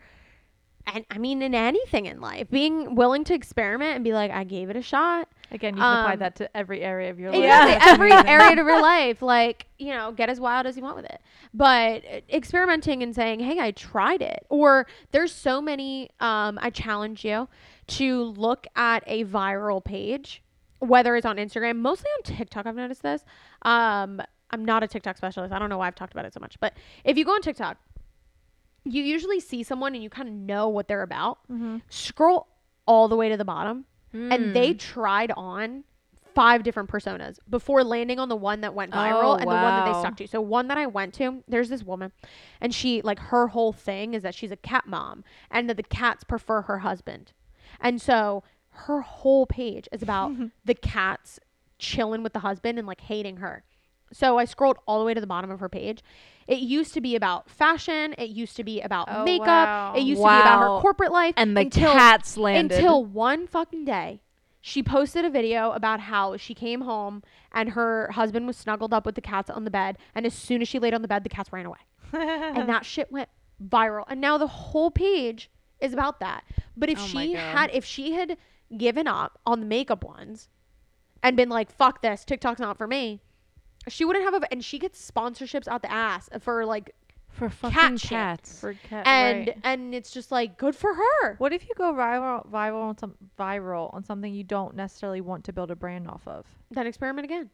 [0.92, 4.42] and I mean in anything in life, being willing to experiment and be like, I
[4.44, 5.28] gave it a shot.
[5.52, 7.40] Again, you can apply Um, that to every area of your life.
[7.78, 10.96] That's Every area of your life, like, you know, get as wild as you want
[10.96, 11.20] with it.
[11.54, 14.44] But uh, experimenting and saying, hey, I tried it.
[14.48, 17.48] Or there's so many, um, I challenge you
[17.88, 20.41] to look at a viral page,
[20.82, 23.24] whether it's on Instagram, mostly on TikTok, I've noticed this.
[23.62, 25.52] Um, I'm not a TikTok specialist.
[25.52, 26.58] I don't know why I've talked about it so much.
[26.60, 27.78] But if you go on TikTok,
[28.84, 31.38] you usually see someone and you kind of know what they're about.
[31.50, 31.82] Mhm.
[31.88, 32.48] Scroll
[32.86, 34.78] all the way to the bottom and they Mm.
[34.78, 35.84] tried on
[36.34, 39.62] five different personas before landing on the one that went viral Oh, and the one
[39.62, 40.26] that they stuck to.
[40.26, 42.10] So one that I went to, there's this woman
[42.60, 45.82] and she like her whole thing is that she's a cat mom and that the
[45.82, 47.32] cats prefer her husband.
[47.80, 48.42] And so
[48.72, 50.32] her whole page is about
[50.64, 51.38] the cats
[51.78, 53.64] chilling with the husband and like hating her.
[54.12, 56.02] So I scrolled all the way to the bottom of her page.
[56.46, 58.14] It used to be about fashion.
[58.18, 59.46] It used to be about Oh, makeup.
[59.46, 59.94] wow.
[59.96, 61.34] It used to be about her corporate life.
[61.36, 62.76] and the until cats landed.
[62.76, 64.20] until one fucking day,
[64.60, 67.22] she posted a video about how she came home
[67.52, 69.96] and her husband was snuggled up with the cats on the bed.
[70.14, 71.78] And as soon as she laid on the bed, the cats ran away.
[72.12, 73.28] and that shit went
[73.66, 74.04] viral.
[74.08, 75.50] And now the whole page
[75.80, 76.44] is about that.
[76.76, 78.36] But if Oh she had, if she had
[78.76, 80.48] given up on the makeup ones
[81.22, 83.20] and been like, fuck this, TikTok's not for me,
[83.88, 86.94] she wouldn't have a, and she gets sponsorships out the ass for like,
[87.28, 88.10] for fucking shit.
[88.10, 88.60] cats.
[88.60, 89.56] For cat, and, right.
[89.64, 91.36] and it's just like, good for her.
[91.38, 95.44] What if you go viral, viral on some viral on something you don't necessarily want
[95.44, 96.46] to build a brand off of?
[96.70, 97.50] Then experiment again.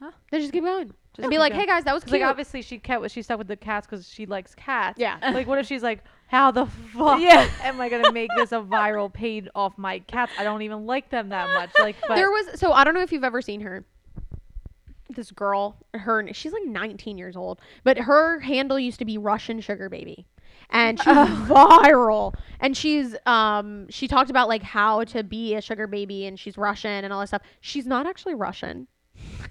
[0.00, 0.10] Huh?
[0.30, 0.88] Then just keep going.
[1.14, 1.60] Just and be like, going.
[1.60, 2.20] hey guys, that was cute.
[2.20, 4.98] like obviously she kept what she stuck with the cats because she likes cats.
[4.98, 5.18] yeah.
[5.22, 6.02] Like what if she's like,
[6.32, 7.46] how the fuck Yeah.
[7.62, 10.32] am I gonna make this a viral page off my cats?
[10.38, 11.70] I don't even like them that much.
[11.78, 13.84] Like, but there was so I don't know if you've ever seen her.
[15.10, 19.60] This girl, her she's like 19 years old, but her handle used to be Russian
[19.60, 20.26] sugar baby,
[20.70, 22.34] and she's viral.
[22.60, 26.56] And she's um she talked about like how to be a sugar baby, and she's
[26.56, 27.42] Russian and all that stuff.
[27.60, 28.88] She's not actually Russian.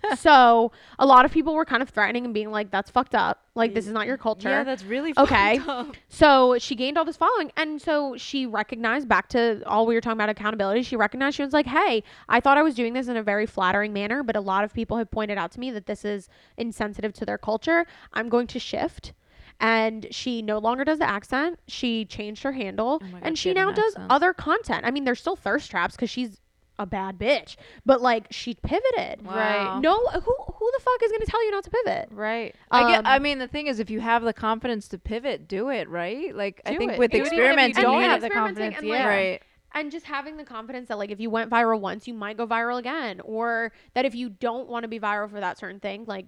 [0.18, 3.46] so a lot of people were kind of threatening and being like, "That's fucked up.
[3.56, 5.58] Like this is not your culture." yeah, that's really Okay.
[5.60, 5.96] fucked up.
[6.10, 7.52] So she gained all this following.
[7.58, 10.84] And so she recognized back to all we were talking about accountability.
[10.84, 13.46] She recognized she was like, hey, I thought I was doing this in a very
[13.46, 16.28] flattering manner, but a lot of people have pointed out to me that this is
[16.58, 17.86] insensitive to their culture.
[18.14, 19.14] I'm going to shift.
[19.60, 21.60] And she no longer does the accent.
[21.68, 24.12] She changed her handle Oh God, and she she now an does accent.
[24.12, 24.86] other content.
[24.86, 26.41] I mean, there's still thirst traps because she's
[26.82, 27.56] a bad bitch,
[27.86, 29.26] but like she pivoted.
[29.26, 29.80] Right.
[29.82, 32.10] No, who who the fuck is going to tell you not to pivot?
[32.12, 32.56] Right.
[32.72, 33.00] I get.
[33.00, 35.88] Um, I mean, the thing is, if you have the confidence to pivot, do it.
[35.90, 36.36] Right?
[36.36, 37.00] Like I think it.
[37.00, 38.76] with Do it you don't you have the confidence.
[38.78, 38.94] and, Yeah.
[38.96, 39.42] like, right.
[39.74, 42.46] and just having the confidence that like if you went viral once you might go
[42.48, 46.04] viral again or that if you don't want to be viral for that certain thing
[46.08, 46.26] like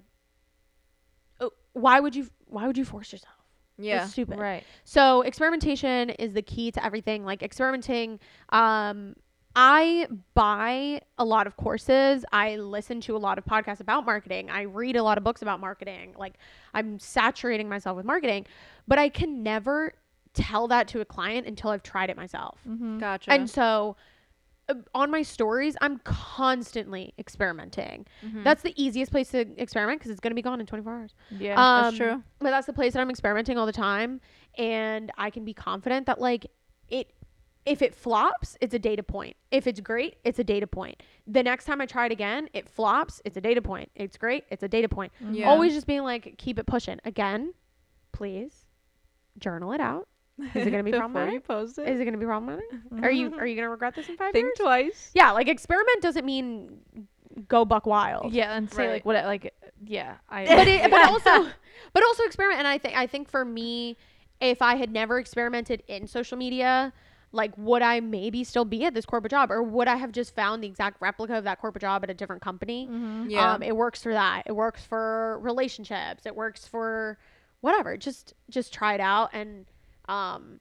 [1.41, 3.33] oh, why would you why would you force yourself
[3.77, 4.03] Yeah.
[4.03, 4.63] it's stupid Right.
[4.83, 8.19] so experimentation is the key to everything like experimenting
[8.49, 9.15] um
[9.55, 12.25] I buy a lot of courses.
[12.31, 14.49] I listen to a lot of podcasts about marketing.
[14.49, 16.13] I read a lot of books about marketing.
[16.17, 16.33] Like
[16.73, 18.47] I'm saturating myself with marketing,
[18.87, 19.93] but I can never
[20.33, 22.57] tell that to a client until I've tried it myself.
[22.67, 22.97] Mm-hmm.
[22.97, 23.31] Gotcha.
[23.31, 23.95] And so
[24.69, 28.07] uh, on my stories, I'm constantly experimenting.
[28.25, 28.43] Mhm.
[28.43, 31.15] That's the easiest place to experiment because it's going to be gone in 24 hours.
[31.37, 31.53] Yeah.
[31.53, 32.23] Um, that's true.
[32.39, 34.21] But that's the place that I'm experimenting all the time.
[34.57, 36.45] And I can be confident that, like,
[36.89, 37.11] it
[37.65, 39.35] if it flops, it's a data point.
[39.51, 41.01] If it's great, it's a data point.
[41.27, 43.89] The next time I try it again, it flops, it's a data point.
[43.95, 45.11] It's great, it's a data point.
[45.23, 45.35] Mm-hmm.
[45.35, 45.49] Yeah.
[45.49, 46.99] Always just being like, keep it pushing.
[47.05, 47.53] Again,
[48.11, 48.65] please
[49.37, 50.07] journal it out.
[50.55, 51.33] Is it gonna be Before problematic?
[51.33, 51.87] you post it?
[51.87, 52.65] Is it gonna be problematic?
[53.01, 53.39] Are you mm-hmm.
[53.39, 54.57] are you gonna regret this in five Think years?
[54.59, 55.11] twice.
[55.13, 56.79] Yeah, like experiment doesn't mean
[57.47, 58.33] go buck wild.
[58.33, 58.93] Yeah, and say Right.
[58.93, 59.53] like what like
[59.85, 60.15] yeah.
[60.29, 61.49] I but it, but also
[61.93, 63.95] but also experiment and I think I think for me
[64.41, 66.91] if I had never experimented in social media
[67.33, 70.33] like would I maybe still be at this corporate job or would I have just
[70.35, 73.29] found the exact replica of that corporate job at a different company Mhm.
[73.29, 73.53] Yeah.
[73.53, 77.17] um it works for that it works for relationships it works for
[77.61, 79.65] whatever just just try it out and
[80.07, 80.59] um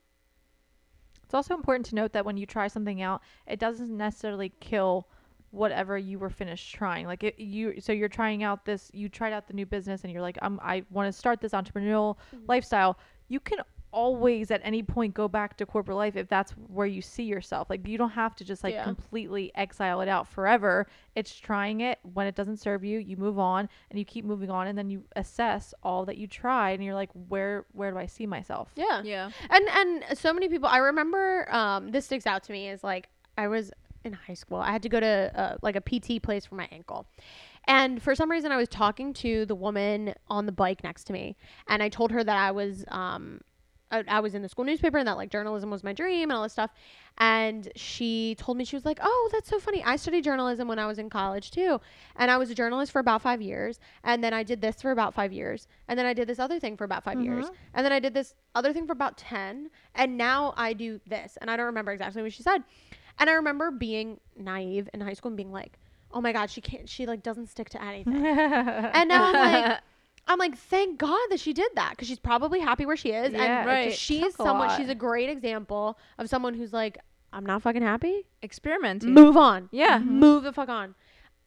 [1.24, 5.08] It's also important to note that when you try something out, it doesn't necessarily kill
[5.50, 7.06] whatever you were finished trying.
[7.06, 10.12] Like it, you, so you're trying out this, you tried out the new business, and
[10.12, 12.44] you're like, um, I want to start this entrepreneurial Mm-hmm.
[12.48, 12.98] lifestyle.
[13.28, 13.58] You can
[13.92, 17.68] always, at any point, go back to corporate life if that's where you see yourself.
[17.70, 18.84] Like you don't have to just like Yeah.
[18.84, 20.86] completely exile it out forever.
[21.14, 21.98] It's trying it.
[22.02, 24.88] When it doesn't serve you, you move on, and you keep moving on, and then
[24.90, 28.70] you assess all that you tried, and you're like, where, where do I see myself?
[28.76, 29.30] yeah yeah.
[29.50, 33.08] And and so many people I remember um this sticks out to me is like
[33.38, 33.70] I was
[34.04, 34.58] in high school.
[34.58, 37.06] I had to go to uh, like a PT place for my ankle.
[37.68, 41.12] And for some reason I was talking to the woman on the bike next to
[41.12, 41.36] me
[41.68, 43.40] and I told her that I was um
[43.92, 46.36] I, I was in the school newspaper and that like journalism was my dream and
[46.36, 46.70] all this stuff.
[47.18, 49.84] And she told me she was like, "Oh, that's so funny.
[49.84, 51.78] I studied journalism when I was in college too,
[52.16, 54.92] and I was a journalist for about five years, and then I did this for
[54.92, 57.24] about five years, and then I did this other thing for about 5 mm-hmm.
[57.24, 61.00] years, and then I did this other thing for about ten, and now I do
[61.06, 62.64] this." And I don't remember exactly what she said,
[63.18, 65.78] and I remember being naive in high school and being like,
[66.12, 66.88] "Oh my god, she can't.
[66.88, 69.80] She like doesn't stick to anything." and now I'm like.
[70.28, 73.32] I'm like, thank God that she did that because she's probably happy where she is.
[73.32, 73.92] Yeah, and Right.
[73.92, 74.76] she took someone, lot.
[74.78, 76.98] she's a great example of someone who's like,
[77.32, 78.26] I'm not fucking happy.
[78.42, 79.02] Experiment.
[79.04, 79.68] Move on.
[79.72, 79.98] Yeah.
[79.98, 80.94] Move the fuck on.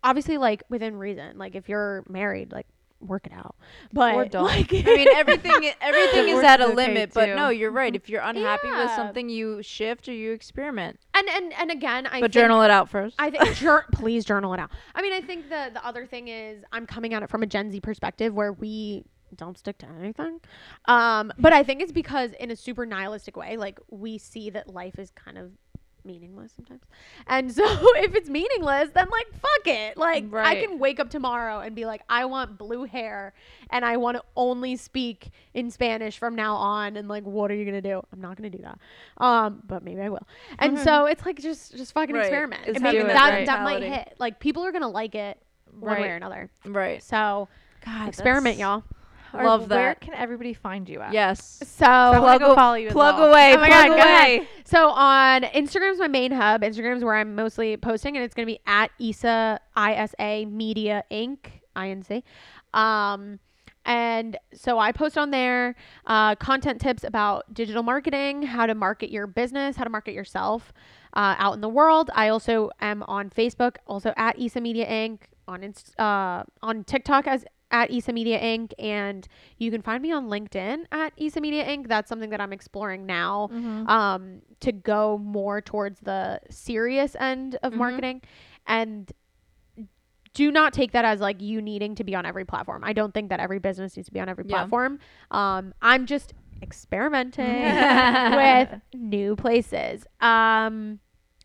[0.04, 1.38] Obviously, like within reason.
[1.38, 2.68] Like if you're married, like
[3.00, 3.56] work it out.
[3.94, 4.46] But Or don't.
[4.46, 7.36] like, I mean, everything everything is at a limit, but too.
[7.36, 7.96] no, you're right.
[7.96, 11.00] If you're unhappy with something, you shift or you experiment.
[11.14, 13.16] and and and again, I but journal it out first.
[13.20, 14.70] I think jour- please journal it out.
[14.96, 17.48] I mean, I think the the other thing is I'm coming at it from a
[17.48, 19.04] Gen Z perspective where we
[19.36, 20.40] don't stick to anything.
[20.86, 24.70] Um, but I think it's because in a super nihilistic way, like we see that
[24.74, 25.52] life is kind of
[26.06, 26.82] meaningless sometimes.
[27.28, 27.64] And so
[27.98, 29.98] if it's meaningless, then like fuck it.
[29.98, 33.34] Like I can wake up tomorrow and be like I want blue hair
[33.70, 37.56] and I want to only speak in Spanish from now on and like what are
[37.56, 38.02] you going to do?
[38.14, 38.78] I'm not going to do that.
[39.24, 40.28] Um, but maybe I will.
[40.60, 42.26] And so it's like just just fucking Right.
[42.26, 42.62] experiment.
[42.68, 44.16] It's And maybe that that that might hit.
[44.20, 45.42] Like people are going to like it
[45.80, 46.50] one way or another.
[46.66, 47.02] right.
[47.04, 47.48] So
[47.84, 48.84] God, experiment, y'all.
[49.36, 49.76] Or Love that.
[49.76, 51.14] Where can everybody find you at?
[51.14, 51.62] Yes.
[51.66, 53.30] So I wanna Plug go follow you Plug well.
[53.30, 53.54] away.
[53.54, 54.48] Oh my plug God, go away.
[54.66, 56.62] So on Instagram's my main hub.
[56.62, 61.38] Instagram's where I'm mostly posting, and it's gonna be at Isa ISA Media Inc.
[61.76, 62.24] Inc.
[62.74, 63.40] Um,
[63.86, 65.76] and so I post on there
[66.08, 70.74] uh, content tips about digital marketing, how to market your business, how to market yourself
[71.14, 72.10] uh, out in the world.
[72.16, 75.20] I also am on Facebook, also at Isa Media Inc.
[75.48, 77.46] On Inst- uh, on TikTok as
[77.76, 78.72] at Isa Media Inc.
[78.80, 79.28] And
[79.58, 81.88] you can find me on LinkedIn at Isa Media Inc.
[81.88, 83.88] That's something that I'm exploring now Mhm.
[83.90, 87.78] um, to go more towards the serious end of Mhm.
[87.78, 88.22] marketing.
[88.66, 89.12] And
[90.34, 92.84] do not take that as like you needing to be on every platform.
[92.84, 94.56] I don't think that every business needs to be on every Yeah.
[94.58, 95.00] platform.
[95.32, 97.46] Um, I'm just experimenting
[98.36, 100.06] with new places.
[100.20, 101.00] Um,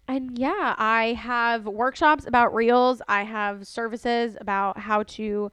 [0.08, 3.00] and yeah, I have workshops about reels.
[3.08, 5.52] I have services about how to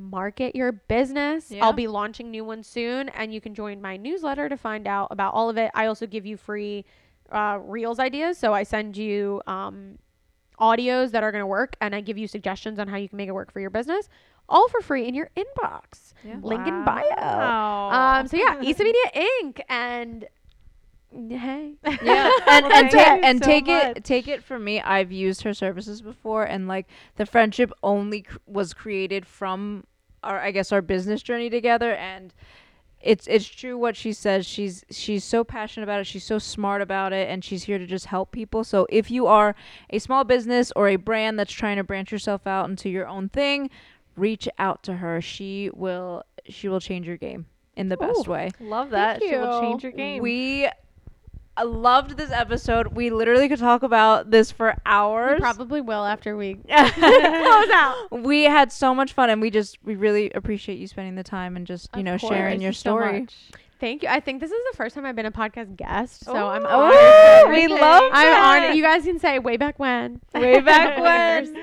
[0.00, 1.50] market your business.
[1.50, 1.64] Yeah.
[1.64, 5.08] I'll be launching new ones soon, and you can join my newsletter to find out
[5.10, 5.70] about all of it.
[5.74, 6.84] I also give you free
[7.30, 8.38] uh, reels ideas.
[8.38, 9.98] So I send you um,
[10.58, 13.16] audios that are going to work, and I give you suggestions on how you can
[13.16, 14.08] make it work for your business,
[14.48, 16.12] all for free in your inbox.
[16.24, 16.36] Yeah.
[16.42, 17.04] Link in bio.
[18.18, 19.60] Um, so yeah, Isa Media Inc.
[19.68, 20.26] and
[21.30, 23.96] hey, Yeah, and Well, and, ta- and so take much.
[23.96, 24.80] it take it from me.
[24.80, 26.86] I've used her services before, and like
[27.16, 29.84] the friendship only cr- was created from
[30.22, 32.32] our, I guess, our business journey together, and
[33.00, 34.46] it's it's true what she says.
[34.46, 36.06] She's she's so passionate about it.
[36.06, 38.64] She's so smart about it, and she's here to just help people.
[38.64, 39.54] So if you are
[39.90, 43.28] a small business or a brand that's trying to branch yourself out into your own
[43.28, 43.70] thing,
[44.16, 45.20] reach out to her.
[45.20, 48.50] She will she will change your game in the best way.
[48.60, 49.22] Love that.
[49.22, 50.22] She will change your game.
[50.22, 50.68] We
[51.56, 52.88] I loved this episode.
[52.88, 55.40] We literally could talk about this for we hours.
[55.40, 58.06] probably will after we close out.
[58.10, 61.56] We had so much fun, and we just we really appreciate you spending the time
[61.56, 62.32] and just you Of know course.
[62.32, 63.20] sharing Thank your you so story.
[63.22, 63.34] much.
[63.78, 64.08] Thank you.
[64.10, 66.94] I think this is the first time I've been a podcast guest, so I'm honored.
[66.98, 68.76] Oh, we love I'm honored.
[68.76, 70.20] You guys can say way back when.
[70.34, 71.56] Way back when.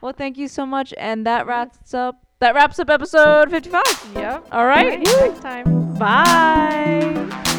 [0.00, 2.16] Well, thank you so much, and that wraps up.
[2.40, 4.10] That wraps up episode fifty-five.
[4.14, 4.48] Yep.
[4.52, 5.00] All right.
[5.00, 5.94] Next time.
[5.98, 7.52] Bye.